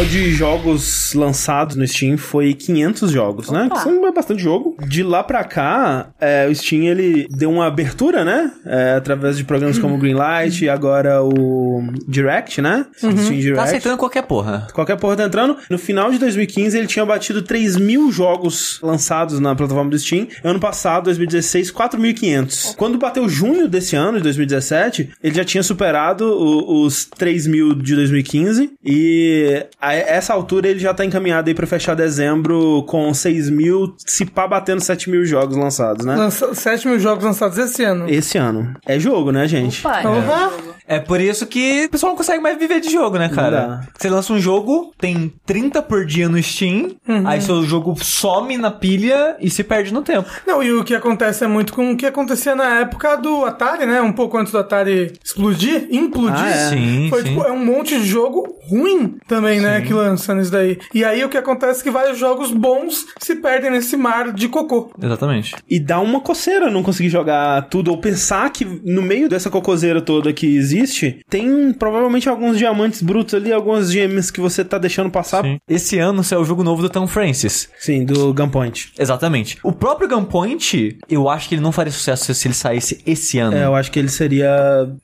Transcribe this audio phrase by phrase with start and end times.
[0.00, 3.64] total de jogos lançados no Steam foi 500 jogos, né?
[3.66, 3.76] Opa.
[3.76, 4.76] Que são bastante jogo.
[4.86, 8.50] De lá pra cá, é, o Steam ele deu uma abertura, né?
[8.64, 12.86] É, através de programas como o Greenlight e agora o Direct, né?
[12.96, 13.56] Steam Direct.
[13.56, 14.66] Tá aceitando qualquer porra.
[14.72, 15.56] Qualquer porra tá entrando.
[15.68, 20.26] No final de 2015, ele tinha batido 3 mil jogos lançados na plataforma do Steam.
[20.44, 22.74] Ano passado, 2016, 4.500.
[22.76, 27.74] Quando bateu junho desse ano, de 2017, ele já tinha superado o- os 3 mil
[27.74, 28.70] de 2015.
[28.84, 33.94] E a essa altura ele já tá encaminhado aí pra fechar dezembro com 6 mil,
[33.98, 36.14] se pá batendo 7 mil jogos lançados, né?
[36.16, 38.08] Lança 7 mil jogos lançados esse ano.
[38.08, 38.74] Esse ano.
[38.86, 39.86] É jogo, né, gente?
[39.86, 40.50] Opa, Porra.
[40.86, 43.82] É por isso que o pessoal não consegue mais viver de jogo, né, cara?
[43.96, 48.72] Você lança um jogo, tem 30 por dia no Steam, aí seu jogo some na
[48.72, 50.28] pilha e se perde no tempo.
[50.44, 53.86] Não, e o que acontece é muito com o que acontecia na época do Atari,
[53.86, 54.00] né?
[54.02, 56.42] Um pouco antes do Atari explodir, implodir.
[56.42, 56.68] Ah, é.
[56.70, 57.28] Sim, Foi, sim.
[57.28, 59.79] tipo, é um monte de jogo ruim também, né?
[59.82, 60.78] Que lança nisso daí.
[60.94, 64.48] E aí o que acontece é que vários jogos bons se perdem nesse mar de
[64.48, 64.90] cocô.
[65.02, 65.54] Exatamente.
[65.68, 70.00] E dá uma coceira não conseguir jogar tudo, ou pensar que no meio dessa cocoseira
[70.00, 75.10] toda que existe, tem provavelmente alguns diamantes brutos ali, algumas gems que você tá deixando
[75.10, 75.42] passar.
[75.44, 77.68] Sim, Esse ano saiu o jogo novo do Tom Francis.
[78.06, 78.92] do Gunpoint.
[78.98, 79.58] Exatamente.
[79.62, 83.56] O próprio Gunpoint, eu acho que ele não faria sucesso se ele saísse esse ano.
[83.56, 84.50] É, eu acho que ele seria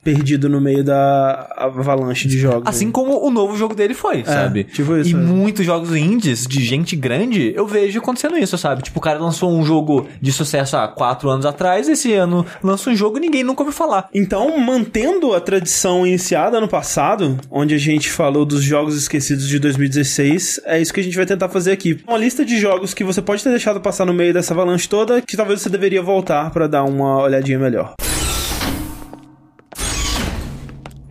[0.03, 2.63] perdido no meio da avalanche de jogos.
[2.65, 4.66] Assim como o novo jogo dele foi, sabe?
[4.71, 5.15] Tipo isso, E é.
[5.15, 8.83] muitos jogos indies de gente grande, eu vejo acontecendo isso, sabe?
[8.83, 12.89] Tipo, o cara lançou um jogo de sucesso há quatro anos atrás, esse ano lança
[12.89, 14.09] um jogo e ninguém nunca ouviu falar.
[14.13, 19.59] Então, mantendo a tradição iniciada ano passado, onde a gente falou dos jogos esquecidos de
[19.59, 21.99] 2016, é isso que a gente vai tentar fazer aqui.
[22.07, 25.21] Uma lista de jogos que você pode ter deixado passar no meio dessa avalanche toda,
[25.21, 27.93] que talvez você deveria voltar pra dar uma olhadinha melhor.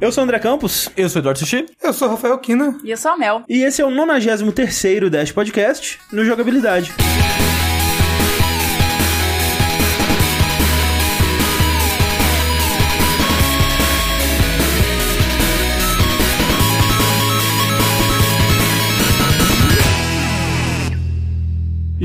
[0.00, 1.66] Eu sou o André Campos, Eu sou o Eduardo Sushi.
[1.82, 2.78] Eu sou Rafael Kina.
[2.84, 3.42] E eu sou a Mel.
[3.48, 6.92] e esse é o 93º Dash Podcast no Jogabilidade.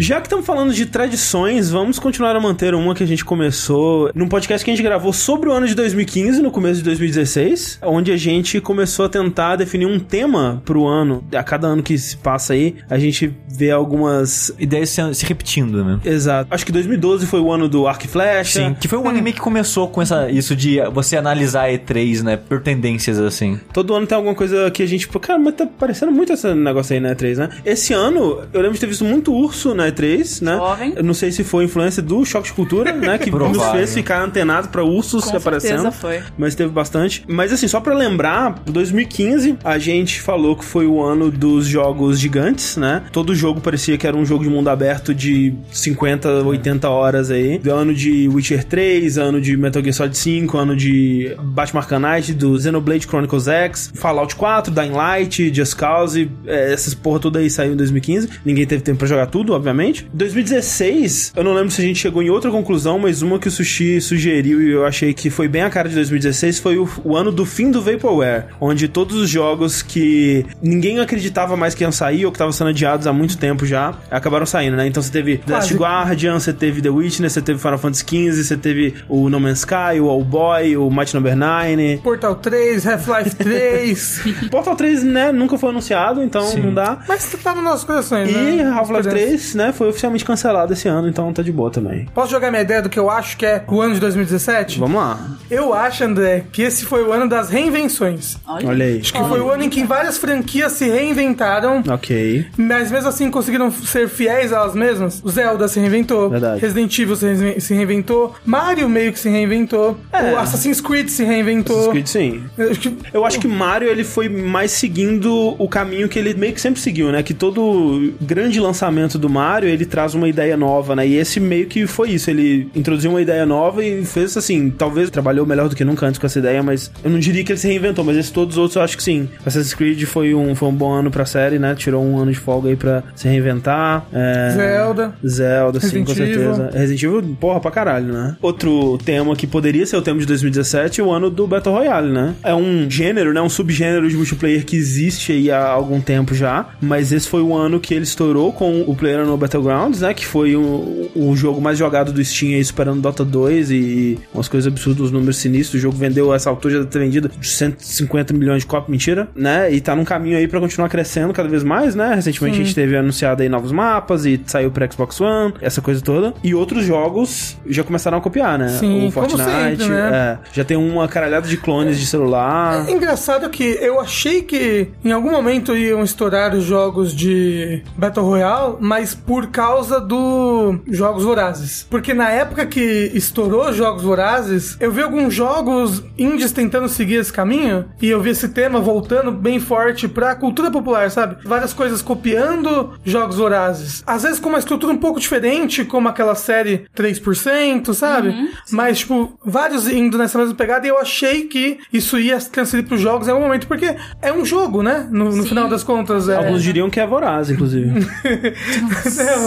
[0.01, 4.09] Já que estamos falando de tradições, vamos continuar a manter uma que a gente começou
[4.15, 7.77] num podcast que a gente gravou sobre o ano de 2015, no começo de 2016,
[7.83, 11.23] onde a gente começou a tentar definir um tema pro ano.
[11.31, 14.51] A cada ano que se passa aí, a gente vê algumas.
[14.57, 15.99] Ideias se, repetindo, né?
[16.03, 16.51] Exato.
[16.51, 18.69] Acho que 2012 foi o ano do Arco e Flecha.
[18.69, 22.37] Sim, que foi um anime que começou com essa, isso de você analisar E3, né?
[22.37, 23.59] Por tendências assim.
[23.71, 26.91] Todo ano tem alguma coisa que a gente, cara, mas tá parecendo muito esse negócio
[26.95, 27.49] aí na E3, né?
[27.63, 30.55] Esse ano, eu lembro de ter visto muito urso na E3, né?
[30.57, 30.93] Jovem.
[30.95, 33.17] Eu não sei se foi influência do Choque de Cultura, né?
[33.17, 35.81] Que nos fez ficar antenado pra ursos Com aparecendo.
[35.83, 36.21] certeza foi.
[36.37, 37.23] Mas teve bastante.
[37.27, 42.19] Mas assim, só pra lembrar, 2015 a gente falou que foi o ano dos jogos
[42.19, 43.03] gigantes, né?
[43.11, 47.57] Todo jogo parecia que era um jogo de mundo aberto de 50, 80 horas aí.
[47.57, 51.99] Do ano de Witcher 3, ano de Metal Gear Solid 5, ano de Batman Arkham
[51.99, 57.39] Knight, do Xenoblade Chronicles X, Fallout 4, Dying Light, Just Cause, é, essas porra toda
[57.39, 58.29] aí saiu em 2015.
[58.45, 59.80] Ninguém teve tempo pra jogar tudo, obviamente.
[60.13, 63.51] 2016, eu não lembro se a gente chegou em outra conclusão, mas uma que o
[63.51, 67.15] Sushi sugeriu e eu achei que foi bem a cara de 2016 foi o, o
[67.15, 71.91] ano do fim do Vaporware, onde todos os jogos que ninguém acreditava mais que iam
[71.91, 74.87] sair ou que estavam sendo adiados há muito tempo já, acabaram saindo, né?
[74.87, 75.73] Então você teve The Last.
[75.73, 79.59] Guardian, você teve The Witness, você teve Final Fantasy XV, você teve o No Man's
[79.59, 81.97] Sky, o All Boy, o Might Number 9.
[82.03, 84.21] Portal 3, Half-Life 3.
[84.51, 86.99] Portal 3, né, nunca foi anunciado, então não dá.
[87.07, 88.63] Mas tá nos nossos corações, E né?
[88.63, 89.27] Half-Life Esperança.
[89.27, 92.07] 3, né, foi oficialmente cancelado esse ano, então tá de boa também.
[92.13, 94.79] Posso jogar minha ideia do que eu acho que é o ano de 2017?
[94.79, 95.19] Vamos lá.
[95.49, 98.37] Eu acho, André, que esse foi o ano das reinvenções.
[98.47, 98.67] Olha.
[98.69, 98.99] Olha aí.
[99.01, 102.45] Acho que foi o ano em que várias franquias se reinventaram, Ok.
[102.57, 105.21] mas mesmo assim conseguiram ser fiéis a elas mesmas.
[105.23, 106.61] O Zelda se reinventou, Verdade.
[106.61, 110.31] Resident Evil se, re- se reinventou, Mario meio que se reinventou, É.
[110.33, 111.75] o Assassin's Creed se reinventou.
[111.75, 112.43] Assassin's Creed, sim.
[112.57, 116.33] Eu acho que- Eu acho que Mario ele foi mais seguindo o caminho que ele
[116.33, 117.21] meio que sempre seguiu, né?
[117.23, 121.07] Que todo grande lançamento do Mario ele traz uma ideia nova, né?
[121.07, 122.29] E esse meio que foi isso.
[122.29, 124.69] Ele introduziu uma ideia nova e fez assim.
[124.69, 127.51] Talvez trabalhou melhor do que nunca antes com essa ideia, mas eu não diria que
[127.51, 128.03] ele se reinventou.
[128.03, 129.29] Mas esses todos os outros eu acho que sim.
[129.45, 131.75] Assassin's Creed foi um, foi um bom ano pra série, né?
[131.75, 134.05] Tirou um ano de folga aí pra se reinventar.
[134.13, 134.51] É...
[134.55, 135.13] Zelda.
[135.25, 136.63] Zelda, sim, Resident com certeza.
[136.63, 136.79] Evil.
[136.79, 138.35] Resident Evil, porra, pra caralho, né?
[138.41, 142.11] Outro tema que poderia ser o tema de 2017 é o ano do Battle Royale,
[142.11, 142.35] né?
[142.43, 143.41] É um gênero, né?
[143.41, 147.55] Um subgênero de multiplayer que existe aí há algum tempo já, mas esse foi o
[147.55, 150.13] ano que ele estourou com o player no Battlegrounds, né?
[150.13, 154.47] Que foi o, o jogo mais jogado do Steam aí, superando Dota 2 e umas
[154.47, 155.79] coisas absurdas, os números sinistros.
[155.79, 159.71] O jogo vendeu, essa altura já deve ter vendido 150 milhões de cópias, mentira, né?
[159.71, 162.13] E tá num caminho aí pra continuar crescendo cada vez mais, né?
[162.15, 166.01] Recentemente a gente teve anunciado aí novos mapas e saiu pra Xbox One, essa coisa
[166.01, 166.33] toda.
[166.43, 168.69] E outros jogos já começaram a copiar, né?
[168.69, 170.11] Sim, o como Fortnite, sempre, né?
[170.13, 172.87] é, já tem uma caralhada de clones de celular.
[172.87, 178.25] É engraçado que eu achei que em algum momento iam estourar os jogos de Battle
[178.25, 181.87] Royale, mas por causa do Jogos Vorazes.
[181.89, 187.15] Porque na época que estourou os Jogos Vorazes, eu vi alguns jogos indies tentando seguir
[187.15, 191.37] esse caminho e eu vi esse tema voltando bem forte pra cultura popular, sabe?
[191.45, 194.03] Várias coisas copiando Jogos Vorazes.
[194.05, 198.51] Às vezes com uma estrutura um pouco diferente, como aquela série 3%, sabe?
[198.69, 202.99] Mas, tipo, vários indo nessa mesma pegada e eu achei que isso ia transferir pros
[202.99, 205.07] jogos em algum momento, porque é um jogo, né?
[205.09, 206.27] No, no final das contas.
[206.27, 206.35] É...
[206.35, 207.91] Alguns diriam que é voraz, inclusive.
[209.23, 209.41] Não,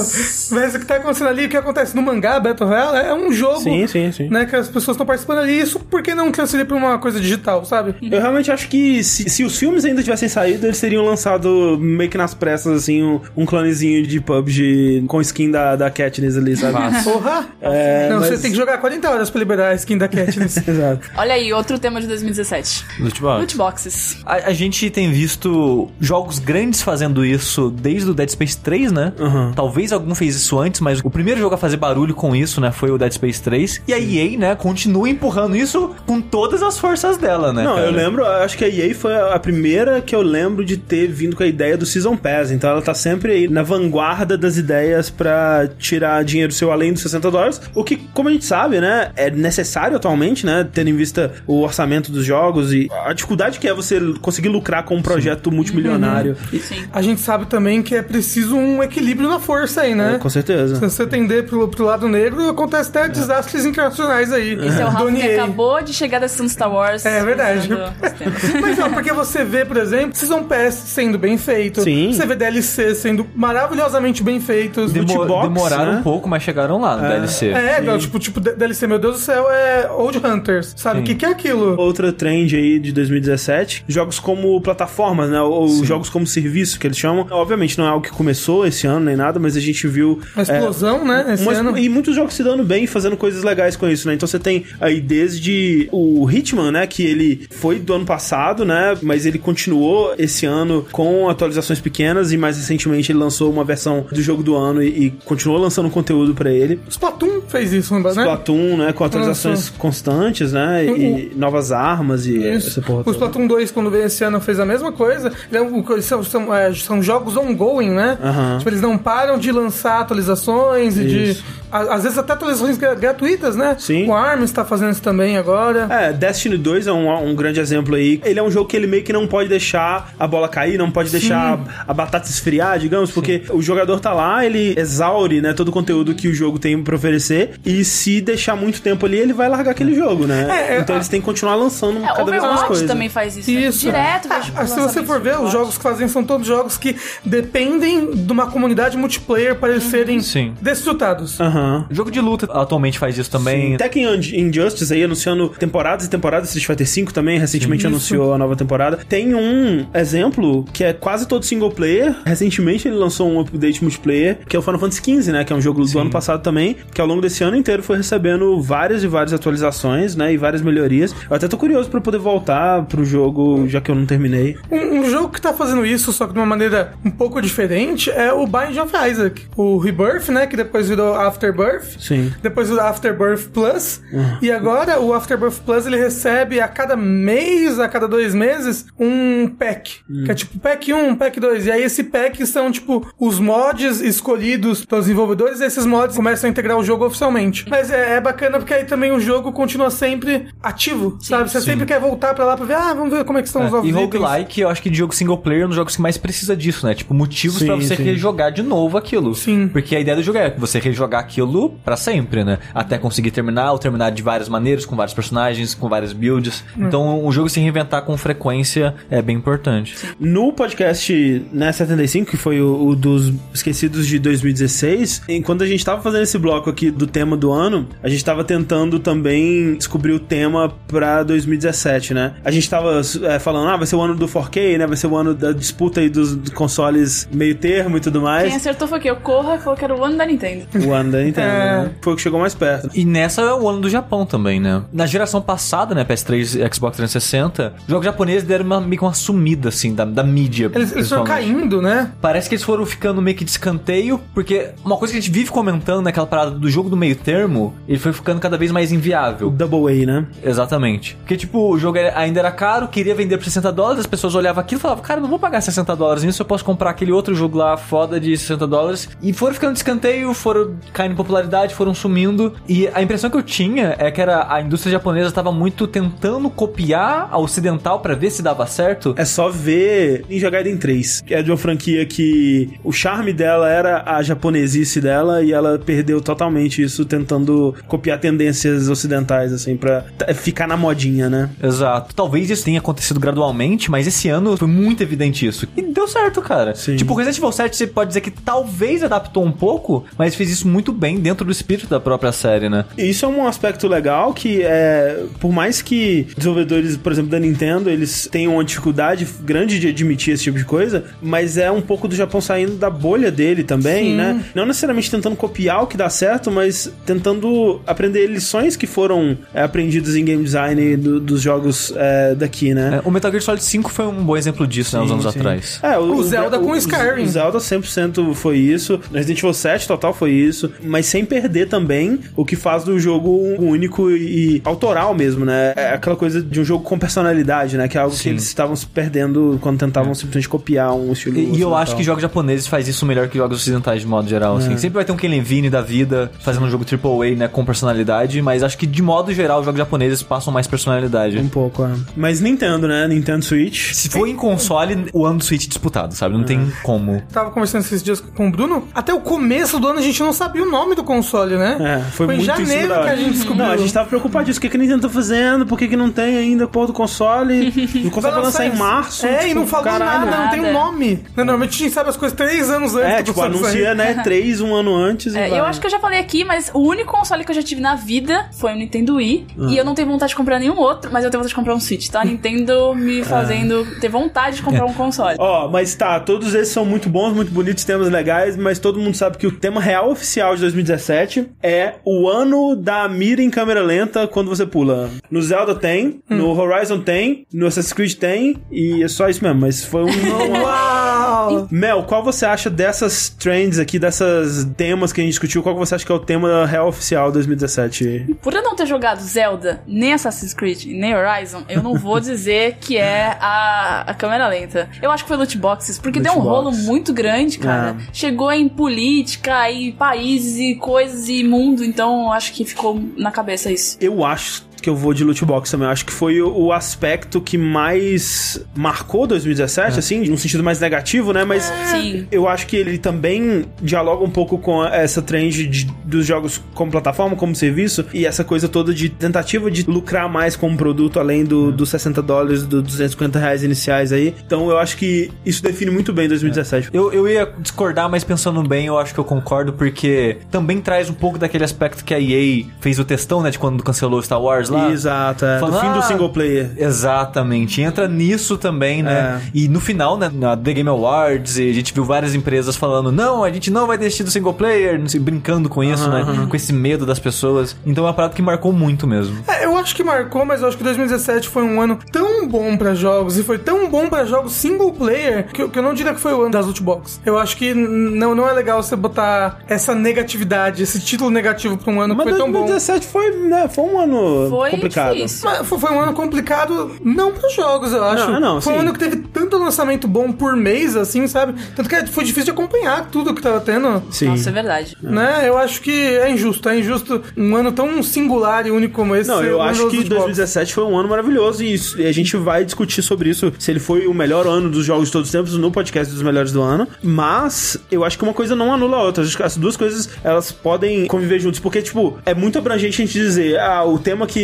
[0.53, 3.33] mas o que tá acontecendo ali, o que acontece no mangá Battle Royale é um
[3.33, 3.61] jogo.
[3.61, 4.29] Sim, sim, sim.
[4.29, 5.59] Né, que as pessoas estão participando ali.
[5.59, 7.95] Isso por que não transferir pra uma coisa digital, sabe?
[8.03, 12.11] Eu realmente acho que se, se os filmes ainda tivessem saído, eles teriam lançado meio
[12.11, 16.57] que nas pressas, assim, um, um clonezinho de PUBG com skin da, da Katniss ali,
[16.57, 16.75] sabe?
[17.05, 17.47] Porra!
[17.61, 20.57] É, não, mas- você tem que jogar 40 horas pra liberar a skin da Katniss.
[20.67, 21.11] Exato.
[21.17, 22.85] Olha aí, outro tema de 2017.
[23.01, 23.41] Loot box.
[23.41, 24.17] Loot boxes.
[24.25, 29.13] A, a gente tem visto jogos grandes fazendo isso desde o Dead Space 3, né?
[29.19, 29.53] Uhum.
[29.65, 32.71] Talvez algum fez isso antes, mas o primeiro jogo a fazer barulho com isso, né,
[32.71, 33.81] foi o Dead Space 3.
[33.89, 37.65] E a EA, né, continua empurrando isso com todas as forças dela, né?
[37.65, 37.87] Não, cara?
[37.87, 41.35] eu lembro, acho que a EA foi a primeira que eu lembro de ter vindo
[41.35, 42.51] com a ideia do Season Pass.
[42.51, 47.01] Então ela tá sempre aí na vanguarda das ideias pra tirar dinheiro seu além dos
[47.01, 47.61] 60 dólares.
[47.75, 51.63] O que, como a gente sabe, né, é necessário atualmente, né, tendo em vista o
[51.63, 56.37] orçamento dos jogos e a dificuldade que é você conseguir lucrar com um projeto multimilionário.
[56.53, 56.85] E- Sim.
[56.93, 60.15] a gente sabe também que é preciso um equilíbrio na força aí, né?
[60.15, 60.75] é, com certeza.
[60.77, 64.53] Se você tender pro, pro lado negro, acontece até desastres internacionais aí.
[64.55, 67.05] Esse é o Rafa que acabou de chegar da Star Wars.
[67.05, 67.69] É verdade.
[68.61, 71.83] Mas não, porque você vê, por exemplo, Season Pass sendo bem feito.
[71.83, 72.13] Sim.
[72.13, 74.93] Você vê DLC sendo maravilhosamente bem feitos.
[74.93, 75.99] Demo- box, demoraram né?
[75.99, 77.49] um pouco, mas chegaram lá no DLC.
[77.49, 80.75] É, não, tipo, tipo, DLC, meu Deus do céu, é Old Hunters.
[80.77, 81.07] Sabe o Sim.
[81.07, 81.77] que, que é aquilo?
[81.79, 85.41] Outra trend aí de 2017, jogos como plataformas, né?
[85.41, 87.27] Ou jogos como serviço, que eles chamam.
[87.31, 90.21] Obviamente não é algo que começou esse ano nem nada, mas a gente viu.
[90.35, 91.35] Uma explosão, né?
[91.35, 91.79] Esse ano.
[91.79, 94.15] E muitos jogos se dando bem, fazendo coisas legais com isso, né?
[94.15, 96.87] Então você tem aí desde o Hitman, né?
[96.87, 98.97] Que ele foi do ano passado, né?
[99.03, 104.07] Mas ele continuou esse ano com atualizações pequenas e mais recentemente ele lançou uma versão
[104.11, 106.81] do jogo do ano e, e continuou lançando conteúdo pra ele.
[106.89, 108.09] Splatoon fez isso, né?
[108.11, 108.93] Splatoon, né?
[108.93, 110.85] Com atualizações constantes, né?
[110.87, 112.69] E novas armas e Isso.
[112.69, 113.11] essa porra O.
[113.11, 115.33] Splatoon 2, quando veio esse ano, fez a mesma coisa.
[115.53, 118.19] É São, são, é, são jogos ongoing, né?
[118.23, 118.59] Aham.
[118.59, 121.37] Tipo, eles não param de lançar atualizações e de.
[121.73, 123.75] A- Às vezes até atualizações gra- gratuitas, né?
[123.79, 124.07] Sim.
[124.07, 125.89] O ARMS tá fazendo isso também agora.
[125.91, 128.21] É, Destiny 2 é um, um grande exemplo aí.
[128.25, 130.89] Ele é um jogo que ele meio que não pode deixar a bola cair, não
[130.91, 135.53] pode deixar a, a batata esfriar, digamos, porque o jogador tá lá, ele exaure, né,
[135.53, 139.19] todo o conteúdo que o jogo tem pra oferecer, e se deixar muito tempo ali,
[139.19, 140.47] ele vai largar aquele jogo, né?
[140.51, 142.87] É, é, então a- eles têm que continuar lançando É, cada vez mais Overwatch coisas.
[142.87, 143.51] também faz isso.
[143.51, 143.61] né?
[143.63, 143.81] Isso.
[143.81, 145.53] Direto, Ah, vejo ah, se você lançamentos for de ver, os Overwatch.
[145.53, 146.95] jogos que fazem são todos jogos que
[147.25, 150.55] dependem de uma comunidade multiplayer para eles serem Sim.
[150.61, 151.41] desfrutados.
[151.41, 151.87] Aham.
[151.91, 153.77] Jogo de luta atualmente faz isso também.
[153.77, 157.89] Tekken Injustice aí anunciando temporadas e temporadas, Street Fighter 5 também recentemente Sim.
[157.89, 158.99] anunciou a nova temporada.
[159.09, 162.15] Tem um exemplo que é quase todo single player.
[162.25, 165.57] Recentemente ele lançou um update multiplayer, que é o Final Fantasy XV, né, que é
[165.57, 169.03] um jogo do ano passado também, que ao longo desse ano inteiro foi recebendo várias
[169.03, 171.15] e várias atualizações, né, e várias melhorias.
[171.29, 174.57] Eu até tô curioso pra poder voltar pro jogo, já que eu não terminei.
[174.71, 178.11] Um, um jogo que tá fazendo isso, só que de uma maneira um pouco diferente,
[178.11, 179.47] é o Binding of Isaac.
[179.57, 180.47] O Rebirth, né?
[180.47, 181.99] Que depois virou Afterbirth.
[181.99, 182.33] Sim.
[182.43, 184.01] Depois virou Afterbirth Plus.
[184.41, 189.49] E agora o Afterbirth Plus ele recebe a cada mês, a cada dois meses, um
[189.49, 190.01] pack.
[190.25, 191.67] Que é tipo pack 1, pack 2.
[191.67, 195.61] E aí esse pack são tipo os mods escolhidos pelos desenvolvedores.
[195.61, 197.67] E esses mods começam a integrar o jogo oficialmente.
[197.69, 201.51] Mas é, é bacana porque aí também o jogo continua sempre ativo, sabe?
[201.51, 203.65] Você sempre quer voltar pra lá pra ver, ah, vamos ver como é que estão
[203.65, 205.97] os novos E roguelike, eu acho que de jogo single player é um dos jogos
[205.97, 206.95] que mais precisa disso, né?
[206.95, 208.03] Tipo, motivos Sim, pra você sim.
[208.03, 209.35] rejogar de novo aquilo.
[209.35, 209.69] Sim.
[209.69, 212.59] Porque a ideia do jogo é você rejogar aquilo pra sempre, né?
[212.75, 216.65] Até conseguir terminar, ou terminar de várias maneiras, com vários personagens, com várias builds.
[216.77, 219.95] Então, o jogo se reinventar com frequência é bem importante.
[220.19, 225.85] No podcast né, 75, que foi o, o dos esquecidos de 2016, enquanto a gente
[225.85, 230.13] tava fazendo esse bloco aqui do tema do ano, a gente tava tentando também descobrir
[230.13, 232.35] o tema pra 2017, né?
[232.45, 234.87] A gente tava é, falando, ah, vai ser o ano do 4K, né?
[234.87, 238.49] Vai ser o ano da disputa aí dos, dos consoles meio termo e tudo mais.
[238.49, 239.11] Quem acertou foi o quê?
[239.11, 240.67] O Corra falou que era o ano da Nintendo.
[240.87, 241.83] O ano da Nintendo, É.
[241.85, 241.91] né?
[242.01, 242.91] Foi o que chegou mais perto.
[242.95, 244.83] E nessa é o ano do Japão também, né?
[244.93, 249.05] Na geração passada, né, PS3 e Xbox 360, os jogos japoneses deram uma, meio que
[249.05, 250.71] uma sumida, assim, da, da mídia.
[250.75, 252.13] Eles, eles foram caindo, né?
[252.21, 255.33] Parece que eles foram ficando meio que de escanteio, porque uma coisa que a gente
[255.33, 258.91] vive comentando naquela parada do jogo do meio termo, ele foi ficando cada vez mais
[258.91, 259.51] O inviável.
[259.51, 260.27] Double A, né?
[260.43, 261.17] Exatamente.
[261.17, 264.61] Porque, tipo, o jogo ainda era caro, queria vender por 60 dólares, as pessoas olhavam
[264.63, 267.35] aquilo e falavam, cara, não vou pagar 60 dólares nisso, eu posso comprar aquele outro
[267.35, 268.74] jogo lá foda de 60 dólares.
[269.23, 272.55] E foram ficando de escanteio, foram caindo em popularidade, foram sumindo.
[272.69, 276.51] E a impressão que eu tinha é que era a indústria japonesa estava muito tentando
[276.51, 279.15] copiar a ocidental pra ver se dava certo.
[279.17, 283.69] É só ver Ninja Gaiden 3, que é de uma franquia que o charme dela
[283.69, 290.05] era a japonesice dela e ela perdeu totalmente isso tentando copiar tendências ocidentais, assim, pra
[290.35, 291.51] ficar na modinha, né?
[291.63, 292.15] Exato.
[292.15, 295.67] Talvez isso tenha acontecido gradualmente, mas esse ano foi muito evidente isso.
[295.77, 296.75] E deu certo, cara.
[296.75, 296.97] Sim.
[296.97, 298.31] Tipo, o Resident Evil 7 você pode dizer que
[298.65, 302.69] talvez adaptou um pouco, mas fez isso muito bem dentro do espírito da própria série,
[302.69, 302.85] né?
[302.97, 307.39] E Isso é um aspecto legal que é, por mais que desenvolvedores, por exemplo, da
[307.39, 311.81] Nintendo, eles tenham uma dificuldade grande de admitir esse tipo de coisa, mas é um
[311.83, 314.17] pouco do Japão saindo da bolha dele também, Sim.
[314.17, 314.45] né?
[314.55, 319.63] Não necessariamente tentando copiar o que dá certo, mas tentando aprender lições que foram é,
[319.63, 323.01] aprendidas em game design do- dos jogos é, daqui, né?
[323.05, 325.33] É, o Metal Gear Solid 5 foi um bom exemplo disso, né, uns Sim, anos
[325.33, 325.39] sim.
[325.39, 325.81] atrás.
[325.83, 327.25] É, O Zelda com Skyrim.
[327.25, 329.01] O Zelda 100% foi isso.
[329.13, 330.71] Resident Evil 7 total foi isso.
[330.83, 335.73] Mas sem perder também o que faz do jogo único e, e autoral mesmo, né?
[335.77, 337.89] É aquela coisa de um jogo com personalidade, né?
[337.89, 338.31] Que é algo que Sim.
[338.31, 342.03] eles estavam se perdendo quando tentavam simplesmente copiar um estilo E, e eu acho que
[342.03, 344.77] jogos japoneses faz isso melhor que jogos ocidentais de modo geral, assim.
[344.77, 348.41] Sempre vai ter um Ken Levine da vida fazendo um jogo AAA, né, com personalidade,
[348.43, 351.39] mas acho que de modo geral os jogos japoneses passam mais personalidade.
[351.39, 351.93] Um pouco, é.
[352.17, 353.07] Mas Nintendo, né?
[353.09, 353.93] Nintendo Switch.
[353.93, 356.37] Se for em console, o ano do Switch disputado, sabe?
[356.37, 357.23] Não tem como.
[357.33, 358.89] Tava conversando esses dias com o Bruno.
[358.95, 361.77] Até o começo do ano a gente não sabia o nome do console, né?
[361.81, 363.65] É, foi, em muito em janeiro da que a gente descobriu.
[363.65, 364.59] Não, a gente tava preocupadíssimo.
[364.59, 365.67] O que, que a Nintendo tá fazendo?
[365.67, 367.73] Por que, que não tem ainda porra do console?
[368.05, 369.27] O console vai lançar em março.
[369.27, 370.27] É, e tipo, não falou caralho.
[370.31, 370.75] nada, não tem um Nada.
[370.75, 371.25] nome.
[371.37, 373.95] Normalmente a gente sabe as coisas três anos antes É, do tipo, anuncia, sair.
[373.97, 376.71] né, três, um ano antes e É, eu acho que eu já falei aqui, mas
[376.75, 379.47] o único console que eu já tive na vida foi o Nintendo Wii.
[379.59, 379.67] Ah.
[379.69, 381.75] E eu não tenho vontade de comprar nenhum outro, mas eu tenho vontade de comprar
[381.75, 382.21] um Switch, tá?
[382.21, 383.25] A Nintendo me Ah.
[383.25, 385.37] fazendo ter vontade de comprar um console.
[385.39, 388.24] Ó, mas tá, todos esses são muito bons, muito bonitos, temas legais,
[388.59, 393.09] mas todo mundo sabe que o tema real oficial de 2017 é o ano da
[393.09, 395.11] mira em câmera lenta quando você pula.
[395.31, 399.61] No Zelda tem, no Horizon tem, no Assassin's Creed tem, e é só isso mesmo,
[399.61, 400.07] mas foi um...
[400.63, 401.24] Uau!
[401.71, 405.79] Mel, qual você acha dessas trends aqui, dessas temas que a gente discutiu, qual que
[405.79, 408.37] você acha que é o tema real oficial 2017?
[408.43, 412.77] Por eu não ter jogado Zelda, nem Assassin's Creed, nem Horizon, eu não vou dizer
[412.81, 414.89] que é a, a câmera lenta.
[415.01, 416.49] Eu acho que foi loot boxes, porque Loot deu um box.
[416.49, 417.97] rolo muito grande, cara.
[417.99, 418.05] É.
[418.13, 423.31] Chegou em política e países e coisas e mundo, então eu acho que ficou na
[423.31, 423.97] cabeça isso.
[424.01, 425.87] Eu acho que eu vou de loot box também.
[425.87, 430.79] Eu acho que foi o, o aspecto que mais marcou 2017, assim, num sentido mais
[430.81, 431.45] negativo, né?
[431.45, 432.27] Mas Sim.
[432.31, 436.91] eu acho que ele também dialoga um pouco com essa trend de- dos jogos como
[436.91, 441.19] plataforma, como serviço, e essa coisa toda de tentativa de lucrar mais com um produto
[441.19, 444.35] além do, dos 60 dólares, dos 250 reais iniciais aí.
[444.47, 446.91] Então eu acho que isso define muito bem 2017.
[446.93, 451.09] Eu, eu ia discordar, mas pensando bem, eu acho que eu concordo, porque também traz
[451.09, 454.41] um pouco daquele aspecto que a EA fez o testão, né, de quando cancelou Star
[454.41, 454.91] Wars lá.
[454.91, 455.59] Exato, é.
[455.59, 456.71] Falando, do fim do "Ah, single player.
[456.77, 459.41] Exatamente, entra nisso também, né?
[459.45, 459.51] É.
[459.55, 463.45] E no final, né, na The Game Awards, a gente viu várias empresas falando: não,
[463.45, 466.25] a gente não vai desistir do single player, não sei, brincando com isso, né?
[466.49, 467.77] Com esse medo das pessoas.
[467.87, 469.37] Então é uma parada que marcou muito mesmo.
[469.47, 472.77] É, eu acho que marcou, mas eu acho que 2017 foi um ano tão bom
[472.77, 475.95] pra jogos e foi tão bom pra jogos single player que, eu- que eu não
[475.95, 477.21] diria que foi o ano das loot box.
[477.25, 481.93] Eu acho que não, não é legal você botar essa negatividade, esse título negativo pra
[481.93, 482.61] um ano Mas que foi tão bom.
[482.67, 485.15] 2017 foi, né, foi um ano Foi complicado.
[485.15, 485.49] difícil.
[485.51, 488.31] Mas foi, foi um ano complicado, não pros jogos, eu acho.
[488.31, 488.83] Não, não, foi um sim.
[488.83, 491.55] ano que teve tanto lançamento bom por mês, assim, sabe?
[491.75, 494.03] Tanto que foi difícil de acompanhar tudo que tava tendo.
[494.11, 494.29] Sim.
[494.29, 494.97] Nossa, é verdade.
[495.03, 495.43] Né?
[495.49, 496.69] Eu acho que é injusto.
[496.69, 499.97] É injusto um ano tão singular e único como esse Não, eu acho acho que
[499.97, 500.21] loot box.
[500.25, 503.71] 2017 foi um ano maravilhoso e, isso- e a gente vai discutir sobre isso, se
[503.71, 506.53] ele foi o melhor ano dos jogos de todos os tempos no podcast dos melhores
[506.53, 506.87] do ano.
[507.03, 509.25] Mas eu acho que uma coisa não anula a outra.
[509.25, 513.05] Acho que as duas coisas elas podem conviver juntas, porque tipo, é muito abrangente a
[513.05, 514.44] gente dizer, ah, o tema que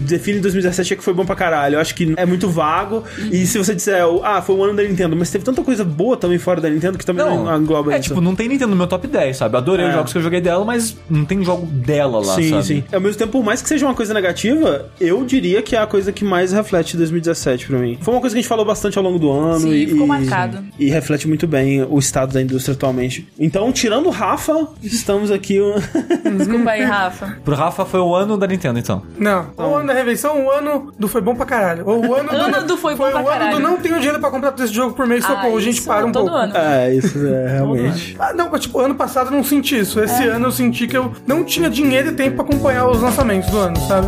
[0.00, 1.76] define 2017 é que foi bom pra caralho.
[1.76, 3.04] Eu acho que é muito vago.
[3.30, 6.16] E se você disser, ah, foi o ano da Nintendo, mas teve tanta coisa boa
[6.16, 8.08] também fora da Nintendo que também não, engloba é isso.
[8.08, 9.56] tipo, não tem Nintendo no meu top 10, sabe?
[9.56, 9.88] Adorei É.
[9.88, 12.64] os jogos que eu joguei dela, mas não tem jogo dela lá, sim, sabe?
[12.64, 12.84] sim.
[12.92, 15.86] Ao mesmo tempo, por mais que seja uma coisa negativa, eu diria que é a
[15.86, 17.98] coisa que mais reflete 2017 pra mim.
[18.00, 20.04] Foi uma coisa que a gente falou bastante ao longo do ano Sim, e, ficou
[20.04, 20.64] e- marcado.
[20.78, 23.26] e reflete muito bem o estado da indústria atualmente.
[23.38, 25.58] Então, tirando o Rafa, estamos aqui.
[26.36, 27.38] Desculpa aí, Rafa.
[27.44, 29.02] Pro Rafa foi o ano da Nintendo, então.
[29.26, 29.46] Não.
[29.56, 31.82] O ano da reveição, o ano do foi bom pra caralho.
[31.86, 34.20] Ou o ano do, Ano do foi bom pra o ano do não tenho dinheiro
[34.20, 35.60] pra comprar esse jogo por mês, Ah, socorro.
[35.60, 36.36] gente, isso para um todo pouco.
[36.38, 36.56] ano.
[36.56, 38.16] é, isso é realmente.
[38.18, 40.00] Ah, não, mas, tipo, ano passado eu não senti isso.
[40.00, 40.28] Esse É.
[40.28, 43.58] ano eu senti que eu não tinha dinheiro e tempo pra acompanhar os lançamentos do
[43.58, 44.06] ano, sabe?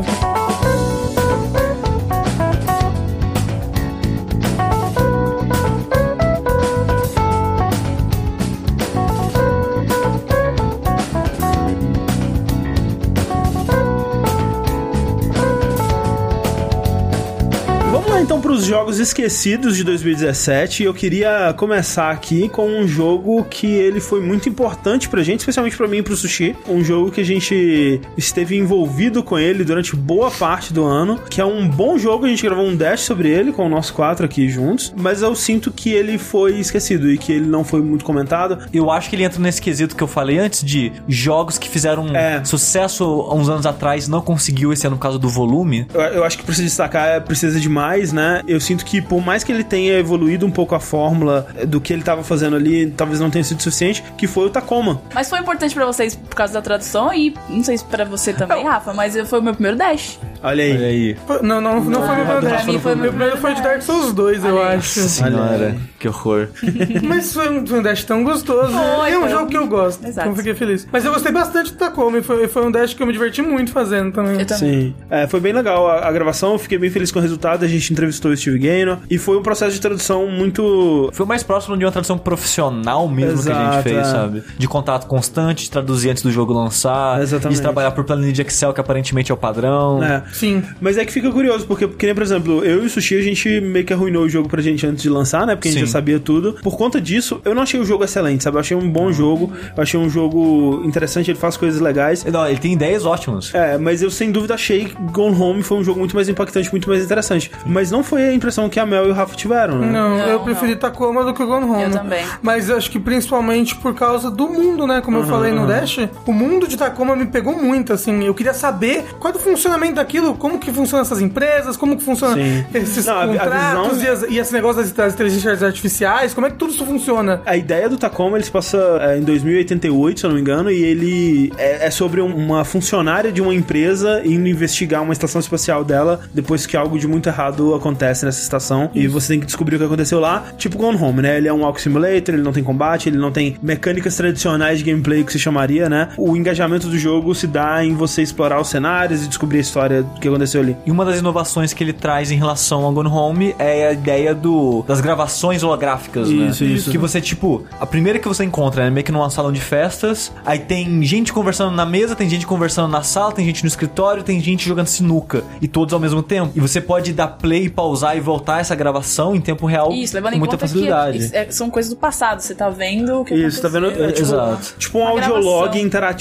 [18.59, 20.83] Vamos lá então para os jogos esquecidos de 2017.
[20.83, 25.77] Eu queria começar aqui com um jogo que ele foi muito importante pra gente, especialmente
[25.77, 26.57] pra mim e pro Sushi.
[26.69, 31.41] Um jogo que a gente esteve envolvido com ele durante boa parte do ano, que
[31.41, 32.27] é um bom jogo.
[32.27, 35.71] A gente gravou um dash sobre ele com nosso quatro aqui juntos, mas eu sinto
[35.71, 38.59] que ele foi esquecido e que ele não foi muito comentado.
[38.73, 42.15] Eu acho que ele entra nesse quesito que eu falei antes de jogos que fizeram
[42.17, 42.43] É.
[42.45, 45.87] sucesso há uns anos atrás não conseguiu esse ano por causa do volume.
[45.93, 48.43] Eu, eu acho que precisa destacar, é, precisa de mais, né?
[48.49, 51.93] Eu sinto que por mais que ele tenha evoluído um pouco a fórmula do que
[51.93, 55.01] ele tava fazendo ali, talvez não tenha sido suficiente, que foi o Tacoma.
[55.15, 58.33] Mas foi importante pra vocês por causa da tradução e não sei se pra você
[58.33, 60.19] também, Rafa, mas foi o meu primeiro dash.
[60.43, 60.73] Olha aí.
[60.73, 61.17] Olha aí.
[61.27, 62.83] Foi- Não, não, não foi meu primeiro mim Dash.
[62.83, 64.77] foi Meu primeiro foi de Dark Souls 2, eu aí.
[64.77, 65.01] acho.
[65.01, 66.49] Senhora, que horror.
[67.03, 68.73] Mas foi um, foi um Dash tão gostoso.
[68.73, 70.01] Foi, é um foi jogo que eu gosto.
[70.07, 70.21] Exato.
[70.21, 70.87] Então eu fiquei feliz.
[70.93, 72.19] Mas eu gostei bastante do Tacoma.
[72.19, 74.39] e Foi, foi um Dash que eu me diverti muito fazendo também.
[74.41, 74.71] Eu também.
[74.71, 74.95] Sim.
[75.11, 77.65] É, foi bem legal a, a gravação, eu fiquei bem feliz com o resultado.
[77.65, 81.11] A gente entrevistou o Steve Gaynor e foi um processo de tradução muito.
[81.13, 84.05] Foi o mais próximo de uma tradução profissional mesmo que a Exato, gente fez, é.
[84.05, 84.43] sabe?
[84.57, 87.57] De contato constante, de traduzir antes do jogo lançar, Exatamente.
[87.57, 90.03] de trabalhar por planilha de Excel, que aparentemente é o padrão.
[90.03, 90.23] É.
[90.33, 90.63] Sim.
[90.81, 93.23] Mas é que fica curioso, porque, que nem, por exemplo, eu e o Sushi, a
[93.23, 95.55] gente meio que arruinou o jogo pra gente antes de lançar, né?
[95.55, 95.87] Porque a gente Sim.
[95.87, 96.55] já sabia tudo.
[96.63, 98.57] Por conta disso, eu não achei o jogo excelente, sabe?
[98.57, 102.25] Eu achei um bom jogo, eu achei um jogo interessante, ele faz coisas legais.
[102.25, 103.55] Não, ele tem ideias ótimas.
[103.55, 106.71] É, mas eu sem dúvida achei que Gone Home foi um jogo muito mais impactante,
[106.71, 107.51] muito mais interessante.
[107.67, 109.87] Mas não foi a impressão que a Mel e o Rafa tiveram, né?
[109.91, 111.83] Não, Não, eu preferi Tacoma do que o Gone Home.
[111.85, 112.25] Eu também.
[112.43, 115.01] Mas eu acho que principalmente por causa do mundo, né?
[115.01, 118.25] Como eu falei no Dash, o mundo de Tacoma me pegou muito, assim.
[118.25, 122.03] Eu queria saber qual é o funcionamento daquilo, como que funcionam essas empresas, como que
[122.05, 122.65] funcionam Sim.
[122.75, 126.35] esses Não, a- a contratos visão- e, as- e esse negócio das, das inteligências artificiais,
[126.35, 127.43] como é que tudo isso funciona.
[127.47, 130.71] A ideia do Tacoma, ele se passa é, em 2088, se eu não me engano,
[130.71, 135.41] e ele é, é sobre um- uma funcionária de uma empresa indo investigar uma estação
[135.41, 139.47] espacial dela depois que algo de muito errado acontece nessa estação e você tem que
[139.47, 140.45] descobrir o que aconteceu lá.
[140.57, 141.37] Tipo Gone Home, né?
[141.37, 144.85] Ele é um walk simulator, ele não tem combate, ele não tem mecânicas tradicionais de
[144.85, 146.09] gameplay que se chamaria, né?
[146.17, 150.03] O engajamento do jogo se dá em você explorar os cenários e descobrir a história
[150.03, 150.77] do que aconteceu ali.
[150.87, 154.35] E uma das inovações que ele traz em relação ao Gone Home é a ideia
[154.35, 156.49] do, das gravações holográficas, né?
[156.49, 156.91] Isso, isso.
[156.91, 160.33] Que você, tipo, a primeira que você encontra é meio que numa salão de festas,
[160.45, 164.23] aí tem gente conversando na mesa, tem gente conversando na sala, tem gente no escritório,
[164.23, 166.53] tem gente jogando sinuca, e todos ao mesmo tempo.
[166.55, 170.31] E você pode dar play, pausar e voltar essa gravação em tempo real Isso, levando
[170.33, 171.19] com em muita conta facilidade.
[171.19, 172.41] que isso é- são coisas do passado.
[172.41, 173.87] Você tá vendo o que Isso, tá vendo?
[173.87, 174.75] É, tipo, Exato.
[174.79, 175.79] tipo um audiolog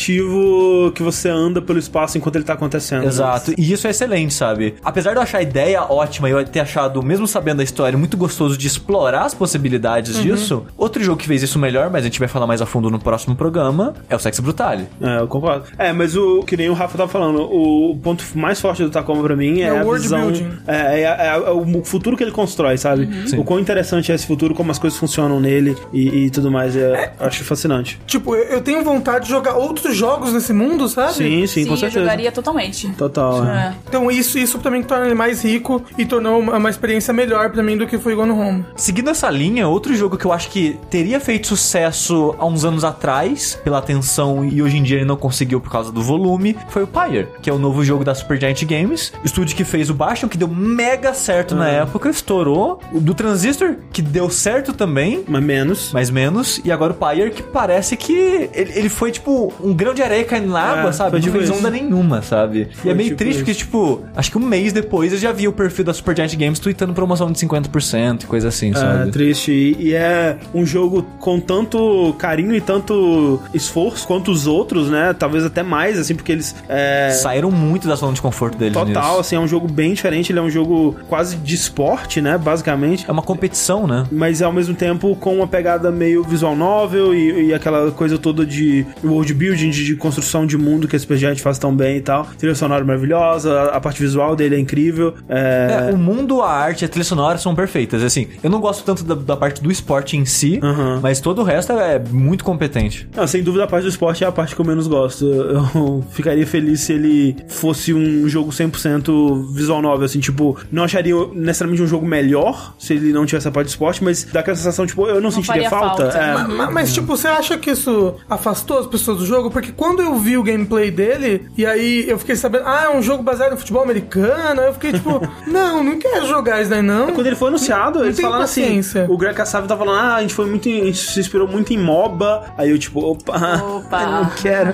[0.08, 3.06] interativo que você anda pelo espaço enquanto ele tá acontecendo.
[3.06, 4.76] Exato, e isso é excelente, sabe?
[4.84, 7.98] Apesar de eu achar a ideia ótima e eu ter achado, mesmo sabendo da história,
[7.98, 12.06] muito gostoso de explorar as possibilidades disso, outro jogo que fez isso melhor, mas a
[12.06, 14.88] gente vai falar mais a fundo no próximo programa, é o Sex Brutale.
[15.02, 15.66] É, eu concordo.
[15.78, 19.24] É, mas o que nem o Rafa tava falando, o ponto mais forte do Tacoma
[19.24, 20.22] pra mim é, É o a world visão.
[20.22, 20.50] building.
[20.68, 23.08] É, é, é- é o futuro que ele constrói, sabe?
[23.30, 23.38] Sim.
[23.40, 26.76] O quão interessante é esse futuro, como as coisas funcionam nele e, e tudo mais.
[26.76, 28.00] É, acho fascinante.
[28.06, 31.14] Tipo, eu eu tenho vontade de jogar outros jogos nesse mundo, sabe?
[31.14, 32.00] Sim, sim, Sim, com eu certeza.
[32.02, 32.90] jogaria totalmente.
[32.94, 33.46] Total.
[33.46, 33.50] é.
[33.58, 33.74] É.
[33.88, 37.62] Então isso, isso também torna ele mais rico e tornou uma, uma experiência melhor pra
[37.62, 38.66] mim do que foi Gone Home.
[38.76, 42.84] Seguindo essa linha, outro jogo que eu acho que teria feito sucesso há uns anos
[42.84, 46.84] atrás, pela atenção, e hoje em dia ele não conseguiu por causa do volume, foi
[46.84, 49.14] o Pyre, que é o novo jogo da Supergiant Games.
[49.22, 52.80] O estúdio que fez o Bastion, que deu mega certo na época, estourou.
[52.92, 55.92] O do Transistor, que deu certo também, Mas menos.
[55.92, 56.62] mais menos.
[56.64, 58.14] E agora o Pyre, que parece que
[58.54, 61.12] ele, ele foi tipo um grão de areia caindo na É, água, sabe?
[61.12, 61.58] foi Não tipo fez isso.
[61.60, 62.68] onda nenhuma, sabe?
[62.72, 65.32] e Foi é meio tipo triste, porque tipo, acho que um mês depois eu já
[65.32, 69.12] vi o perfil da Supergiant Games tweetando promoção de 50% e coisa assim, É sabe?
[69.12, 69.52] triste.
[69.52, 75.14] E, e é um jogo com tanto carinho e tanto esforço quanto os outros, né?
[75.18, 76.56] Talvez até mais, assim, porque eles.
[76.70, 79.20] É, Saíram muito da zona de conforto deles total, nisso.
[79.20, 80.32] assim, é um jogo bem diferente.
[80.32, 82.38] Ele é um jogo quase de esporte, né?
[82.38, 83.06] Basicamente.
[83.08, 84.06] É uma competição, né?
[84.12, 88.46] Mas ao mesmo tempo com uma pegada meio visual novel e, e aquela coisa toda
[88.46, 92.02] de world building, de, de construção de mundo que a Supergiant faz tão bem e
[92.02, 92.28] tal.
[92.38, 95.14] Trilha sonora maravilhosa, a, a parte visual dele é incrível.
[95.30, 98.04] É, É, o mundo, a arte e a trilha sonora são perfeitas.
[98.04, 101.00] Assim, eu não gosto tanto da, da parte do esporte em si, Aham.
[101.02, 103.08] mas todo o resto é muito competente.
[103.16, 105.26] Não, sem dúvida a parte do esporte é a parte que eu menos gosto.
[105.26, 111.16] Eu ficaria feliz se ele fosse um jogo 100% visual novel, assim, tipo, não acharia
[111.38, 114.56] necessariamente um jogo melhor se ele não tivesse a parte do esporte, mas dá aquela
[114.58, 116.12] sensação, tipo, eu não, sentiria faria falta.
[116.12, 116.18] falta.
[116.18, 116.36] É.
[116.36, 116.58] Uhum.
[116.58, 119.50] Ma- Mas, tipo, você acha que isso afastou as pessoas do jogo?
[119.52, 123.02] Porque quando eu vi o gameplay dele, e aí eu fiquei sabendo, ah, é um
[123.02, 126.82] jogo baseado no futebol americano, aí eu fiquei tipo, não, não quero jogar isso daí
[126.82, 127.12] não.
[127.14, 128.62] Quando ele foi anunciado, Não eles falaram assim.
[128.62, 129.06] paciência.
[129.10, 130.68] O Greg Kassab tava falando, ah, a gente foi muito.
[130.68, 132.54] A gente se inspirou muito em MOBA.
[132.58, 134.02] Aí eu, tipo, opa, Opa.
[134.04, 134.74] eu não quero.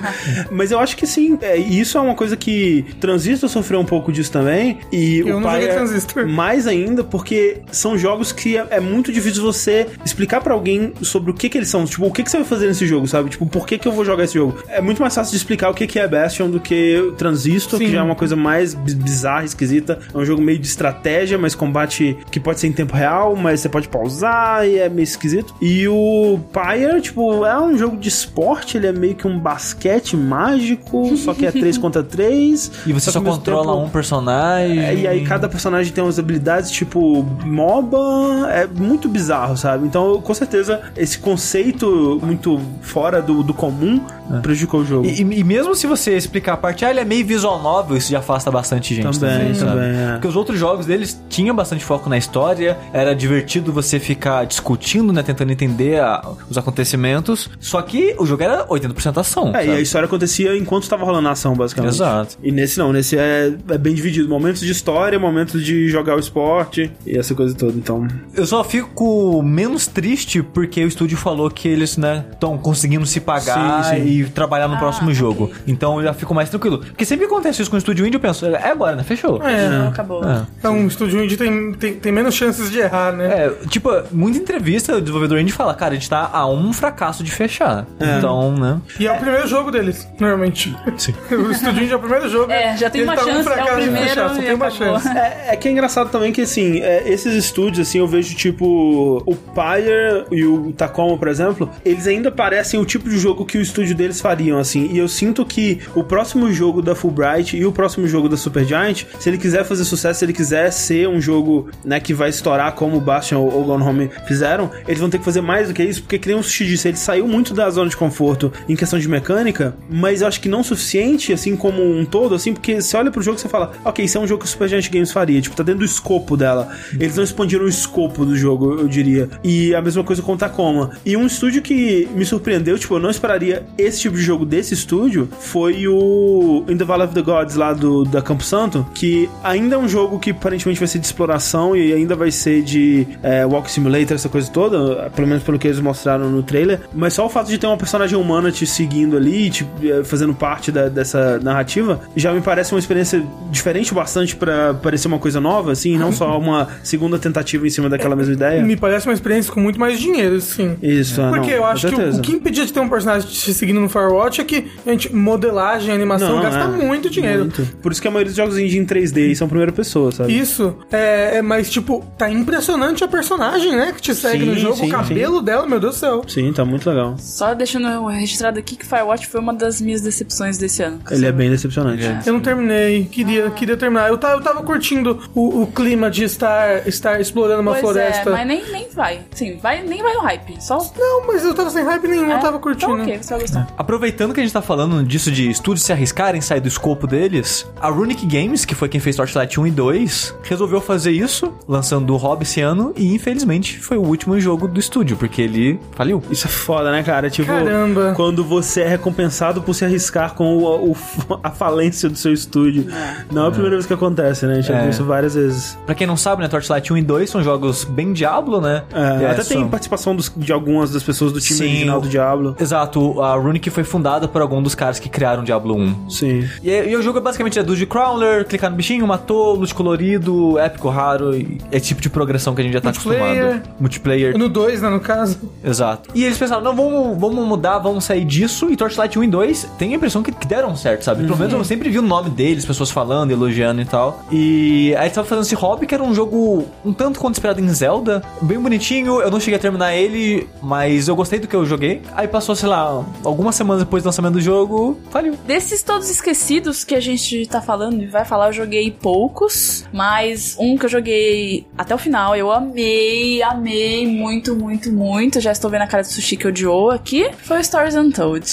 [0.50, 1.38] Mas eu acho que sim.
[1.40, 4.78] É, e isso é uma coisa que Transistor sofreu um pouco disso também.
[4.92, 6.26] E Eu o não pai joguei é Transistor.
[6.28, 11.30] mais ainda, porque são jogos que é, é muito difícil você explicar pra alguém sobre
[11.30, 11.84] o que que eles são.
[11.84, 13.30] Tipo, o que que você vai fazer nesse jogo, sabe?
[13.30, 14.56] Tipo, por que que eu vou jogar esse jogo?
[14.68, 17.86] É muito mais fácil de explicar o que que é Bastion do que Transistor, Sim.
[17.86, 19.98] que já é uma coisa mais bi- bizarra, esquisita.
[20.12, 23.60] É um jogo meio de estratégia, mas combate que pode ser em tempo real, mas
[23.60, 25.54] você pode pausar e é meio esquisito.
[25.60, 30.16] E o Pyre, tipo, é um jogo de esporte, ele é meio que um basquete
[30.16, 32.70] mágico, só que é 3 contra 3.
[32.86, 34.78] E você só controla um personagem.
[34.78, 39.86] É, e aí cada personagem tem umas habilidades tipo MOBA, é muito bizarro, sabe?
[39.86, 44.00] Então, com certeza, esse conceito muito fora do, do comum
[44.42, 45.06] prejudicou o jogo.
[45.06, 47.96] E, e- e mesmo se você explicar a parte, ah, ele é meio visual novel,
[47.96, 49.70] isso já afasta bastante gente Também, também, sabe?
[49.72, 50.12] também, é.
[50.12, 55.12] Porque os outros jogos deles tinham bastante foco na história, era divertido você ficar discutindo,
[55.12, 59.48] né, tentando entender a- os acontecimentos, só que o jogo era 80% ação.
[59.54, 59.70] É, e sabe?
[59.76, 61.92] a história acontecia enquanto estava rolando a ação, basicamente.
[61.94, 62.36] Exato.
[62.42, 64.28] E nesse não, nesse é, é bem dividido.
[64.28, 67.72] Momentos de história, momentos de jogar o esporte e essa coisa toda.
[67.72, 73.06] Então, Eu só fico menos triste porque o estúdio falou que eles, né, estão conseguindo
[73.06, 74.06] se pagar Sim, sim.
[74.06, 75.14] e trabalhar no Ah, próximo ok.
[75.14, 75.50] jogo.
[75.66, 76.78] Então eu já fico mais tranquilo.
[76.78, 79.04] Porque sempre acontece isso com o estúdio indie, eu penso, é agora, né?
[79.04, 79.40] Fechou.
[79.42, 79.68] É.
[79.68, 80.24] Não, acabou.
[80.24, 80.44] É.
[80.58, 83.24] Então, o estúdio indie tem, tem, tem menos chances de errar, né?
[83.46, 87.22] É, tipo, muita entrevista o desenvolvedor indie fala, cara, a gente tá a um fracasso
[87.22, 87.86] de fechar.
[88.00, 88.80] Então, né?
[88.98, 90.74] E é o primeiro jogo deles, normalmente.
[90.96, 91.14] Sim.
[91.30, 92.50] o estúdio indie é o primeiro jogo.
[92.50, 94.54] É, já tem ele uma tá chance, é o fracasso de primeiro fechar, só tem
[94.54, 95.00] uma acabou.
[95.00, 95.08] chance.
[95.16, 99.22] É, é que é engraçado também que, assim, é, esses estúdios, assim, eu vejo, tipo,
[99.26, 103.58] o Pyre e o Tacoma, por exemplo, eles ainda parecem o tipo de jogo que
[103.58, 107.64] o estúdio deles fariam, assim, e eu sinto que o próximo jogo da Fulbright e
[107.64, 111.20] o próximo jogo da Supergiant, se ele quiser fazer sucesso, se ele quiser ser um
[111.20, 115.18] jogo, né, que vai estourar como o Bastion ou Gone Home fizeram, eles vão ter
[115.18, 117.54] que fazer mais do que isso, porque que nem o Sushi disse, ele saiu muito
[117.54, 121.32] da zona de conforto em questão de mecânica, mas eu acho que não o suficiente,
[121.32, 124.18] assim, como um todo, assim, porque você olha pro jogo e você fala, ok, isso
[124.18, 126.68] é um jogo que o Supergiant Games faria, tipo, tá dentro do escopo dela.
[126.92, 129.28] Eles não expandiram o escopo do jogo, eu diria.
[129.42, 130.90] E a mesma coisa com Tacoma.
[131.04, 134.74] E um estúdio que me surpreendeu, tipo, eu não esperaria esse tipo de jogo desse
[134.74, 139.28] estúdio, foi o In the Valley of the Gods lá do, da Campo Santo, que
[139.42, 143.06] ainda é um jogo que aparentemente vai ser de exploração e ainda vai ser de
[143.22, 146.80] é, Walk Simulator, essa coisa toda, pelo menos pelo que eles mostraram no trailer.
[146.92, 150.34] Mas só o fato de ter uma personagem humana te seguindo ali, te, é, fazendo
[150.34, 155.40] parte da- dessa narrativa, já me parece uma experiência diferente bastante pra parecer uma coisa
[155.40, 158.62] nova, assim, e não só uma segunda tentativa em cima daquela mesma ideia.
[158.62, 160.76] Me parece uma experiência com muito mais dinheiro, sim.
[160.82, 163.28] Isso, ah, Porque não, eu acho que o, o que impedia de ter um personagem
[163.28, 166.66] te seguindo no Firewatch é que, gente, modelagem, animação Não, gasta é.
[166.66, 167.40] muito dinheiro.
[167.40, 167.66] Muito.
[167.82, 170.36] Por isso que a maioria dos jogos indie em 3D são primeira pessoa, sabe?
[170.36, 173.92] Isso, é, é, mas tipo, tá impressionante a personagem, né?
[173.94, 176.24] Que te segue Sim, no jogo, sim, o cabelo dela, meu Deus do céu.
[176.26, 177.16] Sim, tá muito legal.
[177.18, 181.00] Só deixando registrado aqui que Firewatch foi uma das minhas decepções desse ano.
[181.10, 182.04] Ele é bem decepcionante.
[182.04, 182.22] É.
[182.26, 184.08] Eu não terminei, queria, queria terminar.
[184.08, 188.30] Eu tava, eu tava curtindo o, o clima de estar, estar explorando uma pois floresta.
[188.30, 189.20] é, mas nem, nem vai.
[189.32, 190.56] Sim, vai, nem vai no hype.
[190.62, 190.78] Só.
[190.96, 192.92] Não, mas eu tava sem hype nenhum, eu É, tava curtindo.
[192.92, 193.68] Então, ok, você vai gostar.
[193.76, 197.66] Aproveitando que a gente tá falando disso de estúdios se arriscarem, sair do escopo deles,
[197.80, 202.12] a Runic Games, que foi quem fez Torchlight 1 e 2, resolveu fazer isso, lançando
[202.12, 206.22] o Hobby esse ano, e infelizmente foi o último jogo do estúdio, porque ele faliu.
[206.30, 207.28] Isso é foda, né, cara?
[207.30, 208.12] Tipo, Caramba.
[208.16, 210.96] quando você é recompensado por se arriscar com o, o-
[211.42, 212.86] a falência do seu estúdio.
[213.30, 214.52] Não é a primeira vez que acontece, né?
[214.52, 214.80] A gente já É.
[214.82, 215.73] viu isso várias vezes.
[215.86, 218.82] Pra quem não sabe, né, Torchlight 1 e 2 são jogos bem Diablo, né?
[218.92, 222.08] É, É, até tem participação dos- de algumas das pessoas do time Sim, original do
[222.08, 222.56] Diablo.
[222.58, 226.10] Exato, a Runic foi fundada por algum dos caras que criaram o Diablo 1.
[226.10, 226.48] Sim.
[226.62, 230.58] E, e o jogo é basicamente é Dungeon Crawler, clicar no bichinho, matou, loot colorido,
[230.58, 233.44] épico raro, e é tipo de progressão que a gente já tá Multiplayer.
[233.44, 233.74] acostumado.
[233.80, 234.38] Multiplayer.
[234.38, 235.38] No 2, né, no caso.
[235.62, 236.10] Exato.
[236.14, 238.70] E eles pensaram, não, vamos, vamos mudar, vamos sair disso.
[238.70, 241.24] E Torchlight 1 e 2 tem a impressão que, que deram certo, sabe?
[241.24, 244.22] Pelo menos eu sempre vi o nome deles, pessoas falando, elogiando e tal.
[244.30, 247.60] E aí eles estavam fazendo esse hobby, que era um jogo um tanto quanto inspirado
[247.60, 248.22] em Zelda.
[248.42, 252.02] Bem bonitinho, eu não cheguei a terminar ele, mas eu gostei do que eu joguei.
[252.14, 255.34] Aí passou, sei lá, algumas semanas depois do lançamento do jogo, faliu.
[255.46, 260.54] Desses todos esquecidos que a gente tá falando e vai falar, eu joguei poucos, mas
[260.58, 265.40] um que eu joguei até o final, eu amei, amei muito, muito, muito.
[265.40, 267.30] Já estou vendo a cara do sushi que odiou aqui.
[267.38, 268.46] Foi o Stories Untold.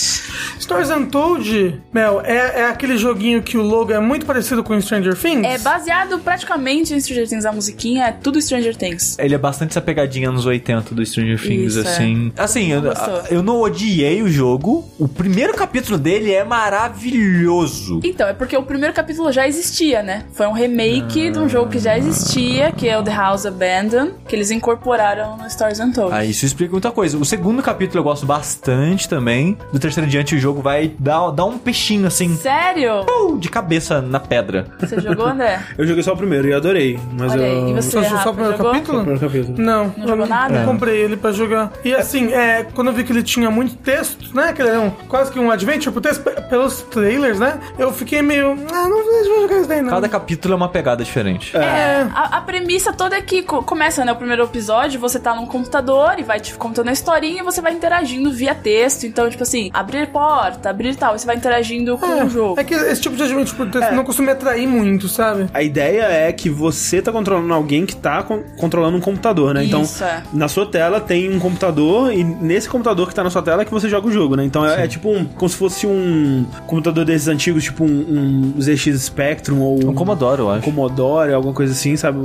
[0.60, 5.18] Stories Untold, Mel, é, é aquele joguinho que o logo é muito parecido com Stranger
[5.18, 5.46] Things?
[5.46, 9.18] É baseado praticamente em Stranger Things, a musiquinha é tudo Stranger Things.
[9.20, 11.92] Ele é bastante essa pegadinha nos 80 do Stranger Things, Isso, é.
[11.92, 12.32] assim.
[12.38, 12.82] Assim, eu,
[13.30, 14.90] eu não odiei o jogo.
[15.00, 18.00] O primeiro capítulo dele é maravilhoso.
[18.04, 20.26] Então, é porque o primeiro capítulo já existia, né?
[20.34, 24.14] Foi um remake de um jogo que já existia, que é o The House Abandoned,
[24.28, 26.14] que eles incorporaram no Stories Untold.
[26.14, 27.18] Ah, isso explica muita coisa.
[27.18, 29.58] O segundo capítulo eu gosto bastante também.
[29.72, 33.06] Do terceiro em diante, o jogo vai dar, dar um peixinho assim, Sério?
[33.40, 34.68] de cabeça na pedra.
[34.80, 35.62] Você jogou, André?
[35.78, 36.91] Eu joguei só o primeiro e adorei.
[37.18, 37.66] Mas Olha eu...
[37.66, 38.72] aí, e você, Só, só Rafa, o primeiro jogou?
[38.74, 38.98] capítulo?
[38.98, 39.58] Só o primeiro capítulo.
[39.66, 40.60] Não, Não jogou eu nada?
[40.60, 41.72] não comprei ele pra jogar.
[41.84, 44.54] E assim, é, quando eu vi que ele tinha muito texto, né?
[44.54, 47.60] Que ele era um, quase que um adventure por texto, pe- pelos trailers, né?
[47.78, 48.52] Eu fiquei meio.
[48.74, 49.90] Ah, não vou jogar isso daí, não.
[49.90, 51.56] Cada capítulo é uma pegada diferente.
[51.56, 54.12] É, a, a premissa toda é que co- começa, né?
[54.12, 57.62] O primeiro episódio, você tá num computador e vai te contando a historinha e você
[57.62, 59.06] vai interagindo via texto.
[59.06, 62.60] Então, tipo assim, abrir porta, abrir tal, e você vai interagindo com o jogo.
[62.60, 65.48] É que esse tipo de adventure por texto não costuma me atrair muito, sabe?
[65.54, 69.64] A ideia é que você tá controlando alguém que tá con- controlando um computador, né?
[69.66, 70.24] Então, Isso, é.
[70.34, 73.66] na sua tela tem um computador e nesse computador que tá na sua tela é
[73.66, 74.44] que você joga o jogo, né?
[74.44, 78.62] Então é, é tipo um, como se fosse um computador desses antigos, tipo um, um
[78.62, 80.64] ZX Spectrum ou Um Commodore, eu um acho.
[80.64, 82.20] Commodore, alguma coisa assim, sabe?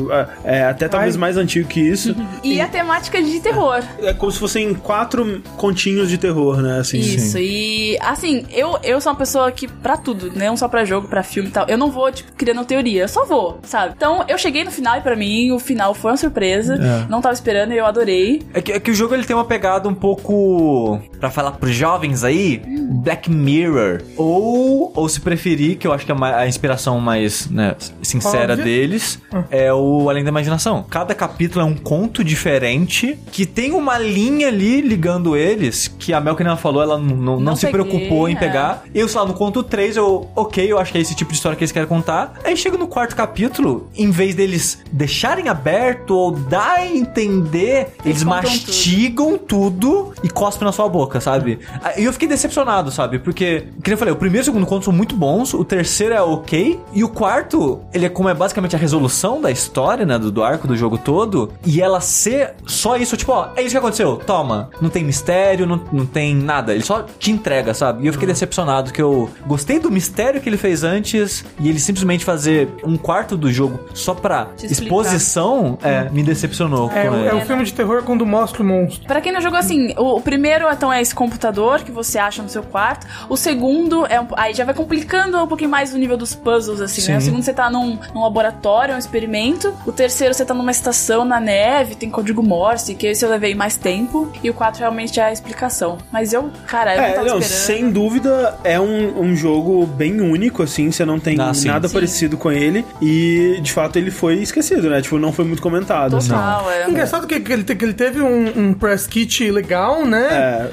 [0.45, 1.21] É, é até talvez Ai.
[1.21, 2.15] mais antigo que isso.
[2.43, 3.83] E a temática de terror.
[4.01, 6.79] É como se fossem quatro continhos de terror, né?
[6.79, 6.99] Assim.
[6.99, 10.47] Isso, e assim, eu, eu sou uma pessoa que, pra tudo, né?
[10.47, 13.09] não só pra jogo, pra filme e tal, eu não vou, tipo, criando teoria, eu
[13.09, 13.95] só vou, sabe?
[13.97, 16.75] Então, eu cheguei no final e pra mim, o final foi uma surpresa.
[16.75, 17.07] É.
[17.09, 18.43] Não tava esperando e eu adorei.
[18.53, 21.01] É que, é que o jogo ele tem uma pegada um pouco.
[21.19, 24.03] Pra falar pros jovens aí, Black Mirror.
[24.17, 28.65] Ou, ou se preferir, que eu acho que é a inspiração mais né, sincera Óbvio.
[28.65, 29.19] deles,
[29.51, 30.85] é o Além da Imaginação.
[30.89, 36.21] Cada capítulo é um conto diferente que tem uma linha ali ligando eles, que a
[36.21, 38.39] Mel que ela falou, ela não, não, não Não se peguei, preocupou em é.
[38.39, 38.85] pegar.
[38.95, 41.37] Eu, sei lá, no conto 3, eu, ok, eu acho que é esse tipo de
[41.37, 42.35] história que eles querem contar.
[42.45, 48.23] Aí chega no quarto capítulo, em vez deles deixarem aberto ou dar a entender, eles,
[48.23, 50.13] Eles mastigam tudo.
[50.23, 51.59] e cospem na sua boca, sabe?
[51.97, 53.19] E eu fiquei decepcionado, sabe?
[53.19, 56.15] Porque, como eu falei, o primeiro e o segundo conto são muito bons, o terceiro
[56.15, 60.19] é ok, e o quarto, ele é como é basicamente a resolução da história, né?
[60.19, 63.71] Do, do arco do jogo todo, e ela ser só isso, tipo, ó, é isso
[63.71, 64.71] que aconteceu, toma.
[64.81, 68.05] Não tem mistério, não, não tem nada, ele só te entrega, sabe?
[68.05, 71.79] E eu fiquei decepcionado, que eu gostei do mistério que ele fez antes, e ele
[71.79, 77.41] simplesmente fazer um quarto do jogo só pra exposição, é, me decepcionou É, é o
[77.43, 79.07] filme de terror quando mostra o monstro.
[79.07, 82.43] Pra quem não jogou assim, o, o primeiro então é esse computador que você acha
[82.43, 83.07] no seu quarto.
[83.29, 86.81] O segundo é um, aí já vai complicando um pouquinho mais o nível dos puzzles
[86.81, 87.19] assim, né?
[87.19, 87.27] O Sim.
[87.27, 89.73] segundo você tá num, num laboratório, um experimento.
[89.87, 93.55] O terceiro você tá numa estação na neve, tem código Morse, que esse eu levei
[93.55, 94.31] mais tempo.
[94.43, 95.99] E o quatro realmente é a explicação.
[96.13, 97.67] Mas eu, cara, eu não É, tava não, esperando.
[97.67, 101.69] sem dúvida é um, um jogo bem único, assim, você não tem Ah, sim.
[101.69, 101.95] nada Sim.
[101.95, 102.85] parecido com ele.
[103.01, 105.01] E de fato ele foi esquecido, né?
[105.01, 106.17] Tipo, não foi muito comentado.
[106.17, 106.29] assim.
[106.31, 106.89] Total, é.
[106.91, 110.27] Engraçado que, que ele, que ele teve um, um press kit legal, né?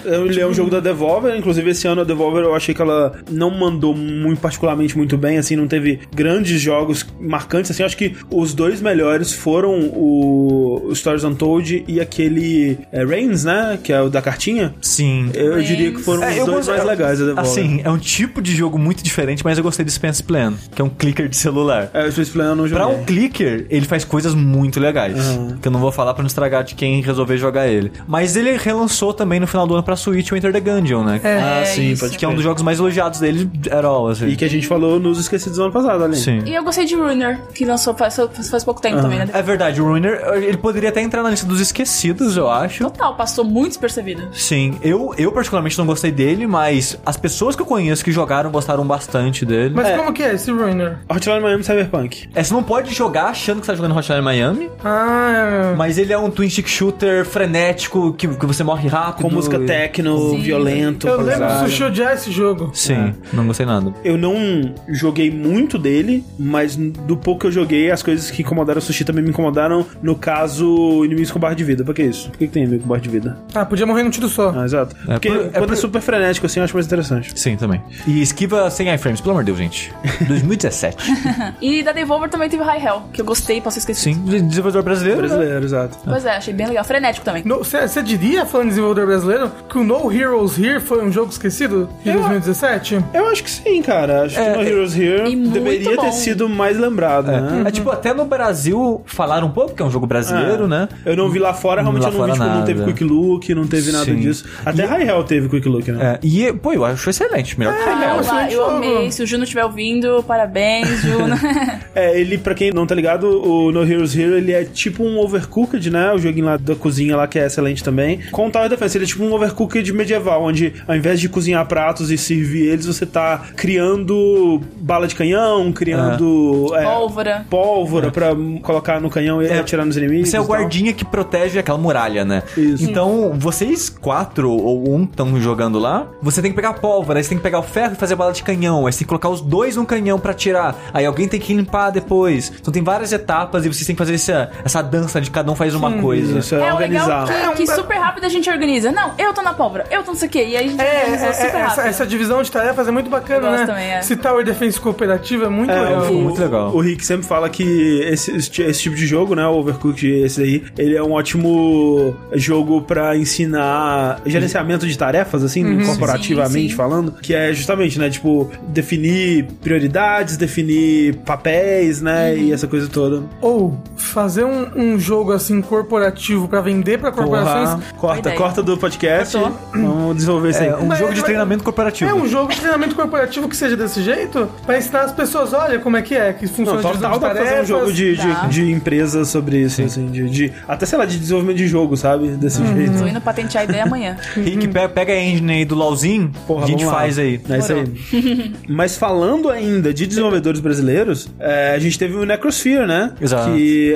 [0.06, 2.82] É, ele é um jogo da Devolver, inclusive esse ano a Devolver eu achei que
[2.82, 7.86] ela não mandou muito particularmente muito bem, assim, não teve grandes jogos marcantes, assim, eu
[7.88, 13.78] acho que os dois melhores foram o, o Stories Untold e aquele é, Reigns, né,
[13.82, 14.74] que é o da cartinha.
[14.82, 15.30] Sim.
[15.34, 17.52] Eu diria que foram É, os dois gosto- mais legais da Devolver.
[17.52, 20.82] Assim, é um tipo de jogo muito diferente, mas eu gostei do Spence Plan, que
[20.82, 21.90] é um clicker de celular.
[21.94, 22.84] É, o Space Plan eu não joguei.
[22.86, 23.23] Pra um clicker,
[23.70, 25.18] ele faz coisas muito legais.
[25.30, 25.58] Uhum.
[25.58, 27.92] Que eu não vou falar pra não estragar de quem resolver jogar ele.
[28.08, 31.22] Mas ele relançou também no final do ano pra Switch o Enter the Gungeon, né?
[31.24, 31.40] É.
[31.40, 32.04] Ah, sim, isso.
[32.06, 34.28] pode Que é um dos jogos mais elogiados dele at all, assim.
[34.28, 36.20] E que a gente falou nos esquecidos do ano passado, além.
[36.20, 36.44] Sim.
[36.46, 38.16] E eu gostei de Runner, que lançou faz,
[38.50, 39.30] faz, pouco tempo também, né?
[39.34, 42.84] É verdade, o Ruiner, ele poderia até entrar na lista dos esquecidos, eu acho.
[42.86, 44.28] Total, passou muito despercebido.
[44.34, 48.52] Sim, eu, eu particularmente não gostei dele, mas as pessoas que eu conheço que jogaram
[48.52, 49.74] gostaram bastante dele.
[49.76, 49.98] Mas É.
[49.98, 50.98] como que é esse Ruiner?
[51.10, 52.30] Hotline Miami Cyberpunk.
[52.34, 54.72] É, você não pode jogar jogar achando que você tá jogando Hotline Miami.
[54.84, 55.76] Ah.
[55.78, 59.22] Mas ele é um twin stick shooter frenético que, que você morre rápido.
[59.22, 60.42] Com música techno, Sim.
[60.42, 61.08] violento.
[61.08, 62.72] Eu lembro do Sushi odiar esse jogo.
[62.74, 63.14] Sim, é.
[63.32, 63.94] não gostei nada.
[64.04, 68.80] Eu não joguei muito dele, mas do pouco que eu joguei, as coisas que incomodaram
[68.80, 69.86] o Sushi também me incomodaram.
[70.02, 71.84] No caso, inimigos com barra de vida.
[71.84, 72.30] Pra que isso?
[72.30, 73.38] Por que, que tem inimigo com barra de vida?
[73.54, 74.54] Ah, podia morrer num tiro só.
[74.58, 74.96] Ah, exato.
[75.08, 75.74] É, Porque por, é quando é, por...
[75.74, 77.40] é, super frenético assim, eu acho mais interessante.
[77.40, 77.82] Sim, também.
[78.08, 79.94] E esquiva sem iframes, pelo amor de Deus, gente.
[80.28, 80.98] 2017.
[81.62, 84.16] e da Devolver também teve High Hell que eu gostei, posso esquecido.
[84.30, 85.22] Sim, desenvolvedor brasileiro.
[85.22, 85.28] Né?
[85.28, 85.66] Brasileiro, né?
[85.66, 85.98] exato.
[86.04, 86.84] Pois é, achei bem legal.
[86.84, 87.44] Frenético também.
[87.44, 91.90] Você diria, falando de desenvolvedor brasileiro, que o No Heroes Here foi um jogo esquecido
[92.04, 93.04] de 2017?
[93.14, 94.24] Eu acho que sim, cara.
[94.24, 96.04] Acho é, que o No Heroes Here deveria bom.
[96.04, 97.42] ter sido mais lembrado, é.
[97.42, 97.52] né?
[97.52, 97.66] Uhum.
[97.66, 100.68] É, é tipo, até no Brasil falaram um pouco, que é um jogo brasileiro, é.
[100.68, 100.90] né?
[101.06, 103.68] Eu não vi lá fora, realmente eu não vi, tipo, não teve Quick Look, não
[103.68, 104.16] teve nada sim.
[104.16, 104.46] disso.
[104.66, 104.86] Até e...
[104.86, 106.14] Raihel teve Quick Look, né?
[106.14, 106.20] É.
[106.26, 107.58] E, pô, eu acho excelente.
[107.58, 109.12] Melhor que ah, eu, eu amei.
[109.12, 111.36] Se o Juno estiver ouvindo, parabéns, Juno.
[111.94, 113.26] é, ele, pra quem não tá tá ligado?
[113.44, 116.14] O No Heroes Hero, ele é tipo um Overcooked, né?
[116.14, 118.20] O joguinho lá da cozinha lá, que é excelente também.
[118.32, 122.12] Com Tower Defense, ele é tipo um Overcooked medieval, onde ao invés de cozinhar pratos
[122.12, 126.72] e servir eles, você tá criando bala de canhão, criando...
[126.76, 127.46] É, pólvora.
[127.50, 128.12] Pólvora é.
[128.12, 128.30] pra
[128.62, 129.60] colocar no canhão e é.
[129.60, 130.30] atirar nos inimigos.
[130.30, 132.44] Você é o guardinha que protege aquela muralha, né?
[132.56, 132.84] Isso.
[132.84, 137.24] Então, vocês quatro ou um estão jogando lá, você tem que pegar a pólvora, aí
[137.24, 139.10] você tem que pegar o ferro e fazer bala de canhão, aí você tem que
[139.10, 142.52] colocar os dois no canhão para atirar aí alguém tem que limpar depois.
[142.60, 145.56] Então tem várias etapas e vocês têm que fazer essa, essa dança de cada um
[145.56, 146.40] faz uma coisa.
[146.40, 147.26] Isso, é, é organizar.
[147.26, 148.92] legal que, é que, super rápido a gente organiza.
[148.92, 150.46] Não, eu tô na pólvora, eu tô não sei o quê.
[150.50, 151.80] E aí a gente é, organiza é, é super rápido.
[151.80, 151.94] essa.
[151.94, 153.66] Essa divisão de tarefas é muito bacana, né?
[153.66, 154.00] Também, é.
[154.00, 156.12] Esse Tower Defense Cooperativo é muito legal.
[156.12, 156.70] O, muito legal.
[156.72, 160.42] O, o Rick sempre fala que esse, esse, tipo de jogo, né, o Overcooked, esse
[160.42, 166.70] aí, ele é um ótimo jogo pra ensinar gerenciamento de tarefas, assim, uhum, corporativamente sim,
[166.70, 166.76] sim.
[166.76, 172.38] falando, que é justamente, né, tipo, definir prioridades, definir papéis, né, uhum.
[172.38, 173.24] e essa essa coisa toda.
[173.42, 173.78] Ou
[174.14, 177.70] fazer um, um jogo assim corporativo para vender para corporações.
[177.70, 178.14] Porra.
[178.14, 179.38] Corta, corta do podcast.
[179.74, 180.74] Vamos desenvolver isso é, aí.
[180.76, 182.10] Um mas, jogo de mas, treinamento corporativo.
[182.10, 185.80] É um jogo de treinamento corporativo que seja desse jeito para ensinar as pessoas, olha
[185.80, 188.48] como é que é, que funciona Não, total, de fazer um jogo de, tá.
[188.48, 189.86] de, empresa sobre isso, Sim.
[189.86, 192.30] assim, de, de, até sei lá, de desenvolvimento de jogo, sabe?
[192.30, 192.76] Desse uhum.
[192.76, 193.00] jeito.
[193.00, 194.18] Tô indo patentear a ideia amanhã.
[194.36, 197.42] Rick, pega a engine aí do LOLzinho, Porra, a gente faz aí.
[197.50, 198.56] É isso aí.
[198.70, 203.12] mas falando ainda de desenvolvedores brasileiros, é, a gente teve o Necrosphere, né?
[203.20, 203.52] Exato.
[203.52, 203.96] Que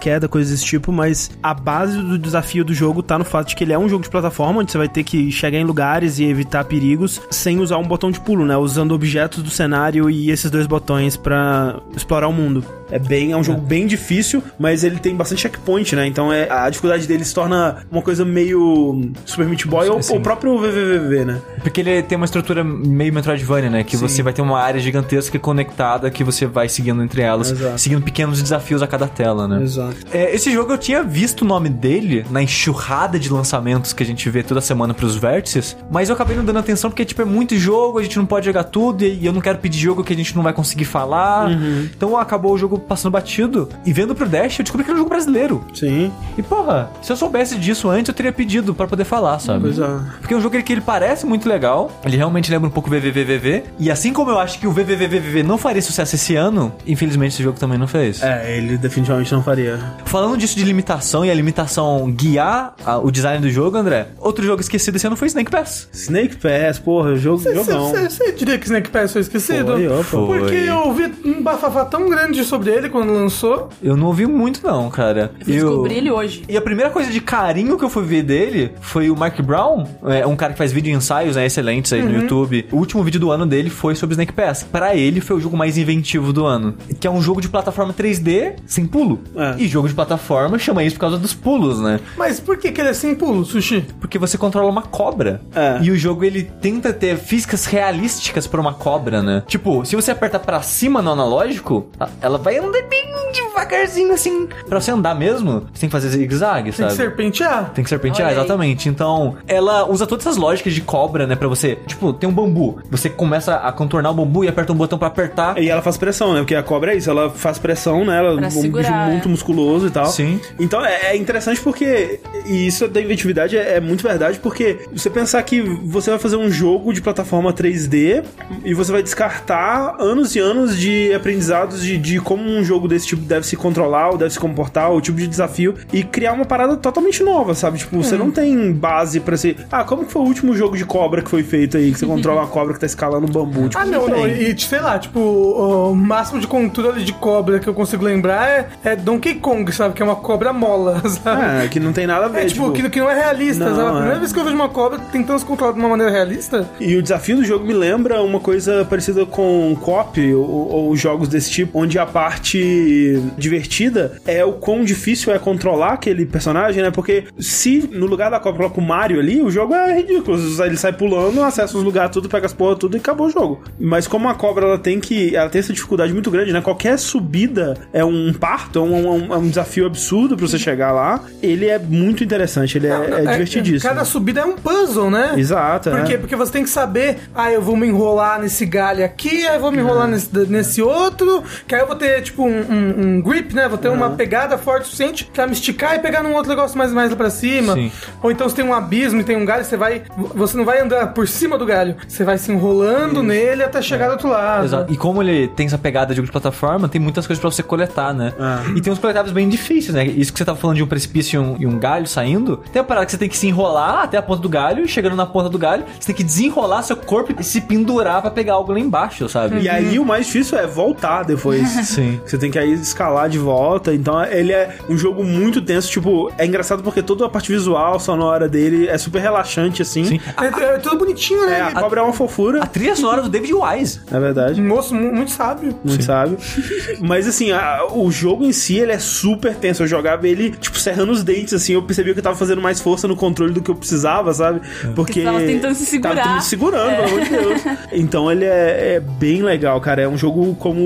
[0.01, 3.55] queda, coisas desse tipo, mas a base do desafio do jogo tá no fato de
[3.55, 6.17] que ele é um jogo de plataforma, onde você vai ter que chegar em lugares
[6.17, 8.57] e evitar perigos sem usar um botão de pulo, né?
[8.57, 12.65] Usando objetos do cenário e esses dois botões pra explorar o mundo.
[12.89, 16.05] É bem, é um jogo bem difícil, mas ele tem bastante checkpoint, né?
[16.05, 20.17] Então é, a dificuldade dele se torna uma coisa meio Super Meat Boy ou Sim.
[20.17, 21.41] o próprio VVVV, né?
[21.61, 23.83] Porque ele tem uma estrutura meio Metroidvania, né?
[23.83, 24.07] Que Sim.
[24.07, 27.79] você vai ter uma área gigantesca conectada que você vai seguindo entre elas, Exato.
[27.79, 29.63] seguindo pequenos desafios a cada tela, né?
[29.63, 29.90] Exato.
[30.11, 34.05] É, esse jogo eu tinha visto o nome dele na enxurrada de lançamentos que a
[34.05, 37.25] gente vê toda semana pros vértices, mas eu acabei não dando atenção porque, tipo, é
[37.25, 40.13] muito jogo, a gente não pode jogar tudo e eu não quero pedir jogo que
[40.13, 41.49] a gente não vai conseguir falar.
[41.49, 41.89] Uhum.
[41.95, 43.69] Então acabou o jogo passando batido.
[43.85, 45.65] E vendo pro Dash, eu descobri que era um jogo brasileiro.
[45.73, 46.11] Sim.
[46.37, 49.61] E porra, se eu soubesse disso antes, eu teria pedido pra poder falar, sabe?
[49.61, 49.99] Pois é.
[50.19, 52.91] Porque é um jogo que ele parece muito legal, ele realmente lembra um pouco o
[52.91, 57.33] VVVVV, e assim como eu acho que o VVVVV não faria sucesso esse ano, infelizmente
[57.33, 58.21] esse jogo também não fez.
[58.21, 59.79] É, ele definitivamente não faria.
[60.05, 64.45] Falando disso de limitação e a limitação guiar a- o design do jogo, André, outro
[64.45, 65.87] jogo esquecido esse ano foi Snake Pass.
[65.93, 67.89] Snake Pass, porra, jogo, jogão.
[67.91, 69.71] Você diria que Snake Pass foi esquecido?
[69.73, 70.03] Foi, opa.
[70.03, 70.39] Foi.
[70.39, 73.69] Porque eu ouvi um bafafá tão grande sobre ele quando lançou.
[73.81, 75.31] Eu não ouvi muito não, cara.
[75.39, 76.43] Eu descobri ele hoje.
[76.49, 79.85] E a primeira coisa de carinho que eu fui ver dele foi o Mark Brown,
[80.07, 82.65] é, um cara que faz vídeo ensaios né, excelentes aí no YouTube.
[82.71, 84.63] O último vídeo do ano dele foi sobre Snake Pass.
[84.69, 87.93] Pra ele foi o jogo mais inventivo do ano, que é um jogo de plataforma
[87.93, 89.21] 3D sem pulo.
[89.37, 89.60] É.
[89.61, 91.99] E jogo de plataforma chama isso por causa dos pulos, né?
[92.17, 93.85] Mas por que, que ele é sem pulo, Sushi?
[93.99, 95.41] Porque você controla uma cobra.
[95.53, 95.77] É.
[95.81, 99.43] E o jogo ele tenta ter físicas realísticas pra uma cobra, né?
[99.45, 101.87] Tipo, se você apertar pra cima no analógico,
[102.21, 104.47] ela vai andar bem devagarzinho assim.
[104.67, 106.89] Pra você andar mesmo, você tem que fazer zigue-zague, Tem sabe?
[106.89, 107.71] que serpentear.
[107.73, 108.43] Tem que serpentear, Olha aí.
[108.43, 108.89] exatamente.
[108.89, 111.35] Então, ela usa todas essas lógicas de cobra, né?
[111.35, 111.77] Pra você.
[111.87, 112.79] Tipo, tem um bambu.
[112.89, 115.57] Você começa a contornar o bambu e aperta um botão pra apertar.
[115.57, 116.39] E ela faz pressão, né?
[116.39, 118.17] Porque a cobra é isso, ela faz pressão, né?
[118.17, 119.21] Ela Pra um segurar, bicho é.
[119.51, 120.07] Musculoso e tal.
[120.07, 120.39] Sim.
[120.59, 122.19] Então é, é interessante porque.
[122.45, 126.37] E isso da inventividade é, é muito verdade, porque você pensar que você vai fazer
[126.37, 128.23] um jogo de plataforma 3D
[128.65, 133.07] e você vai descartar anos e anos de aprendizados de, de como um jogo desse
[133.07, 136.45] tipo deve se controlar, ou deve se comportar, o tipo de desafio, e criar uma
[136.45, 137.77] parada totalmente nova, sabe?
[137.77, 139.57] Tipo, você não tem base pra ser.
[139.71, 141.91] Ah, como que foi o último jogo de cobra que foi feito aí?
[141.91, 143.69] Que você controla uma cobra que tá escalando um bambu?
[143.69, 144.27] Tipo, Ah, não, não.
[144.27, 148.69] E, sei lá, tipo, o máximo de controle de cobra que eu consigo lembrar é,
[148.83, 149.93] é Donkey Kong, sabe?
[149.93, 151.65] Que é uma cobra mola, sabe?
[151.65, 152.43] É, que não tem nada a ver.
[152.43, 153.87] É, tipo, que, que não é realista, Não, sabe?
[153.87, 154.19] A primeira é.
[154.19, 157.01] vez que eu vejo uma cobra tentando se controlar de uma maneira realista, E o
[157.01, 161.79] desafio do jogo me lembra uma coisa parecida com COP ou, ou jogos desse tipo,
[161.79, 166.91] onde a parte divertida é o quão difícil é controlar aquele personagem, né?
[166.91, 170.37] Porque se no lugar da cobra coloca o Mario ali, o jogo é ridículo.
[170.63, 173.61] Ele sai pulando, acessa os lugares tudo, pega as porra tudo e acabou o jogo.
[173.79, 175.35] Mas como a cobra ela tem que.
[175.35, 176.61] Ela tem essa dificuldade muito grande, né?
[176.61, 180.91] Qualquer subida é um parto, é um, um- é um desafio absurdo pra você chegar
[180.91, 181.19] lá.
[181.41, 183.89] Ele é muito interessante, ele é, é divertidíssimo.
[183.89, 185.33] Cada subida é um puzzle, né?
[185.37, 186.03] Exato, Por é.
[186.03, 186.17] quê?
[186.17, 189.61] Porque você tem que saber, ah, eu vou me enrolar nesse galho aqui, aí eu
[189.61, 190.11] vou me enrolar É.
[190.11, 193.67] nesse, nesse outro, que aí eu vou ter, tipo, um, um- um grip, né?
[193.67, 196.77] Vou ter uma pegada forte o suficiente pra me esticar e pegar num outro negócio
[196.77, 197.73] mais, mais lá pra cima.
[197.73, 197.91] Sim.
[198.21, 200.03] Ou então você tem um abismo e tem um galho, você vai.
[200.35, 204.07] Você não vai andar por cima do galho, você vai se enrolando nele até chegar
[204.07, 204.65] do outro lado.
[204.65, 204.93] Exato.
[204.93, 208.33] E como ele tem essa pegada de plataforma, tem muitas coisas pra você coletar, né?
[208.39, 208.63] Ah.
[208.75, 210.05] E tem uns coletáveis bem difíceis, né?
[210.05, 212.57] Isso que você tava falando de um precipício e um, e um galho saindo.
[212.71, 214.87] Tem a parada que você tem que se enrolar até a ponta do galho, e
[214.87, 218.31] chegando na ponta do galho, você tem que desenrolar seu corpo e se pendurar pra
[218.31, 219.59] pegar algo lá embaixo, sabe?
[219.61, 221.67] E aí o mais difícil é voltar depois.
[221.87, 222.19] Sim.
[222.25, 223.93] Você tem que aí escalar de volta.
[223.93, 225.89] Então ele é um jogo muito tenso.
[225.91, 230.05] Tipo, é engraçado porque toda a parte visual, sonora dele é super relaxante, assim.
[230.05, 230.19] Sim.
[230.39, 231.59] É, é tudo bonitinho, né?
[231.59, 233.99] É, a cobra é uma fofura, A trilha sonora do David Wise.
[234.09, 234.61] na verdade.
[234.61, 235.75] Um moço mu- muito sábio.
[235.83, 236.37] Muito sabe.
[237.01, 239.83] Mas assim, a- o jogo em si, ele é super tenso.
[239.83, 241.73] Eu jogava ele, tipo, serrando os dentes, assim.
[241.73, 244.59] Eu percebia que eu tava fazendo mais força no controle do que eu precisava, sabe?
[244.95, 245.11] Porque.
[245.11, 246.15] Porque tava tentando se segurar.
[246.15, 247.61] Tava me segurando, pelo amor de Deus.
[247.91, 250.01] Então ele é, é bem legal, cara.
[250.01, 250.81] É um jogo, como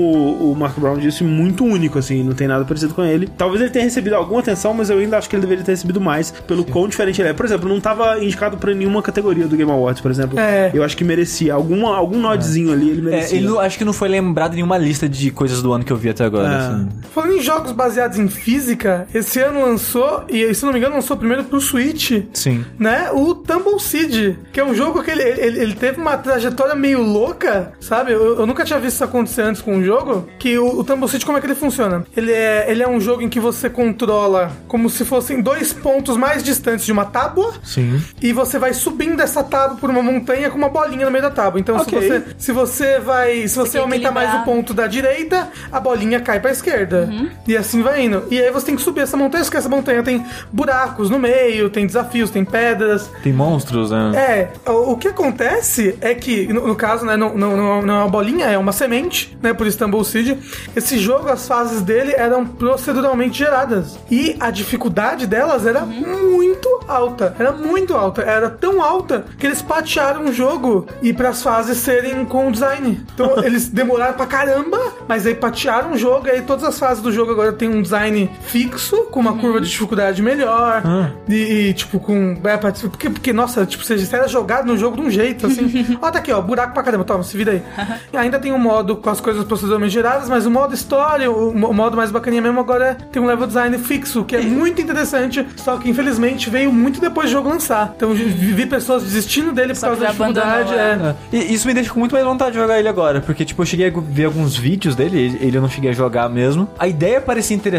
[0.50, 2.22] o Mark Brown disse, muito único, assim.
[2.22, 3.28] Não tem nada parecido com ele.
[3.38, 6.00] Talvez ele tenha recebido alguma atenção, mas eu ainda acho que ele deveria ter recebido
[6.00, 7.32] mais pelo quão diferente ele é.
[7.32, 10.38] Por exemplo, não tava indicado pra nenhuma categoria do Game Awards, por exemplo.
[10.38, 10.70] É.
[10.74, 11.54] Eu acho que merecia.
[11.54, 13.38] Alguma, algum nodzinho ali ele É, merecia.
[13.38, 15.92] ele não- acho que não foi lembrado em nenhuma lista de coisas do ano que
[15.92, 16.48] eu vi até agora.
[16.52, 16.56] É.
[16.56, 16.88] assim.
[17.14, 21.16] Falando em jogos baseados em física, esse ano lançou, e se não me engano, lançou
[21.16, 22.12] primeiro pro Switch.
[22.32, 22.64] Sim.
[22.78, 23.10] Né?
[23.12, 27.02] O Tumble Seed, que é um jogo que ele, ele, ele teve uma trajetória meio
[27.02, 28.12] louca, sabe?
[28.12, 30.28] Eu, eu nunca tinha visto isso acontecer antes com um jogo.
[30.38, 32.04] Que o, o Tumble Seed, como é que ele funciona?
[32.16, 36.16] Ele é, ele é um jogo em que você controla como se fossem dois pontos
[36.16, 37.52] mais distantes de uma tábua.
[37.62, 38.00] Sim.
[38.20, 41.30] E você vai subindo essa tábua por uma montanha com uma bolinha no meio da
[41.30, 41.60] tábua.
[41.60, 42.00] Então, Ok.
[42.00, 43.48] se, você, se você vai.
[43.48, 47.08] Se você quer aumenta mais o ponto da direita, a bolinha cai pra esquerda.
[47.46, 48.05] E assim vai indo.
[48.30, 51.70] E aí você tem que subir essa montanha, porque essa montanha tem buracos no meio,
[51.70, 53.10] tem desafios, tem pedras.
[53.22, 54.12] Tem monstros, né?
[54.14, 57.98] É, o, o que acontece é que, no, no caso, né, não, não, não, é
[57.98, 60.38] uma bolinha, é uma semente, né, por Istanbul Seed.
[60.74, 63.98] Esse jogo, as fases dele eram proceduralmente geradas.
[64.10, 67.34] E a dificuldade delas era muito alta.
[67.38, 68.22] Era muito alta.
[68.22, 73.00] Era tão alta que eles patearam o jogo e para as fases serem com design.
[73.14, 74.78] Então, eles demoraram pra caramba,
[75.08, 77.82] mas aí patearam o jogo e aí todas as fases do jogo agora tem um
[77.82, 77.95] design
[78.42, 80.82] fixo, com uma curva de dificuldade melhor.
[81.28, 81.34] E,
[81.68, 82.36] e, tipo, com.
[82.44, 85.96] É, porque, porque, nossa, tipo, você era jogado no jogo de um jeito, assim.
[86.00, 87.62] Ó, tá aqui, ó, buraco pra caramba, toma, se vira aí.
[88.12, 91.50] E ainda tem um modo com as coisas proceduralmente geradas, mas o modo história, o,
[91.50, 94.80] o modo mais bacaninha mesmo, agora é, tem um level design fixo, que é muito
[94.80, 97.92] interessante, só que infelizmente veio muito depois do jogo lançar.
[97.96, 100.74] Então vi, vi pessoas desistindo dele por Só causa da dificuldade.
[100.74, 100.76] é.
[100.76, 101.36] É.
[101.36, 101.36] É.
[101.36, 103.66] E isso me deixa com muito mais vontade de jogar ele agora, porque, tipo, eu
[103.66, 106.68] cheguei a ver alguns vídeos dele, ele- ele eu não cheguei a jogar mesmo.
[106.78, 107.75] A ideia parecia interessante,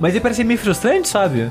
[0.00, 1.50] mas ele parecia meio frustrante, sabe?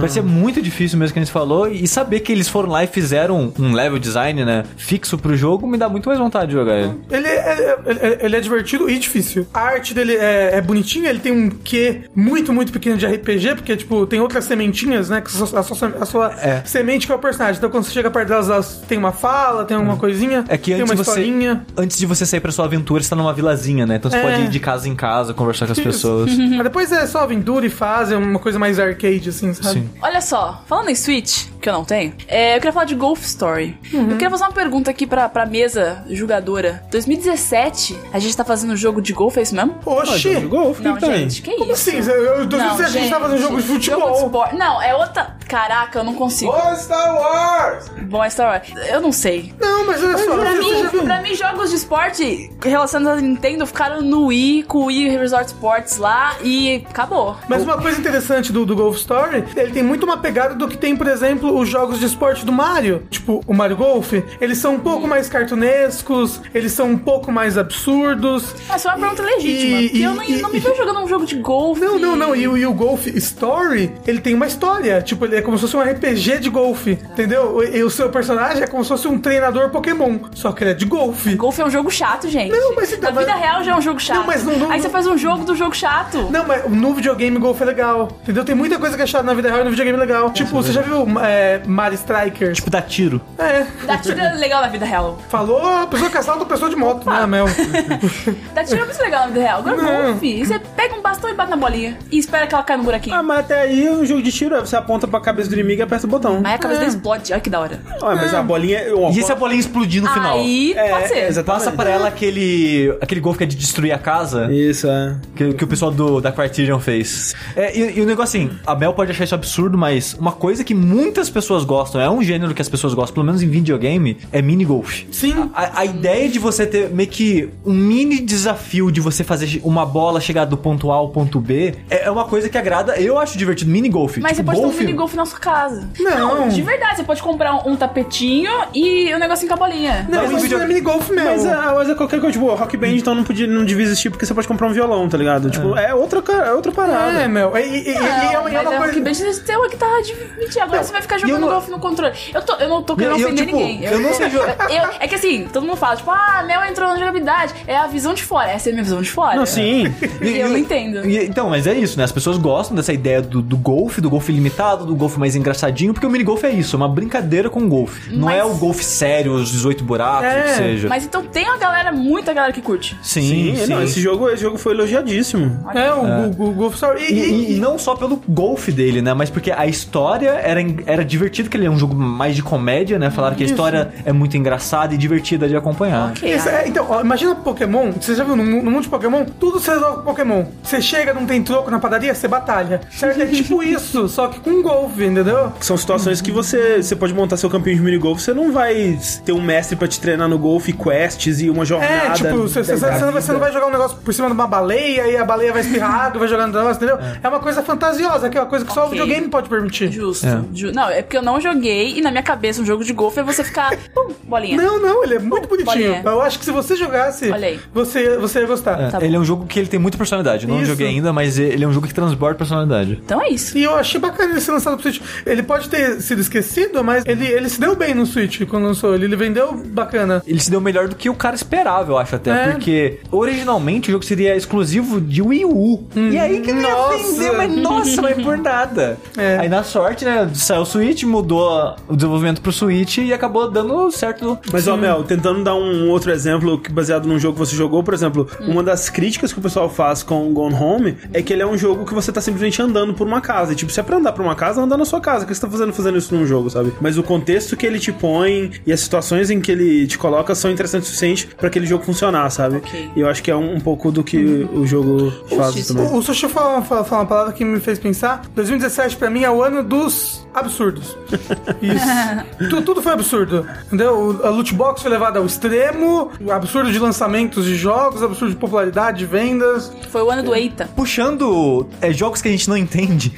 [0.00, 2.86] Parecia muito difícil mesmo que a gente falou, e saber que eles foram lá e
[2.86, 6.76] fizeram um level design, né, fixo pro jogo, me dá muito mais vontade de jogar
[6.78, 6.92] ele.
[7.10, 9.46] Ele é, ele- ele é divertido e difícil.
[9.52, 13.54] A arte dele é, é bonitinha, ele tem um quê muito, muito pequeno de RPG,
[13.56, 15.20] porque, tipo, tem outras sementinhas, né?
[15.20, 16.62] Que a sua, a sua, É.
[16.64, 17.56] semente que é o personagem.
[17.58, 20.72] Então, quando você chega perto delas, elas tem uma fala, tem alguma coisinha, É que
[20.72, 21.66] tem antes uma você, historinha.
[21.76, 23.96] antes de você sair pra sua aventura, você tá numa vilazinha, né?
[23.96, 24.22] Então você É.
[24.22, 26.30] pode ir de casa em casa, conversar com as pessoas.
[26.36, 29.80] Mas depois é só aventura e fase, é uma coisa mais arcade, assim, sabe?
[29.80, 29.90] Sim.
[30.00, 33.22] Olha só, falando em Switch, que eu não tenho, é, eu queria falar de Golf
[33.24, 33.76] Story.
[33.92, 36.82] Eu queria fazer uma pergunta aqui pra, pra mesa julgadora.
[36.90, 39.76] 2017, a gente tá fazendo jogo de golfe, é isso mesmo?
[39.84, 40.18] Oxi!
[40.34, 41.14] jogo de golfe, Não, que tem?
[41.18, 41.90] gente, que Como isso?
[41.90, 42.10] assim?
[42.10, 44.24] Eu, eu, 2017 a gente tá fazendo jogo de Jogo de futebol.
[44.26, 44.56] esporte.
[44.56, 45.36] Não, é outra.
[45.48, 46.52] Caraca, eu não consigo.
[46.52, 47.88] Ô, Star Wars!
[48.02, 48.68] Bom, é Star Wars.
[48.88, 49.54] Eu não sei.
[49.58, 54.02] Não, mas olha só, Pra mim, pra mim, jogos de esporte relacionados à Nintendo ficaram
[54.02, 57.36] no Wii, com o Wii Resort Sports lá e acabou.
[57.48, 60.76] Mas uma coisa interessante do, do Golf Story, ele tem muito uma pegada do que
[60.76, 63.02] tem, por exemplo, os jogos de esporte do Mario.
[63.10, 67.56] Tipo, o Mario Golf, eles são um pouco mais cartunescos, eles são um pouco mais
[67.58, 68.54] absurdos.
[68.68, 69.80] Mas foi uma pergunta legítima.
[69.80, 71.80] E- porque eu e- não, e- não me vejo jogando um jogo de golfe.
[71.80, 72.34] Não, não, não.
[72.36, 75.00] E, o- e o Golf Story, ele tem uma história.
[75.02, 76.92] Tipo, ele é como se fosse um RPG de golfe.
[77.12, 77.62] Entendeu?
[77.62, 80.18] E, e o seu personagem é como se fosse um treinador Pokémon.
[80.34, 81.34] Só que ele é de golfe.
[81.34, 82.50] Golfe é um jogo chato, gente.
[82.50, 84.18] Não, mas então, Na vida mas- real já é um jogo chato.
[84.18, 86.28] Não, mas não- não- Aí você faz um jogo do jogo chato.
[86.30, 88.08] Não, mas no videogame golfe é legal.
[88.22, 88.44] Entendeu?
[88.44, 90.30] Tem muita coisa que é chata na vida real e no videogame é legal.
[90.30, 92.56] Tipo, você já viu é, Mario Strikers?
[92.56, 93.20] Tipo, dá tiro.
[93.38, 93.66] É.
[93.86, 95.18] Dá tiro é legal na vida real.
[95.28, 97.46] Falou a pessoa que assalta a pessoa de moto, né, Mel?
[98.54, 99.58] Dá tiro é muito legal na vida real.
[99.60, 100.12] Agora Não.
[100.12, 101.98] golfe, você pega um bastão e bate na bolinha.
[102.10, 103.14] E espera que ela caia no buraquinho.
[103.16, 105.80] Ah, mas até aí o jogo de tiro é você aponta pra cabeça do inimigo
[105.80, 106.40] e aperta o botão.
[106.44, 107.32] Aí a cabeça dele explode.
[107.32, 107.80] Olha que da hora.
[108.02, 108.94] Ué, mas a bolinha.
[108.94, 110.38] Uma E se a bolinha explodir no final?
[110.38, 111.18] Aí É, pode ser.
[111.28, 111.64] exatamente.
[111.64, 114.52] Passa pra ela aquele, aquele golfe que é de destruir a casa.
[114.52, 115.14] Isso, é.
[115.34, 117.34] Que, que o pessoal do, da Criterion fez.
[117.56, 120.62] É, e, e o negócio assim, a Mel pode achar isso absurdo, mas uma coisa
[120.64, 124.18] que muitas pessoas gostam, é um gênero que as pessoas gostam, pelo menos em videogame,
[124.32, 125.02] é mini golf.
[125.10, 125.50] Sim.
[125.54, 129.84] A, a ideia de você ter meio que um mini desafio de você fazer uma
[129.84, 132.96] bola chegar do ponto A ao ponto B é, é uma coisa que agrada.
[133.00, 133.70] Eu acho divertido.
[133.70, 134.16] Mini golf.
[134.18, 135.88] Mas tipo, você pode golfe, ter um mini golfe na sua casa.
[135.98, 136.48] Não.
[136.48, 136.96] de verdade.
[136.96, 140.06] Você pode comprar um, um tapetinho e um negocinho com a bolinha.
[140.08, 141.28] Não, Mas isso não é mini golfe mesmo.
[141.28, 144.10] Mas é, mas é qualquer coisa, tipo, Rock Band então não, podia, não devia existir
[144.10, 145.50] porque você pode comprar um violão, tá ligado?
[145.50, 147.18] Tipo, é, outra, é outra parada.
[147.20, 147.56] É, meu.
[147.56, 148.78] E, e- e- e Não, é uma, é uma é coisa.
[148.86, 150.64] Rock Band você tem uma guitarra de mentira.
[150.64, 152.14] Agora Não, você vai ficar eu jogando não- golfe no controle.
[152.34, 153.84] Eu, tô, eu não tô querendo Eu- eu, ofender tipo, ninguém.
[153.84, 154.56] eu não sei jogar.
[154.70, 157.54] eu- é que assim, todo mundo fala, tipo, ah, Mel entrou na jogabilidade.
[157.66, 158.50] É a visão de fora.
[158.50, 159.36] Essa é a minha visão de fora.
[159.36, 159.92] Não, sim.
[160.20, 161.06] E eu não entendo.
[161.08, 162.04] E- então, mas é isso, né?
[162.04, 165.92] As pessoas gostam dessa ideia do, do golfe, do golfe limitado, do golfe mais engraçadinho,
[165.92, 168.12] porque o mini golfe é isso, é uma brincadeira com golfe.
[168.14, 170.88] Não Mas- é o golfe sério, os 18 buracos, É, o que seja.
[170.88, 172.96] Mas então tem uma galera, muita galera que curte.
[173.02, 173.72] Sim, Sim, sim.
[173.72, 175.64] não, esse jogo, esse jogo foi elogiadíssimo.
[175.74, 177.02] É, o, o, o Golf Story.
[177.02, 179.14] E, e- e não só pelo golfe dele, né?
[179.14, 182.98] Mas porque a história era, era divertida, que ele é um jogo mais de comédia,
[182.98, 183.10] né?
[183.10, 186.10] Falaram que a história é muito engraçada e divertida de acompanhar.
[186.10, 186.30] Ok.
[186.34, 189.24] Isso, é, então, ó, imagina Pokémon, você já viu no, no mundo de Pokémon?
[189.38, 190.44] Tudo você resolve com Pokémon.
[190.62, 192.80] Você chega, não tem troco na padaria, você batalha.
[192.90, 193.20] Certo?
[193.22, 195.52] É tipo isso, só que com golfe, entendeu?
[195.60, 199.32] São situações que você, você pode montar seu campinho de minigolf, você não vai ter
[199.32, 201.92] um mestre pra te treinar no golfe, quests e uma jornada.
[201.92, 204.26] É, tipo, você, você- você não vai, você não vai jogar um negócio por cima
[204.28, 206.98] de uma baleia e a baleia vai espirrar água, vai jogando negócio, entendeu?
[207.22, 207.28] É.
[207.28, 209.90] uma coisa fantasiosa, que é uma coisa que só o videogame pode permitir.
[209.92, 210.26] Justo.
[210.26, 210.40] É.
[210.54, 213.20] Ju- Não, é porque eu não joguei e na minha cabeça um jogo de golfe
[213.20, 213.76] é você ficar.
[213.94, 214.56] Pum, bolinha.
[214.56, 215.64] Não, não, ele é muito bonitinho.
[215.66, 216.02] bolinha.
[216.04, 217.60] Eu acho que se você jogasse, Olha aí.
[217.72, 218.80] você, você ia gostar.
[218.80, 220.44] É, Tá ele é um jogo que ele tem muita personalidade.
[220.44, 220.66] Eu Não Isso.
[220.70, 223.00] joguei ainda, mas ele é um jogo que transborda personalidade.
[223.04, 223.56] Então é isso.
[223.58, 225.00] E eu achei bacana ele ser lançado pro Switch.
[225.26, 228.94] Ele pode ter sido esquecido, mas ele, ele se deu bem no Switch quando lançou.
[228.94, 230.22] Ele, ele vendeu bacana.
[230.26, 232.30] Ele se deu melhor do que o cara esperava, eu acho até.
[232.30, 232.48] É.
[232.52, 235.86] Porque originalmente o jogo seria exclusivo de Wii U.
[235.96, 237.12] e aí que não ia nossa.
[237.12, 238.98] vender, mas nossa, mas por nada.
[239.18, 239.38] É.
[239.38, 243.90] Aí na sorte, né, saiu o Switch, mudou o desenvolvimento pro Switch e acabou dando
[243.90, 244.38] certo.
[244.52, 247.94] Mas, ó, Mel, tentando dar um outro exemplo baseado num jogo que você jogou, por
[247.94, 251.46] exemplo, uma das críticas que o pessoal faz com Gone Home é que ele é
[251.46, 253.52] um jogo que você tá simplesmente andando por uma casa.
[253.52, 255.24] E, tipo, se é pra andar por uma casa, anda na sua casa.
[255.24, 256.72] O que você tá fazendo fazendo isso num jogo, sabe?
[256.80, 260.34] Mas o contexto que ele te põe e as situações em que ele te coloca
[260.34, 262.56] são interessantes o suficiente pra aquele jogo funcionar, sabe?
[262.56, 262.90] Ok.
[262.94, 264.18] E eu acho que é um, um pouco do que
[264.52, 265.74] o jogo faz Justiça.
[265.74, 265.92] também.
[265.92, 268.22] O, o Sushi falou, falou, falou uma palavra que me fez pensar.
[268.34, 270.96] 2017 pra mim é o ano dos absurdos.
[271.62, 272.48] Isso.
[272.50, 273.46] Tu- tudo foi absurdo.
[273.66, 274.20] Entendeu?
[274.24, 278.98] A loot box foi levada ao extremo, absurdo de lançamentos de jogos, absurdo de popularidade,
[278.98, 279.72] de vendas.
[279.90, 280.68] Foi o ano do Eita.
[280.74, 283.12] Puxando é, jogos que a gente não entende.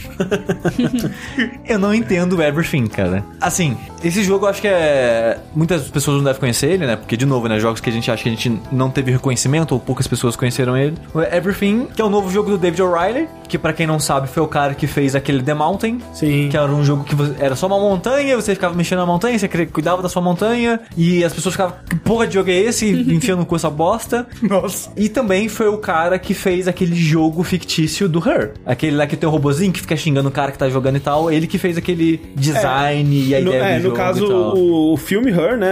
[1.66, 3.24] eu não entendo o Everything, cara.
[3.40, 5.38] Assim, esse jogo eu acho que é.
[5.54, 6.96] Muitas pessoas não devem conhecer ele, né?
[6.96, 7.58] Porque, de novo, né?
[7.58, 10.76] Jogos que a gente acha que a gente não teve reconhecimento, ou poucas pessoas conheceram
[10.76, 10.96] ele.
[11.14, 14.28] O Everything, que é o novo jogo do David O'Reilly, que pra quem não sabe
[14.28, 15.98] foi o cara que fez aquele The Mountain.
[16.12, 16.48] Sim.
[16.50, 19.38] Que era um jogo que você- era só uma montanha, você ficava mexendo na montanha,
[19.38, 22.88] você cuidava da sua montanha, e as pessoas ficavam, que porra de jogo é esse?
[23.12, 24.26] Enfiando com essa bosta.
[24.42, 24.90] Nossa.
[24.96, 28.52] E também foi o cara que fez aquele jogo fictício do Her.
[28.66, 31.00] Aquele lá que tem o robozinho que fica xingando o cara que tá jogando e
[31.00, 31.30] tal.
[31.30, 34.28] Ele que fez aquele design e a No, ideia é, do no jogo caso, e
[34.28, 34.56] tal.
[34.56, 35.68] o, o filme Her, né,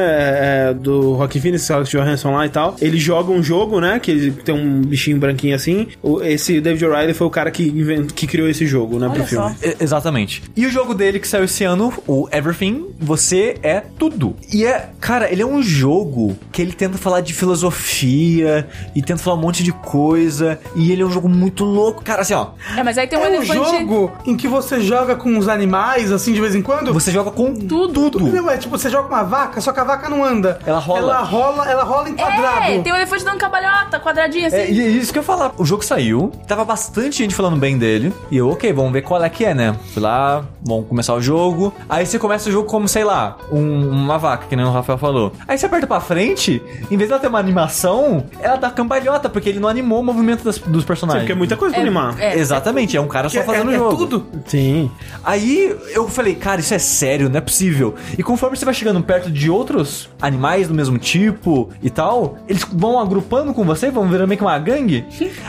[0.71, 4.11] é, do Rock Phoenix, Alex Johansson lá e tal, ele joga um jogo, né, que
[4.11, 5.89] ele tem um bichinho branquinho assim.
[6.03, 9.18] O- esse David O'Reilly foi o cara que, invent, que criou esse jogo, né, pro
[9.18, 9.54] Olha filme.
[9.61, 9.66] só.
[9.66, 10.42] E- Exatamente.
[10.56, 14.36] E o jogo dele que saiu esse ano, o Everything, você é tudo.
[14.52, 19.22] E é, cara, ele é um jogo que ele tenta falar de filosofia e tenta
[19.22, 20.59] falar um monte de coisa.
[20.74, 22.02] E ele é um jogo muito louco.
[22.02, 22.48] Cara, assim, ó.
[22.76, 26.11] É, mas aí tem um É um jogo em que você joga com os animais,
[26.12, 26.92] assim, de vez em quando.
[26.92, 28.11] Você joga com Tudo.
[28.11, 28.20] tudo.
[28.20, 30.59] Não, é tipo, você joga com uma vaca, só que a vaca não anda.
[30.66, 30.98] Ela rola.
[31.00, 32.62] Ela rola, ela rola em quadrado.
[32.64, 34.56] É, tem um elefante dando cabalhota, quadradinho assim.
[34.56, 35.52] É, e é isso que eu ia falar.
[35.56, 38.12] O jogo saiu, tava bastante gente falando bem dele.
[38.30, 39.74] E eu, ok, vamos ver qual é que é, né?
[39.92, 41.72] Fui lá, vamos começar o jogo.
[41.88, 44.99] Aí você começa o jogo como, sei lá, um- uma vaca, que nem o Rafael
[44.99, 45.32] falou.
[45.46, 49.49] Aí você aperta pra frente, em vez dela ter uma animação, ela dá cambalhota, porque
[49.49, 51.22] ele não animou o movimento das- dos Sim, personagens.
[51.22, 52.18] porque é muita coisa pra animar.
[52.20, 52.38] é.
[52.38, 53.96] Exatamente, é um cara só É- fazendo é, o é jogo.
[53.96, 54.26] tudo.
[54.46, 54.90] Sim.
[55.24, 57.94] Aí eu falei, cara, isso é sério, não é possível.
[58.16, 62.64] E conforme você vai chegando perto de outros animais do mesmo tipo e tal, eles
[62.72, 65.05] vão agrupando com você, vão virando meio que uma gangue.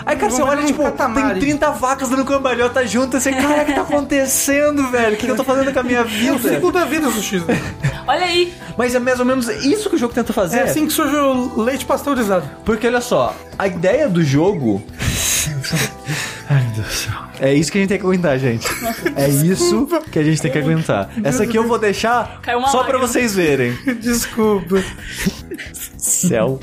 [0.05, 3.19] Aí, cara, você olha, tipo, tem 30 vacas dando cambalhota junto.
[3.19, 5.13] Você, cara, o que tá acontecendo, velho?
[5.15, 6.49] O que eu tô fazendo com a minha É o vida?
[6.49, 7.43] ciclo da vida, Sushi.
[8.07, 8.53] Olha aí.
[8.77, 10.57] Mas é mais ou menos isso que o jogo tenta fazer.
[10.59, 12.49] É assim que surge o leite pasteurizado.
[12.65, 14.81] Porque olha só, a ideia do jogo.
[16.49, 17.13] Ai, meu Deus do céu.
[17.41, 18.67] É isso que a gente tem que aguentar, gente.
[19.15, 21.09] É isso que a gente tem que aguentar.
[21.23, 22.51] Essa aqui eu vou deixar só
[22.83, 22.99] pra lágrima.
[23.07, 23.77] vocês verem.
[24.01, 24.83] Desculpa.
[25.97, 26.59] Céu.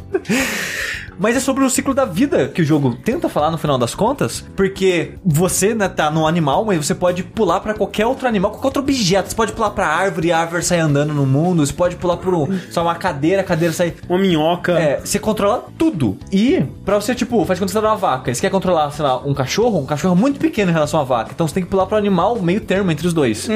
[1.19, 3.95] Mas é sobre o ciclo da vida que o jogo tenta falar no final das
[3.95, 8.51] contas, porque você né, tá num animal, mas você pode pular pra qualquer outro animal,
[8.51, 9.29] qualquer outro objeto.
[9.31, 11.65] Você pode pular pra árvore, a árvore sai andando no mundo.
[11.65, 14.73] Você pode pular por um, só uma cadeira, a cadeira sai Uma minhoca.
[14.73, 16.19] é, você controla tudo.
[16.33, 18.35] E, pra você, tipo, faz quando você tá numa vaca.
[18.35, 21.05] Você quer controlar, sei lá, um cachorro, um cachorro é muito pequeno em relação à
[21.05, 21.31] vaca.
[21.35, 23.49] Então você tem que pular pro animal meio termo entre os dois.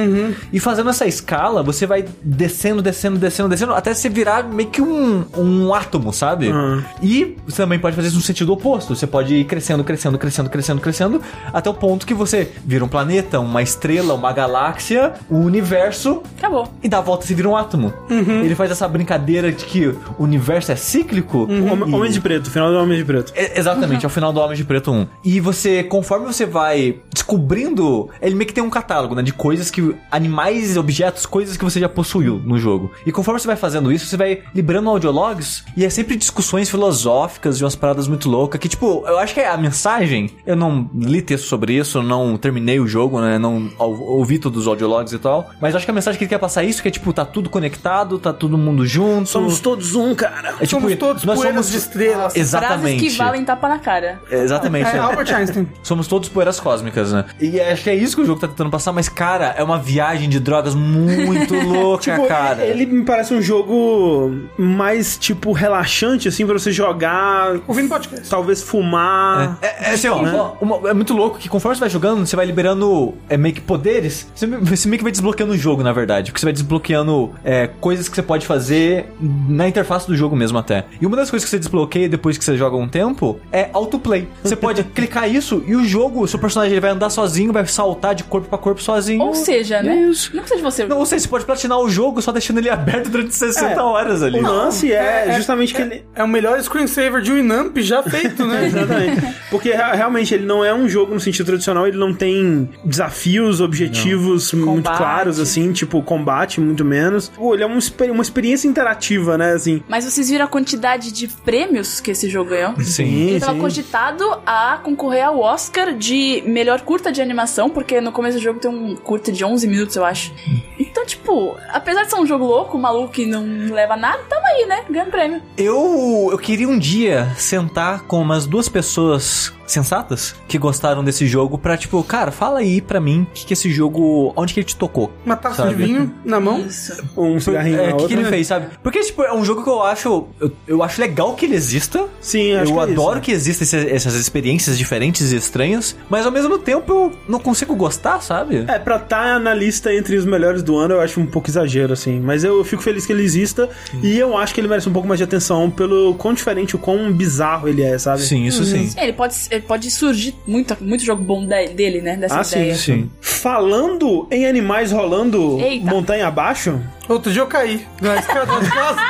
[0.52, 4.80] E fazendo essa escala, você vai descendo, descendo, descendo, descendo, até você virar meio que
[4.82, 6.48] um, um átomo, sabe?
[6.48, 6.82] Uhum.
[7.02, 8.94] E você também pode fazer isso no sentido oposto.
[8.94, 11.22] Você pode ir crescendo, crescendo, crescendo, crescendo, crescendo,
[11.52, 16.68] até o ponto que você vira um planeta, uma estrela, uma galáxia, um universo Acabou.
[16.82, 17.92] e dá a volta e se vira um átomo.
[18.08, 21.44] Ele faz essa brincadeira de que o universo é cíclico.
[21.44, 23.32] Homem, E- Homem de Preto, final do Homem de Preto.
[23.36, 25.06] É, exatamente, é o final do Homem de Preto 1.
[25.24, 29.22] E você, conforme você vai descobrindo, ele meio que tem um catálogo, né?
[29.22, 29.94] De coisas que.
[30.10, 32.90] animais, objetos, coisas que você já possuiu no jogo.
[33.06, 37.00] E conforme você vai fazendo isso, você vai liberando audiologs e é sempre discussões filosóficas
[37.48, 38.60] de umas paradas muito loucas.
[38.60, 40.30] Que, tipo, eu acho que a mensagem.
[40.46, 43.38] Eu não li texto sobre isso, não terminei o jogo, né?
[43.38, 45.50] Não ou- ouvi todos os audiologs e tal.
[45.60, 47.24] Mas acho que a mensagem que ele quer passar é isso, que é tipo, tá
[47.24, 49.28] tudo conectado, tá todo mundo junto.
[49.28, 50.50] Somos todos um, cara.
[50.60, 52.36] É tipo, Somos todos nós poeiras somos de estrelas.
[52.36, 52.98] Exatamente.
[53.00, 54.20] Frases que valem tapa na cara.
[54.30, 54.88] Exatamente.
[54.90, 54.98] É né?
[54.98, 55.68] Albert Einstein.
[55.82, 57.24] Somos todos poeiras cósmicas, né?
[57.40, 59.78] E acho que é isso que o jogo tá tentando passar, mas, cara, é uma
[59.78, 62.64] viagem de drogas muito louca, Tipo, cara.
[62.64, 67.29] ele me parece um jogo mais, tipo, relaxante, assim, pra você jogar,
[67.66, 68.28] Ouvindo podcast.
[68.28, 69.58] talvez fumar.
[69.62, 72.36] É, é assim, ó, ó, uma- é muito louco que conforme você vai jogando, você
[72.36, 74.26] vai liberando é, meio que poderes.
[74.34, 76.30] Você, você meio que vai desbloqueando o jogo, na verdade.
[76.30, 79.06] Porque você vai desbloqueando é, coisas que você pode fazer
[79.48, 80.84] na interface do jogo mesmo até.
[81.00, 84.28] E uma das coisas que você desbloqueia depois que você joga um tempo é autoplay.
[84.42, 87.64] Você pode clicar isso e o jogo, o seu personagem ele vai andar sozinho, vai
[87.66, 89.22] saltar de corpo pra corpo sozinho.
[89.22, 89.94] Ou seja, né?
[89.96, 90.34] Isso.
[90.34, 90.86] Não seja você.
[90.86, 93.80] Não, ou seja, você pode platinar o jogo só deixando ele aberto durante 60 É,
[93.82, 94.38] horas ali.
[94.38, 96.04] O lance é, justamente que ele.
[96.14, 98.66] É o melhor screensaver de Winamp já feito, né?
[98.70, 99.22] Exatamente.
[99.50, 103.60] Porque re- realmente ele não é um jogo no sentido tradicional, ele não tem desafios,
[103.60, 104.96] objetivos muito Combate.
[104.96, 107.28] claros, assim, tipo combate, muito menos.
[107.28, 109.82] Pô, ele é uma, exper- uma experiência interativa, né, assim.
[109.88, 112.74] Mas vocês viram a quantidade de prêmios que esse jogo ganhou?
[112.80, 113.30] Sim.
[113.30, 118.38] Ele tava cogitado a concorrer ao Oscar de melhor curta de animação, porque no começo
[118.38, 120.32] do jogo tem um curta de 11 minutos, eu acho.
[120.78, 124.66] Então, tipo, apesar de ser um jogo louco, maluco que não leva nada, tamo aí,
[124.66, 124.84] né?
[124.90, 125.42] Ganhando prêmio.
[125.56, 131.58] Eu, eu queria um dia sentar com umas duas pessoas sensatas que gostaram desse jogo
[131.58, 134.32] pra, tipo, cara, fala aí pra mim que, que esse jogo.
[134.36, 135.10] Onde que ele te tocou?
[135.24, 135.74] Uma taça Sabe?
[135.74, 136.60] de vinho na mão.
[136.60, 137.02] Isso.
[137.16, 138.66] Um cigarrinho É, o que, que ele fez, sabe?
[138.82, 140.26] Porque, tipo, é um jogo que eu acho.
[140.40, 142.06] Eu, eu acho legal que ele exista.
[142.20, 143.22] Sim, acho eu que é adoro isso.
[143.22, 147.74] que existam esse- essas experiências diferentes e estranhas, mas ao mesmo tempo eu não consigo
[147.74, 148.64] gostar, sabe?
[148.68, 151.92] É, pra estar na lista entre os melhores do ano, eu acho um pouco exagero,
[151.92, 152.20] assim.
[152.20, 153.68] Mas eu fico feliz que ele exista.
[154.02, 156.78] E eu acho que ele merece um pouco mais de atenção pelo quão diferente, o
[156.78, 158.22] quão bizarro ele é, sabe?
[158.22, 158.90] Sim, isso sim.
[158.96, 162.16] É, ele pode, pode surgir muito, muito jogo bom de- dele, né?
[162.16, 162.74] Dessa Ah, sim, ideia.
[162.74, 163.10] Sim.
[163.20, 165.86] Falando em animais rolando Eita.
[165.90, 167.84] montanha abaixo, Outro dia eu caí.
[168.00, 169.00] Na escada de casa.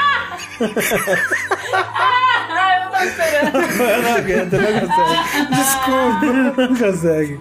[1.73, 3.53] Ah, eu tava esperando.
[4.03, 5.55] não aguenta, não consegue.
[5.55, 7.41] Desculpa, não consegue.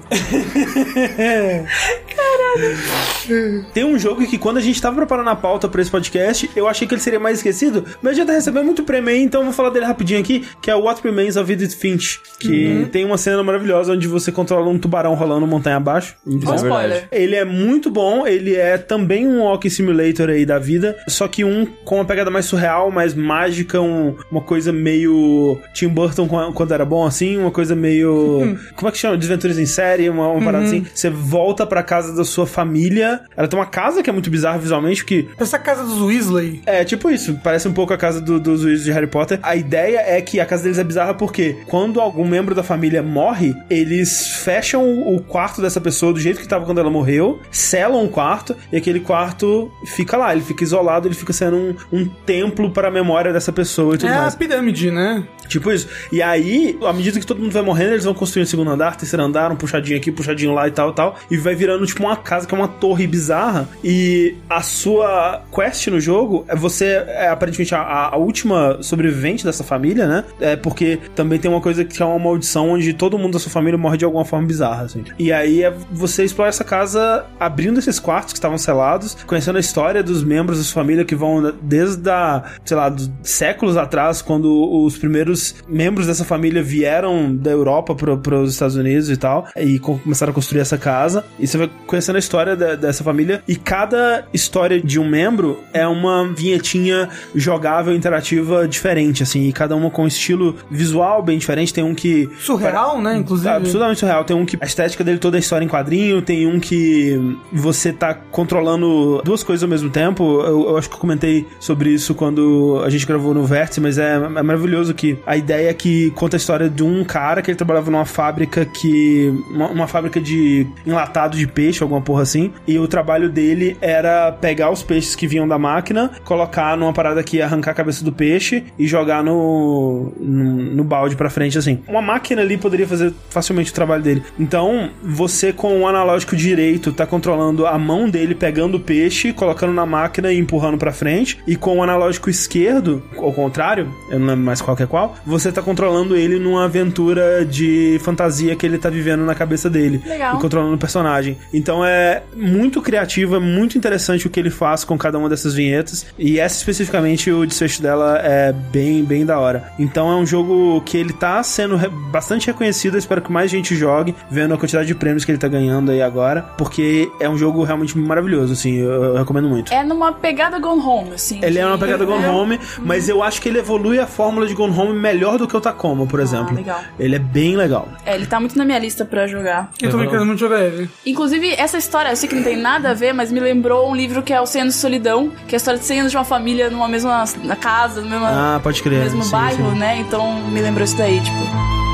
[3.73, 6.67] Tem um jogo que quando a gente tava preparando a pauta pra esse podcast, eu
[6.67, 9.45] achei que ele seria mais esquecido, mas já tá recebendo muito prêmio aí, então eu
[9.45, 13.05] vou falar dele rapidinho aqui, que é o What Remains of Edith Finch, que tem
[13.05, 16.15] uma cena maravilhosa onde você controla um tubarão rolando montanha abaixo.
[16.55, 17.07] Spoiler.
[17.11, 21.43] Ele é muito bom, ele é também um walking simulator aí da vida, só que
[21.43, 26.73] um com uma pegada mais surreal, mais mágica, um- uma coisa meio Tim Burton quando
[26.73, 28.57] era bom, assim, uma coisa meio...
[28.75, 29.17] como é que chama?
[29.17, 30.85] Desventuras em série, uma, uma parada assim.
[30.93, 34.57] Você volta pra casa da sua família, ela tem uma casa que é muito bizarra
[34.57, 36.61] visualmente, porque Essa casa dos Weasley.
[36.65, 37.39] é, tipo isso.
[37.43, 39.39] Parece um pouco a casa do- dos juízes de Harry Potter.
[39.43, 43.01] A ideia é que a casa deles é bizarra porque quando algum membro da família
[43.03, 44.83] morre, eles fecham
[45.13, 48.77] o quarto dessa pessoa do jeito que tava quando ela morreu, selam o quarto e
[48.77, 50.31] aquele quarto fica lá.
[50.33, 53.97] Ele fica isolado, ele fica sendo um, um templo para a memória dessa pessoa e
[53.97, 54.35] tudo É a mais.
[54.35, 55.23] pirâmide, né?
[55.47, 55.87] Tipo isso.
[56.11, 58.95] E aí, à medida que todo mundo vai morrendo, eles vão construindo o segundo andar,
[58.95, 61.15] terceiro andar, um puxadinho aqui, puxadinho lá e tal, tal.
[61.29, 63.67] E vai virando, tipo, uma casa que é uma torre bizarra.
[63.83, 69.63] E a sua quest no jogo é você, é aparentemente, a, a última sobrevivente dessa
[69.63, 70.23] família, né?
[70.39, 73.51] É porque também tem uma coisa que é uma maldição onde todo mundo da sua
[73.51, 75.03] família morre de alguma forma bizarra, assim.
[75.17, 79.59] E aí é você explora essa casa abrindo esses quartos que estavam selados, conhecendo a
[79.59, 84.83] história dos membros da sua família que vão desde a, sei lá, séculos atrás, quando
[84.83, 89.79] os primeiros membros dessa família vieram da Europa para os Estados Unidos e tal, e
[89.79, 91.25] co- começaram a construir essa casa.
[91.39, 95.59] E você vai conhecendo a história da- dessa família, e cada história de um membro
[95.73, 101.37] é uma vinhetinha jogável, interativa diferente, assim, e cada uma com um estilo visual bem
[101.37, 101.73] diferente.
[101.73, 103.17] Tem um que Surreal, né?
[103.17, 103.49] Inclusive.
[103.49, 104.23] Absolutamente surreal.
[104.23, 107.19] Tem um que a estética dele toda é história em quadrinho, tem um que
[107.51, 110.41] você tá controlando duas coisas ao mesmo tempo.
[110.41, 113.97] Eu, eu acho que eu comentei sobre isso quando a gente gravou no Vértice, mas
[113.97, 117.51] é, é maravilhoso que a ideia é que conta a história de um cara que
[117.51, 119.33] ele trabalhava numa fábrica que.
[119.49, 122.51] uma, uma fábrica de enlatado de peixe, alguma porra assim.
[122.67, 127.21] E o trabalho dele era pegar os peixes que vinham da máquina, colocar numa parada
[127.21, 130.43] que ia arrancar a cabeça do peixe e jogar no, no,
[130.75, 131.83] no balde pra frente, assim.
[131.87, 134.23] Uma máquina ali poderia fazer facilmente o trabalho dele.
[134.39, 139.71] Então, você com o analógico direito tá controlando a mão dele pegando o peixe, colocando
[139.73, 141.37] na máquina e empurrando pra frente.
[141.45, 145.15] E com o analógico esquerdo, ao contrário, eu não lembro mais qual que é qual,
[145.27, 150.01] você tá controlando ele numa aventura de fantasia que ele tá vivendo na cabeça dele.
[150.03, 150.37] Legal.
[150.37, 151.37] E controlando o personagem.
[151.53, 151.98] Então é
[152.35, 156.05] muito criativo, é muito interessante o que ele faz com cada uma dessas vinhetas.
[156.17, 159.71] E essa especificamente, o desfecho dela é bem, bem da hora.
[159.79, 162.95] Então é um jogo que ele tá sendo re- bastante reconhecido.
[162.95, 165.91] Eu espero que mais gente jogue, vendo a quantidade de prêmios que ele tá ganhando
[165.91, 166.41] aí agora.
[166.57, 168.77] Porque é um jogo realmente maravilhoso, assim.
[168.77, 169.73] Eu, eu recomendo muito.
[169.73, 171.39] É numa pegada Gone Home, assim.
[171.41, 174.53] Ele é uma pegada Gone Home, mas eu acho que ele evolui a fórmula de
[174.53, 176.55] Gone Home melhor do que o Tacoma, por exemplo.
[176.55, 176.81] legal.
[176.99, 177.87] Ele é bem legal.
[178.05, 179.71] É, ele tá muito na minha lista pra jogar.
[179.81, 180.89] Eu também quero muito jogar ele.
[181.05, 183.95] Inclusive, essa história, eu sei que não tem nada a ver, mas me lembrou um
[183.95, 186.11] livro que é O 100 Anos de Solidão, que é a história de 100 anos
[186.11, 187.25] de uma família numa mesma
[187.59, 188.99] casa, no mesmo, Ah, pode crer.
[188.99, 189.79] mesmo sim, bairro, sim.
[189.79, 189.97] né?
[189.97, 191.88] Então me lembrou isso daí, tipo.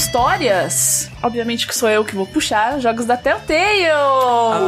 [0.00, 3.86] Histórias, obviamente que sou eu que vou puxar, jogos da Telltale!
[3.90, 4.58] Ah,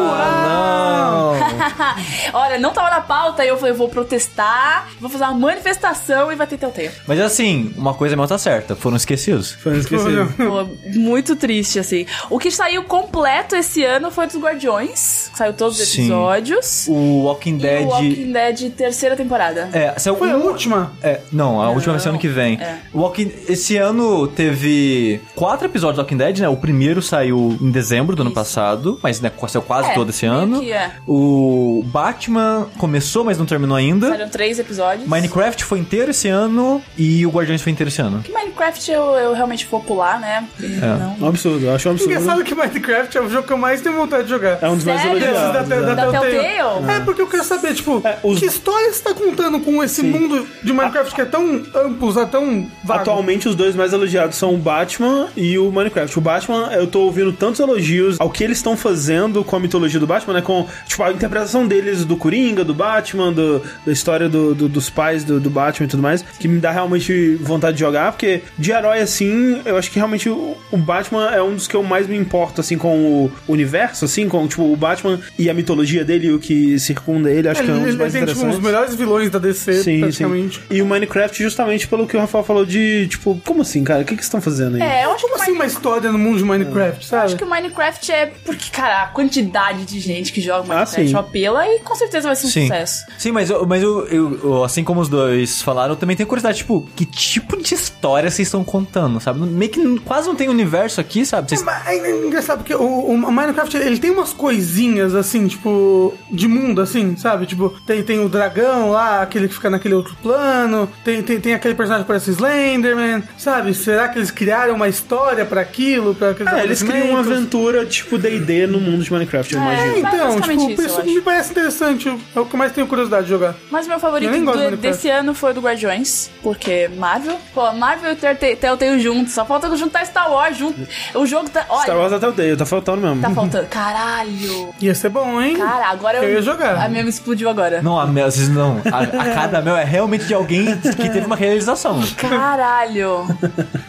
[2.32, 2.32] não.
[2.40, 6.30] Olha, não tava na pauta e eu falei, eu vou protestar, vou fazer uma manifestação
[6.32, 6.90] e vai ter Telltale.
[7.06, 9.52] Mas assim, uma coisa mesmo tá certa, foram esquecidos.
[9.52, 10.32] Foi esquecido.
[10.36, 12.06] Pô, muito triste, assim.
[12.30, 16.02] O que saiu completo esse ano foi dos Guardiões, saiu todos os Sim.
[16.02, 16.86] episódios.
[16.88, 17.84] O Walking E Dead.
[17.84, 19.68] o Walking Dead terceira temporada.
[19.72, 20.92] É, saiu Foi a última?
[21.02, 22.58] É, não, a última vai ser ano que vem.
[22.60, 22.78] É.
[22.94, 26.48] Walking, esse ano teve quatro episódios do Walking Dead, né?
[26.48, 28.34] O primeiro saiu em dezembro do ano Isso.
[28.34, 30.60] passado, mas né, saiu quase É, todo esse ano.
[30.60, 30.90] que é.
[31.06, 34.08] O Batman começou, mas não terminou ainda.
[34.08, 35.08] Saíram três episódios.
[35.08, 38.20] Minecraft foi inteiro esse ano e o Guardiões foi inteiro esse ano.
[38.22, 40.46] Que Minecraft eu, eu realmente vou pular, né?
[40.56, 41.16] Porque Não.
[41.20, 42.12] Um absurdo, eu acho um absurdo.
[42.12, 44.58] Engraçado que Minecraft é o jogo que eu mais tenho vontade de jogar.
[44.60, 45.18] É um dos mais Sério?
[45.18, 45.52] elogiados.
[45.52, 45.86] Desses da, né?
[45.86, 46.32] da, Da Telltale.
[46.38, 46.90] Telltale?
[46.92, 50.02] É, porque eu quero saber, tipo, É, os- que história você tá contando com esse
[50.02, 53.00] mundo de Minecraft que é tão amplo, é tão vago?
[53.02, 56.18] Atualmente os dois mais elogiados são o Batman e o Minecraft.
[56.18, 56.31] O Batman,
[56.72, 60.34] eu tô ouvindo tantos elogios ao que eles estão fazendo com a mitologia do Batman,
[60.34, 60.42] né?
[60.42, 64.88] Com, tipo, a interpretação deles do Coringa, do Batman, do, da história do, do- dos
[64.90, 68.42] pais do, do Batman e tudo mais, que me dá realmente vontade de jogar, porque
[68.58, 71.82] de herói, assim, eu acho que realmente o, o Batman é um dos que eu
[71.82, 76.04] mais me importo, assim, com o universo, assim, com, tipo, o Batman e a mitologia
[76.04, 78.58] dele e o que circunda ele, acho que é um dos mais tem, tipo, interessantes.
[78.58, 80.56] os melhores vilões da DC, Sim, praticamente.
[80.58, 80.62] sim.
[80.76, 84.02] E o Minecraft, justamente pelo que o Rafael falou de, tipo, como assim, cara?
[84.02, 84.82] O que, que vocês estão fazendo aí?
[84.82, 87.24] É, eu acho Como que assim uma história no mundo de Minecraft, Eu sabe?
[87.26, 91.14] acho que o Minecraft é porque, cara, a quantidade de gente que joga Minecraft sim.
[91.14, 92.62] é apela e com certeza vai ser um Sim.
[92.62, 93.04] sucesso.
[93.18, 96.26] Sim, mas, eu, mas eu, eu- eu- assim como os dois falaram, eu também tenho
[96.28, 99.40] curiosidade, tipo, que tipo de história vocês estão contando, sabe?
[99.40, 101.48] Meio que quase não tem universo aqui, sabe?
[101.48, 106.46] Vocês- Mas É engraçado porque o, o Minecraft ele tem umas coisinhas assim, tipo, de
[106.48, 107.46] mundo, assim, sabe?
[107.46, 111.54] Tipo, tem, tem o dragão lá, aquele que fica naquele outro plano, tem, tem, tem
[111.54, 113.74] aquele personagem que parece Slenderman, sabe?
[113.74, 116.11] Será que eles criaram uma história pra aquilo?
[116.14, 119.62] Pra aqueles É, eles criam uma aventura tipo D&D no mundo de Minecraft, eu É.
[119.62, 119.98] É, imagino.
[120.08, 122.08] então, basicamente tipo, isso, isso, me parece interessante.
[122.34, 123.54] É o que eu mais tenho curiosidade de jogar.
[123.70, 127.36] Mas meu favorito do- desse ano foi o do Guardiões, porque Marvel.
[127.54, 130.78] Pô, Marvel e Telltale Telltale junto, só falta juntar Star Wars junto.
[131.14, 131.64] O jogo tá.
[131.68, 133.20] Olha, Star Wars até o Day, tá faltando mesmo.
[133.22, 133.66] tá faltando.
[133.68, 134.74] Caralho!
[134.80, 135.56] Ia ser bom, hein?
[135.56, 136.24] Cara, agora eu.
[136.24, 136.76] Eu ia jogar.
[136.84, 137.80] A minha me explodiu agora.
[137.82, 138.80] Não, a Mel, vocês não.
[138.92, 142.00] A, a cada Mel é realmente de alguém que teve uma realização.
[142.16, 143.26] Caralho!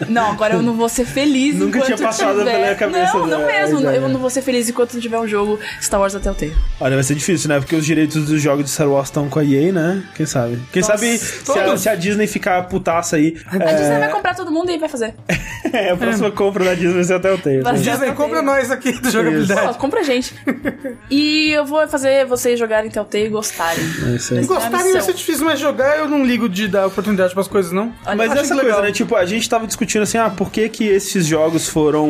[0.07, 2.45] Não, agora eu não vou ser feliz Nunca enquanto tinha tiver...
[2.45, 3.79] pela cabeça Não, não da- mesmo.
[3.79, 3.95] ideia.
[3.97, 6.55] Eu não vou ser feliz enquanto tiver um jogo Star Wars da Telltale.
[6.79, 7.59] Olha, vai ser difícil, né?
[7.59, 10.03] Porque os direitos dos jogos de Star Wars estão com a EA, né?
[10.15, 10.59] Quem sabe?
[10.71, 13.35] Quem Nossa, sabe se a, se a Disney ficar putaça aí.
[13.47, 15.13] A Disney vai comprar todo mundo e vai fazer.
[15.71, 18.91] É, a próxima compra da Disney vai ser até o ser- Disney, compra nós aqui
[18.91, 19.69] do jogabilidade.
[19.69, 20.35] Pô, compra a gente.
[21.09, 23.83] e eu vou fazer vocês jogarem Telltale e gostarem.
[24.07, 24.43] É isso aí.
[24.43, 27.71] É Gostarem vai ser difícil, mas jogar eu não ligo de dar oportunidade pras coisas,
[27.71, 27.93] não.
[28.05, 28.81] Olha, Mas essa coisa, legal.
[28.83, 28.91] né?
[28.91, 32.02] Tipo, a gente tava discutindo assim, ah, por que que esses jogos foram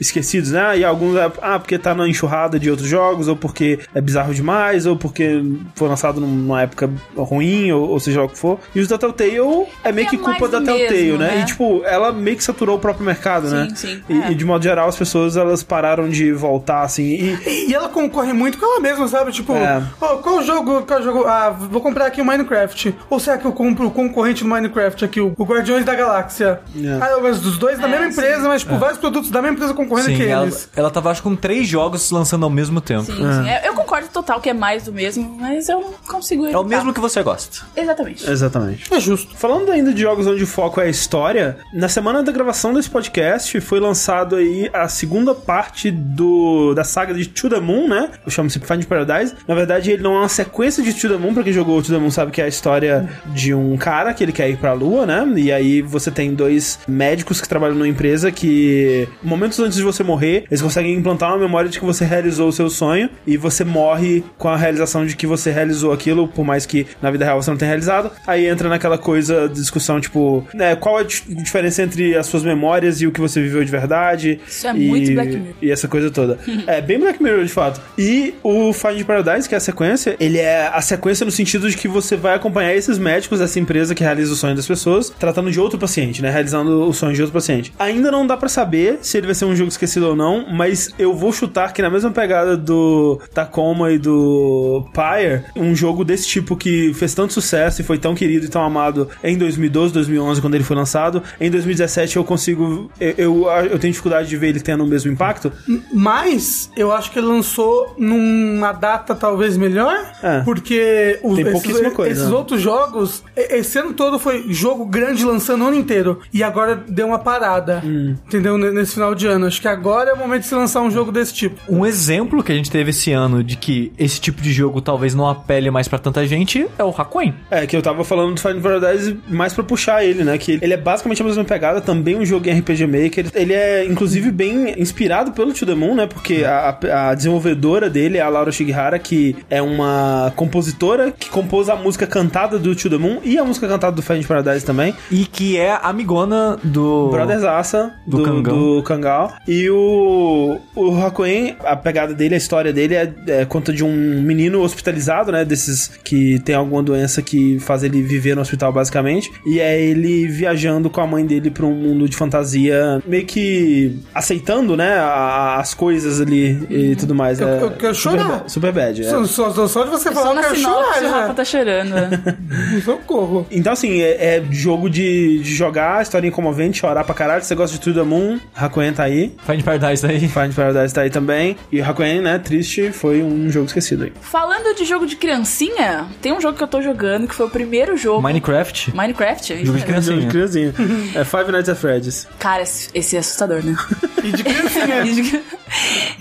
[0.00, 0.78] esquecidos, né?
[0.78, 4.86] E alguns, ah, porque tá na enxurrada de outros jogos, ou porque é bizarro demais,
[4.86, 5.42] ou porque
[5.74, 8.58] foi lançado numa época ruim, ou, ou seja lá o que for.
[8.74, 9.38] E os da Telltale
[9.84, 11.26] é meio É que culpa mais da do Telltale, mesmo, né?
[11.32, 11.40] né?
[11.42, 13.68] E, tipo, ela meio que saturou o próprio mercado, Sim, né?
[13.74, 14.30] sim, E, é.
[14.32, 17.68] e, de modo geral, as pessoas, elas pararam de voltar, assim, e...
[17.68, 19.32] E ela concorre muito com ela mesma, sabe?
[19.32, 19.82] Tipo, É.
[20.00, 21.24] ó, qual jogo, qual jogo?
[21.26, 22.94] Ah, vou comprar aqui o Minecraft.
[23.10, 26.60] Ou será que eu compro o concorrente do Minecraft aqui, o, Guardiões da Galáxia?
[26.76, 26.98] É.
[27.00, 28.12] Ah, mas dos dois da É, mesma sim.
[28.12, 30.68] empresa, mas tipo, vários produtos da mesma empresa concorrendo que ela, eles.
[30.76, 33.04] ela tava, acho, com três jogos lançando ao mesmo tempo.
[33.04, 33.48] Sim, sim.
[33.48, 36.60] É, Eu concordo total que é mais do mesmo, mas eu não consigo É evitar.
[36.60, 37.64] o mesmo que você gosta.
[37.76, 38.28] Exatamente.
[38.28, 38.92] Exatamente.
[38.94, 39.36] É justo.
[39.36, 42.90] Falando ainda de jogos onde o foco é a história, na semana da gravação desse
[42.90, 48.10] podcast foi lançado aí a segunda parte do da saga de To The Moon, né?
[48.24, 49.34] Eu chamo se Find Paradise.
[49.46, 51.88] Na verdade, ele não é uma sequência de To The Moon, pra quem jogou To
[51.92, 54.72] The Moon sabe que é a história de um cara que ele quer ir pra
[54.72, 55.26] lua, né?
[55.36, 60.02] E aí você tem dois médicos que trabalham numa empresa que, momentos antes de você
[60.02, 63.64] morrer, eles conseguem implantar uma memória de que você realizou o seu sonho e você
[63.64, 67.40] morre com a realização de que você realizou aquilo, por mais que na vida real
[67.40, 68.10] você não tenha realizado.
[68.26, 72.42] Aí entra naquela coisa de discussão, tipo, né, qual a di- diferença entre as suas
[72.42, 74.40] memórias e o que você viveu de verdade.
[74.46, 75.54] Isso é e, muito Black Mirror.
[75.62, 76.38] E essa coisa toda.
[76.66, 77.80] é bem Black Mirror, de fato.
[77.98, 81.76] E o Find Paradise, que é a sequência, ele é a sequência no sentido de
[81.76, 85.50] que você vai acompanhar esses médicos dessa empresa que realiza o sonho das pessoas, tratando
[85.50, 86.30] de outro paciente, né?
[86.30, 87.72] Realizando o sonho de outro paciente.
[87.78, 90.90] Ainda não dá pra saber se ele vai ser um jogo esquecido ou não, mas
[90.98, 96.26] eu vou chutar que na mesma pegada do Tacoma e do Pyre, um jogo desse
[96.26, 100.40] tipo que fez tanto sucesso e foi tão querido e tão amado em 2012, 2011,
[100.40, 102.90] quando ele foi lançado, em 2017 eu consigo.
[103.00, 105.50] Eu, eu, eu tenho dificuldade de ver ele tendo o mesmo impacto.
[105.92, 110.40] Mas eu acho que ele lançou numa data talvez melhor, É.
[110.40, 112.34] porque os, esses, coisa, esses né?
[112.36, 116.20] outros jogos, esse ano todo foi jogo grande lançando o ano inteiro.
[116.32, 118.14] E agora deu uma parada, Hum.
[118.26, 118.56] entendeu?
[118.58, 119.46] Nesse final de ano.
[119.46, 121.60] Acho que agora é o momento de se lançar um jogo desse tipo.
[121.68, 125.14] Um exemplo que a gente teve esse ano de que esse tipo de jogo talvez
[125.14, 127.34] não apele mais pra tanta gente é o Hakuen.
[127.50, 130.36] É, que eu tava falando do Final Paradise mais pra puxar ele, né?
[130.36, 133.26] Que ele é basicamente a mesma pegada, também um jogo em RPG Maker.
[133.34, 136.06] Ele é, inclusive, bem inspirado pelo To The Moon, né?
[136.06, 141.68] Porque a, a desenvolvedora dele é a Laura Shigihara, que é uma compositora que compôs
[141.68, 144.94] a música cantada do To The Moon e a música cantada do Final Paradise também.
[145.10, 147.08] E que é amigona do.
[147.10, 148.58] Brothers Asa, Do do, Kangão.
[148.58, 149.32] do Kangal.
[149.46, 154.20] E o, o Hakuen, a pegada dele, a história dele é, é conta de um
[154.22, 155.44] menino hospitalizado, né?
[155.44, 159.30] Desses que tem alguma doença que faz ele viver no hospital, basicamente.
[159.46, 163.98] E é ele viajando com a mãe dele pra um mundo de fantasia, meio que
[164.14, 164.94] aceitando, né?
[164.98, 167.40] a- As coisas ali e tudo mais.
[167.40, 168.28] Eu- é eu quero super chorar.
[168.40, 169.02] ba- Super bad.
[169.02, 169.04] é.
[169.08, 171.34] Só, só, só de você falar, Só eu quero sinopse chorar o Rafa já.
[171.34, 171.94] tá chorando.
[172.84, 173.46] Socorro.
[173.50, 177.42] Então, assim, é, é jogo de, de jogar, historinha comovente, chorar pra caralho.
[177.42, 179.34] Se você gosta de tudo Moon, Hakuen tá aí.
[179.46, 180.20] Find Paradise aí.
[180.20, 181.56] Find Paradise tá aí também.
[181.70, 184.12] E Hakuen, né, triste, foi um jogo esquecido aí.
[184.20, 187.50] Falando de jogo de criancinha, tem um jogo que eu tô jogando que foi o
[187.50, 188.22] primeiro jogo.
[188.22, 188.94] Minecraft.
[188.94, 189.48] Minecraft?
[189.48, 189.86] Jogo de mesmo.
[189.86, 190.16] criancinha.
[190.16, 190.74] Jogo de criancinha.
[191.14, 192.26] é Five Nights at Freddy's.
[192.38, 193.76] Cara, esse é assustador, né?
[194.22, 195.42] E de criancinha.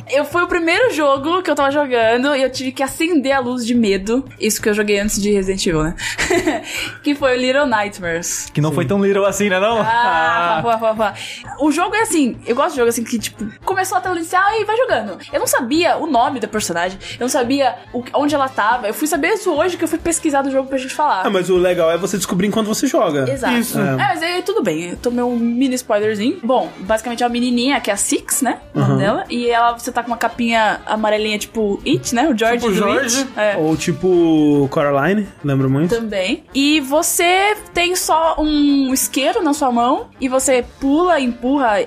[0.09, 3.39] Eu foi o primeiro jogo que eu tava jogando e eu tive que acender a
[3.39, 4.23] luz de medo.
[4.39, 5.95] Isso que eu joguei antes de Resident Evil, né?
[7.03, 8.49] que foi o Little Nightmares.
[8.53, 9.79] Que não foi tão little assim, né não?
[9.81, 11.13] Ah, pá, pá, pá.
[11.59, 14.43] O jogo é assim, eu gosto de jogo assim que, tipo, começou a tela inicial
[14.59, 15.17] e vai jogando.
[15.31, 18.87] Eu não sabia o nome da personagem, eu não sabia o- onde ela tava.
[18.87, 21.23] Eu fui saber isso hoje que eu fui pesquisar do jogo pra gente falar.
[21.25, 23.29] Ah, mas o legal é você descobrir enquanto você joga.
[23.29, 23.53] Exato.
[23.53, 23.79] Isso.
[23.79, 23.95] É.
[23.95, 24.91] mas aí tudo bem.
[24.91, 26.39] Eu tomei um mini spoilerzinho.
[26.43, 28.59] Bom, basicamente é uma menininha, que é a Six, né?
[28.73, 29.23] O nome dela.
[29.29, 32.29] E ela, você tá com uma capinha amarelinha, tipo It, né?
[32.29, 33.17] O George Tipo do George.
[33.19, 33.29] It.
[33.35, 33.57] É.
[33.57, 35.93] Ou tipo Coraline, lembro muito.
[35.95, 36.43] Também.
[36.53, 41.81] E você tem só um isqueiro na sua mão e você pula, empurra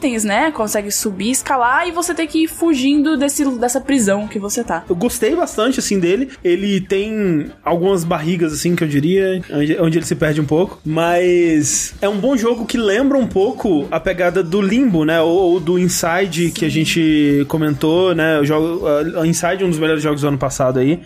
[0.00, 0.50] itens, né?
[0.50, 4.84] Consegue subir, escalar e você tem que ir fugindo desse, dessa prisão que você tá.
[4.88, 6.30] Eu gostei bastante, assim, dele.
[6.42, 10.80] Ele tem algumas barrigas, assim, que eu diria, onde, onde ele se perde um pouco.
[10.84, 15.20] Mas é um bom jogo que lembra um pouco a pegada do Limbo, né?
[15.20, 18.38] Ou, ou do Inside, que a gente comentou, né?
[18.40, 20.98] O jogo, uh, Inside é um dos melhores jogos do ano passado aí.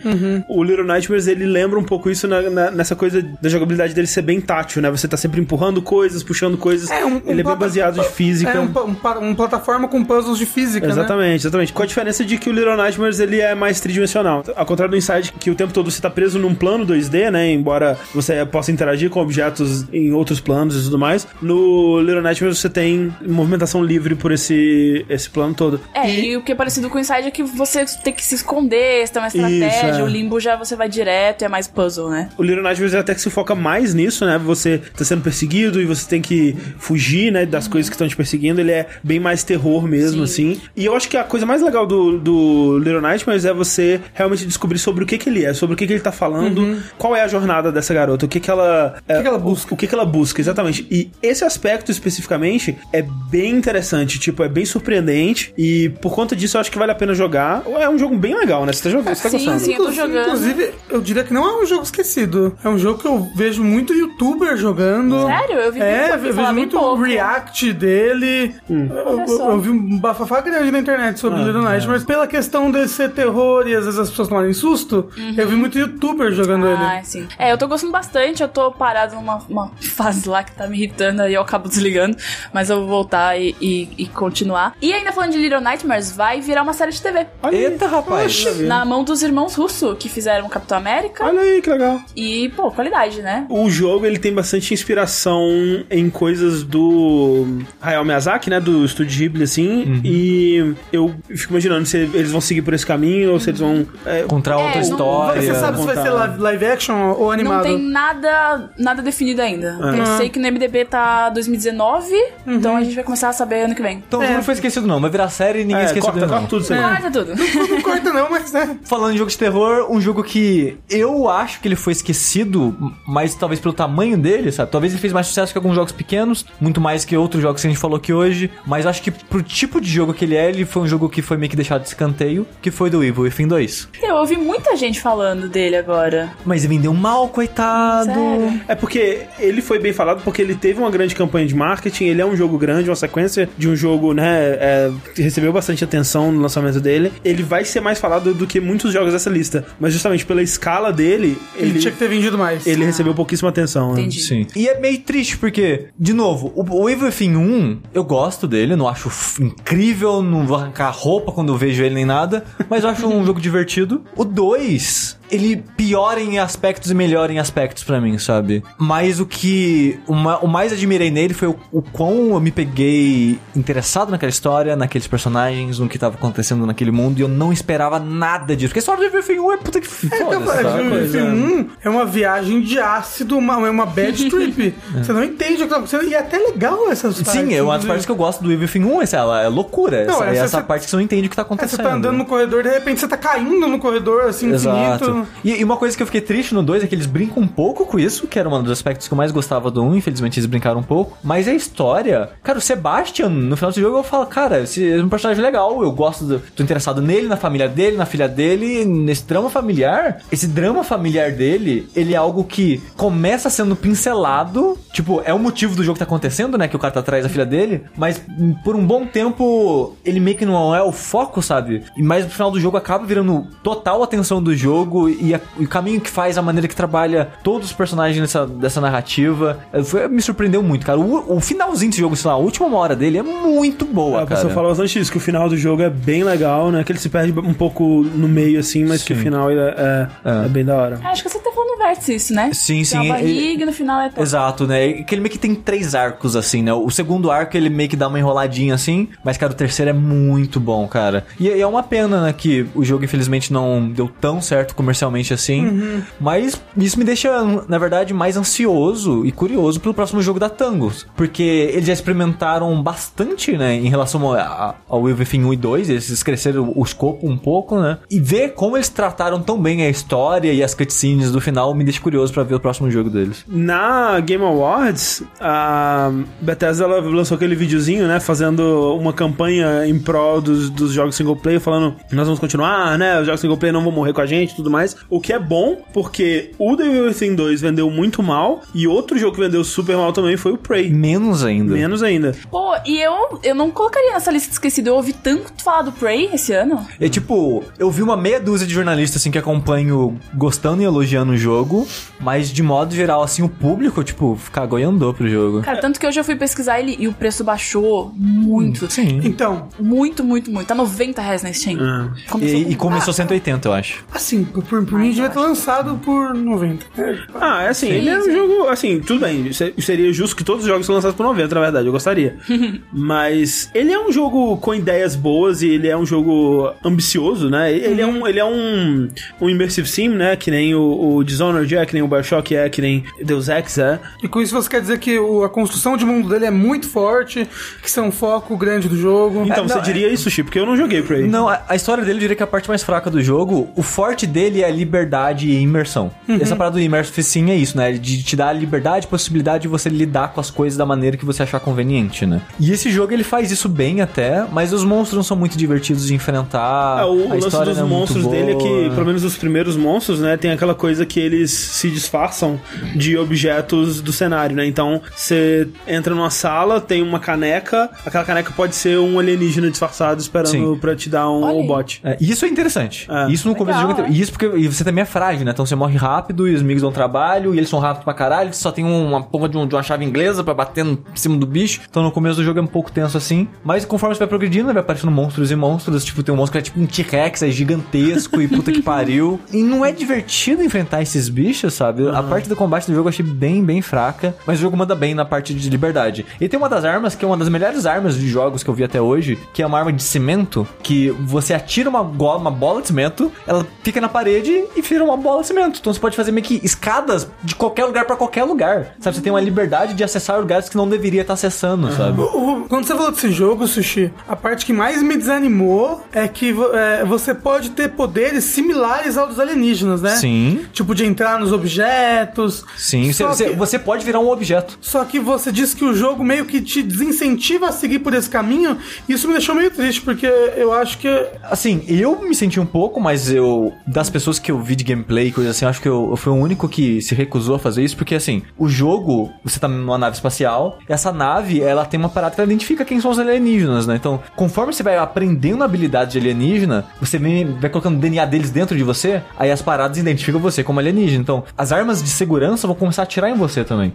[0.47, 4.07] O Little Nightmares, ele lembra um pouco isso na- na- nessa coisa da jogabilidade dele
[4.07, 4.89] ser bem tátil, né?
[4.89, 6.89] Você tá sempre empurrando coisas, puxando coisas.
[6.89, 8.51] É, um- um ele é bem baseado em física.
[8.51, 10.93] É um, um, um plataforma com puzzles de física, né?
[10.93, 11.73] Exatamente, exatamente.
[11.73, 14.43] Com a diferença de que o Little Nightmares ele é mais tridimensional.
[14.55, 17.51] Ao contrário do Inside, que o tempo todo você tá preso num plano 2D, né?
[17.51, 21.27] Embora você possa interagir com objetos em outros planos e tudo mais.
[21.41, 25.79] No Little Nightmares você tem movimentação livre por esse, esse plano todo.
[25.93, 26.37] É, e...
[26.37, 29.13] o que é parecido com o Inside é que você tem que se esconder, você
[29.13, 29.91] tem uma estratégia.
[29.91, 30.03] Isso, é.
[30.03, 32.29] O Limbo já você vai direto, é mais puzzle, né?
[32.37, 34.37] O Little Nightmares até que se foca mais nisso, né?
[34.37, 37.45] Você tá sendo perseguido e você tem que fugir, né?
[37.45, 38.61] Das coisas que estão te perseguindo.
[38.65, 40.59] Ele é bem mais terror mesmo, assim.
[40.75, 44.45] E eu acho que a coisa mais legal do, do Little Nightmares é você realmente
[44.45, 47.15] descobrir sobre o que que ele é, sobre o que que ele tá falando, qual
[47.15, 48.95] é a jornada dessa garota, o que que ela...
[49.07, 49.73] O que ela busca.
[49.73, 50.85] O, que que ela busca, exatamente.
[50.89, 56.57] E esse aspecto especificamente é bem interessante, tipo, é bem surpreendente e por conta disso
[56.57, 57.63] eu acho que vale a pena jogar.
[57.79, 58.73] É um jogo bem legal, né?
[58.73, 59.59] Você tá jogando, você tá Sim, gostando.
[59.59, 59.73] sim.
[59.73, 60.25] eu tô jogando.
[60.27, 62.57] Inclusive, eu diria que não é um jogo esquecido.
[62.63, 65.25] É um jogo que eu vejo muito youtuber jogando.
[65.27, 65.55] Sério?
[65.55, 67.01] Eu vi É, eu vejo muito pouco.
[67.03, 68.54] react dele.
[68.69, 68.87] Hum.
[68.89, 71.65] Eu, eu- vi um bafafá grande na internet sobre Ah, Little é.
[71.65, 72.03] Nightmares.
[72.03, 75.77] Pela questão de ser terror e às vezes as pessoas tomarem susto, eu vi muito
[75.77, 77.05] youtuber jogando Ah, ele.
[77.05, 77.27] sim.
[77.37, 78.41] É, eu tô gostando bastante.
[78.41, 82.17] Eu tô parado numa uma fase lá que tá me irritando, aí eu acabo desligando.
[82.53, 84.75] Mas eu vou voltar e, e- e continuar.
[84.81, 87.25] E ainda falando de Little Nightmares, vai virar uma série de TV.
[87.43, 87.55] Olha.
[87.55, 88.45] Eita, rapaz.
[88.61, 91.23] Na mão dos irmãos Russo, que fizeram Capitão América.
[91.25, 91.99] Olha aí, que legal.
[92.15, 93.45] E, pô, qualidade, né?
[93.49, 95.41] O jogo ele tem bastante inspiração
[95.89, 97.45] em coisas do
[97.81, 102.61] Hayao Miyazaki, né, do estúdio Ghibli assim, e eu fico imaginando se eles vão seguir
[102.61, 105.41] por esse caminho ou se eles vão é, Encontrar outra não- história.
[105.41, 106.13] Você sabe se vai ser contar.
[106.13, 107.63] live, live action ou Não animado?
[107.63, 109.77] tem nada, nada definido ainda.
[109.81, 110.17] Eu Ah.
[110.17, 112.13] sei que no MDB tá 2019,
[112.45, 112.53] Uhum.
[112.55, 114.03] então a gente vai começar a saber ano que vem.
[114.07, 116.19] Então o jogo não foi esquecido não, vai virar série e ninguém é, esqueceu corta,
[116.21, 116.27] não.
[116.33, 116.79] corta tudo isso aí.
[116.81, 117.35] Corta tudo.
[117.35, 118.77] Não corta não, mas né.
[118.85, 122.75] Falando em jogo de terror, um jogo que eu acho que ele foi esquecido,
[123.07, 124.71] mas talvez pelo tamanho dele, sabe?
[124.71, 127.67] Talvez ele fez mais sucesso que alguns jogos pequenos, muito mais que outros jogos que
[127.67, 128.34] a gente falou aqui hoje,
[128.65, 131.21] mas acho que pro tipo de jogo que ele é, ele foi um jogo que
[131.21, 133.89] foi meio que deixado de escanteio, que foi do Evil Within 2.
[134.01, 136.31] Eu ouvi muita gente falando dele agora.
[136.45, 138.13] Mas ele vendeu mal, coitado.
[138.13, 138.61] Sério?
[138.67, 142.21] É porque ele foi bem falado porque ele teve uma grande campanha de marketing, ele
[142.21, 144.25] é um jogo grande, uma sequência de um jogo, né,
[144.59, 147.11] é, que recebeu bastante atenção no lançamento dele.
[147.23, 150.91] Ele vai ser mais falado do que muitos jogos dessa lista, mas justamente pela escala
[150.91, 152.65] dele, Ele, ele, tinha que ter vendido mais.
[152.65, 153.93] ele recebeu pouquíssima atenção.
[153.93, 154.01] né?
[154.01, 154.21] Entendi.
[154.21, 154.47] Sim.
[154.55, 158.75] E é meio triste porque, de novo, o, o Evil Within 1, eu gosto dele,
[158.75, 159.09] não acho
[159.41, 163.23] incrível, não vou arrancar roupa quando eu vejo ele nem nada, mas eu acho um
[163.25, 164.03] jogo divertido.
[164.15, 168.63] O 2, ele piora em aspectos e melhora em aspectos pra mim, sabe?
[168.77, 172.51] Mas o que o, ma- o mais admirei nele foi o, o quão eu me
[172.51, 177.51] peguei interessado naquela história, naqueles personagens, no que tava acontecendo naquele mundo e eu não
[177.51, 178.69] esperava nada disso.
[178.69, 181.89] Porque a história do Everything 1 é puta que É, foda, coisa, filme 1 é
[181.89, 184.75] uma viagem de ácido, uma, é uma bad trip.
[184.97, 186.03] Você não entende o que tá acontecendo.
[186.05, 187.31] E é até legal essas partes.
[187.41, 190.05] Sim, é uma das partes que eu gosto do Everything 1, essa ela é loucura.
[190.05, 191.45] Não, essa, é essa essa você- parte que você não entende o que tá É,
[191.45, 191.77] acontecendo.
[191.77, 195.03] você tá andando no corredor, de repente você tá caindo no corredor, assim, Exato.
[195.05, 195.14] infinito.
[195.43, 197.47] E, e uma coisa que eu fiquei triste no 2 é que eles brincam um
[197.47, 200.39] pouco com isso, que era um dos aspectos que eu mais gostava do 1, infelizmente
[200.39, 201.17] eles brincaram um pouco.
[201.23, 205.03] Mas a história, cara, o Sebastian, no final do jogo, eu falo, cara, esse é
[205.03, 208.85] um personagem legal, eu gosto, do, tô interessado nele, na família dele, na filha dele,
[208.85, 210.21] nesse drama familiar.
[210.31, 215.75] Esse drama familiar dele, ele é algo que começa sendo pincelado, tipo, é o motivo
[215.75, 218.21] do jogo que tá acontecendo, né, que o cara tá atrás da filha dele, mas
[218.63, 221.83] por um bom tempo ele meio que não é o foco, sabe?
[221.97, 225.67] Mais no final do jogo acaba virando total atenção do jogo e, a- e o
[225.67, 229.59] caminho que faz, a maneira que trabalha todos os personagens dessa, dessa narrativa.
[229.73, 230.99] eh, Foi, me surpreendeu muito, cara.
[230.99, 234.25] O, o finalzinho desse jogo, sei lá, a última hora dele é muito boa, a
[234.25, 234.35] cara.
[234.35, 236.83] pessoa fala bastante disso, que o final do jogo é bem legal, né?
[236.83, 239.23] Que ele se perde um pouco no meio, assim, mas que o Sim.
[239.23, 240.45] final é, é, É.
[240.45, 240.99] é bem da hora.
[241.03, 242.51] Acho que você tá falando no vértice isso, né?
[242.53, 244.21] Sim, Tem sim, uma barriga ele- e no final é top.
[244.21, 244.93] Exato, né?
[245.03, 246.73] Que ele meio que tem três arcos, assim, né?
[246.73, 249.93] O segundo arco ele meio que dá uma enroladinha assim, mas, cara, o terceiro é
[249.93, 251.25] muito bom, cara.
[251.39, 254.94] E, e é uma pena, né, que o jogo infelizmente não deu tão certo comercialmente
[255.33, 256.01] assim.
[256.19, 257.31] Mas isso me deixa,
[257.67, 261.05] na verdade, mais ansioso e curioso pelo próximo jogo da Tangos.
[261.15, 261.43] Porque
[261.73, 266.23] eles já experimentaram bastante, né, em relação a- a- ao Everything 1 e 2, eles
[266.23, 267.97] cresceram o escopo um pouco, né?
[268.09, 271.83] E ver como eles trataram tão bem a história e as cutscenes do final me
[271.83, 273.43] deixa curioso pra ver o próximo jogo deles.
[273.47, 278.19] Na Game Awards, a Bethesda lançou aquele videozinho, né?
[278.19, 283.19] Fazendo uma campanha em prol dos, dos jogos single player, falando nós vamos continuar, né?
[283.19, 284.84] Os jogos single player não vão morrer com a gente e tudo mais.
[285.09, 289.35] O que é bom, porque o The Everything 2 vendeu muito mal e outro jogo
[289.35, 290.89] que vendeu super mal também foi o Prey.
[290.91, 291.73] Menos ainda.
[291.73, 292.35] Menos ainda.
[292.51, 294.87] Pô, e eu, eu não colocaria nessa lista de esquecido.
[294.87, 296.85] Eu ouvi tanto falar do Prey esse ano.
[296.99, 301.31] É tipo, eu vi uma meia dúzia de jornalistas assim que acompanho gostando e elogiando
[301.33, 301.87] o jogo,
[302.19, 305.61] mas de modo geral, assim, o público, tipo, cagou e andou pro jogo.
[305.61, 308.89] Cara, tanto que hoje eu fui pesquisar ele e o preço baixou muito.
[308.91, 309.21] Sim.
[309.23, 310.67] Então, Muito, muito, muito.
[310.67, 311.77] Tá 90 reais na Steam.
[311.81, 312.09] Ah.
[312.29, 314.03] Começou E, com- e começou 180, eu acho.
[314.13, 316.85] assim, por, por, por mim devia ter lançado por 90.
[316.97, 318.31] É, Ah, é assim, ele é um sim.
[318.33, 321.53] jogo, assim, tudo bem, se- seria justo que todos os jogos fossem lançados por 90,
[321.55, 322.37] na verdade, eu gostaria.
[322.91, 327.71] Mas ele é um jogo com ideias boas e ele é um jogo ambicioso, né?
[327.73, 329.07] Ele é um, ele é um,
[329.41, 330.35] um immersive sim, né?
[330.35, 333.77] Que nem o, o Dishonored é, que nem o Bioshock é, que nem Deus Ex
[333.77, 333.99] é.
[334.23, 336.87] E com isso você quer dizer que o- a construção de mundo dele é muito
[336.87, 337.47] forte,
[337.81, 339.43] que isso é um foco grande do jogo.
[339.45, 341.27] Então, É, você não, diria isso, Chip, porque eu não joguei Prey.
[341.27, 343.69] Não, a, a história dele eu diria que é a parte mais fraca do jogo.
[343.75, 346.11] O forte dele é a liberdade e imersão.
[346.27, 347.91] Essa parada do Immersive Sim é isso, né?
[347.93, 351.17] De te dar a liberdade e possibilidade de você lidar com as coisas da maneira
[351.17, 352.41] que você achar conveniente, né?
[352.59, 356.07] E esse jogo ele faz isso bem até, mas os monstros não são muito divertidos
[356.07, 356.99] de enfrentar.
[356.99, 359.37] Ah, o a lance história dos não é monstros dele é que, pelo menos os
[359.37, 362.59] primeiros monstros, né, tem aquela coisa que eles se disfarçam
[362.95, 364.65] de objetos do cenário, né?
[364.65, 370.21] Então, você entra numa sala, tem uma caneca, aquela caneca pode ser um alienígena disfarçado
[370.21, 370.77] esperando Sim.
[370.79, 371.99] pra te dar um bot.
[372.03, 373.07] É, e isso é interessante.
[373.09, 373.31] É.
[373.31, 374.01] Isso no começo do jogo.
[374.01, 375.51] é E isso porque e você também é frágil, né?
[375.51, 378.53] Então você morre rápido e os amigos dão trabalho e eles são rápidos pra caralho.
[378.53, 381.15] Você só tem uma porra de, um- de uma chave inglesa pra bater no- em
[381.15, 381.81] cima do bicho.
[381.89, 383.47] Então no começo do jogo é um pouco tenso assim.
[383.63, 386.03] Mas conforme você vai progredindo, vai aparecendo monstros e monstros.
[386.05, 389.39] Tipo, tem um monstro que é tipo um T-Rex, é gigantesco e puta que pariu.
[389.51, 392.07] E não é divertido enfrentar esses bichos, sabe?
[392.09, 394.35] A parte do combate do jogo eu achei bem, bem fraca.
[394.45, 396.25] Mas o jogo manda bem na parte de liberdade.
[396.39, 398.73] E tem uma das armas que é uma das melhores armas de jogos que eu
[398.73, 402.81] vi até hoje, que é uma arma de cimento, que você atira uma, uma bola
[402.81, 405.79] de cimento, ela fica na parede e vira uma bola de cimento.
[405.79, 408.95] Então você pode fazer meio que escadas de qualquer lugar pra qualquer lugar.
[408.99, 409.15] Sabe?
[409.15, 412.21] Você tem uma liberdade de acessar lugares que não deveria estar acessando, sabe?
[412.21, 416.27] O- o- Quando você falou desse jogo, Sushi, a parte que mais me desanimou é
[416.27, 420.15] que é, você pode ter poderes similares aos dos alienígenas, né?
[420.15, 420.65] Sim.
[420.73, 421.51] Tipo, de entrar nos
[421.95, 422.63] objetos.
[422.77, 424.77] Sim, você, que- você pode virar um objeto.
[424.81, 428.29] Só que você disse que o jogo meio que te desincentiva a seguir por esse
[428.29, 428.77] caminho.
[429.07, 431.07] E isso me deixou meio triste, porque eu acho que.
[431.43, 433.73] Assim, eu me senti um pouco, mas eu.
[433.85, 436.31] Das pessoas que eu vi de gameplay, coisa assim, eu acho que eu, eu fui
[436.31, 439.97] o único que se recusou a fazer isso, porque assim, o jogo, você tá numa
[439.97, 443.19] nave espacial, e essa nave, ela tem uma parada que ela identifica quem são os
[443.19, 443.95] alienígenas, né?
[443.95, 448.25] Então, conforme você vai aprendendo a habilidade de alienígena, você vem- vai colocando o DNA
[448.25, 451.21] deles dentro de você, aí as paradas identificam você como alienígena.
[451.21, 453.93] Então, as armas de segurança vão começar a atirar em você também.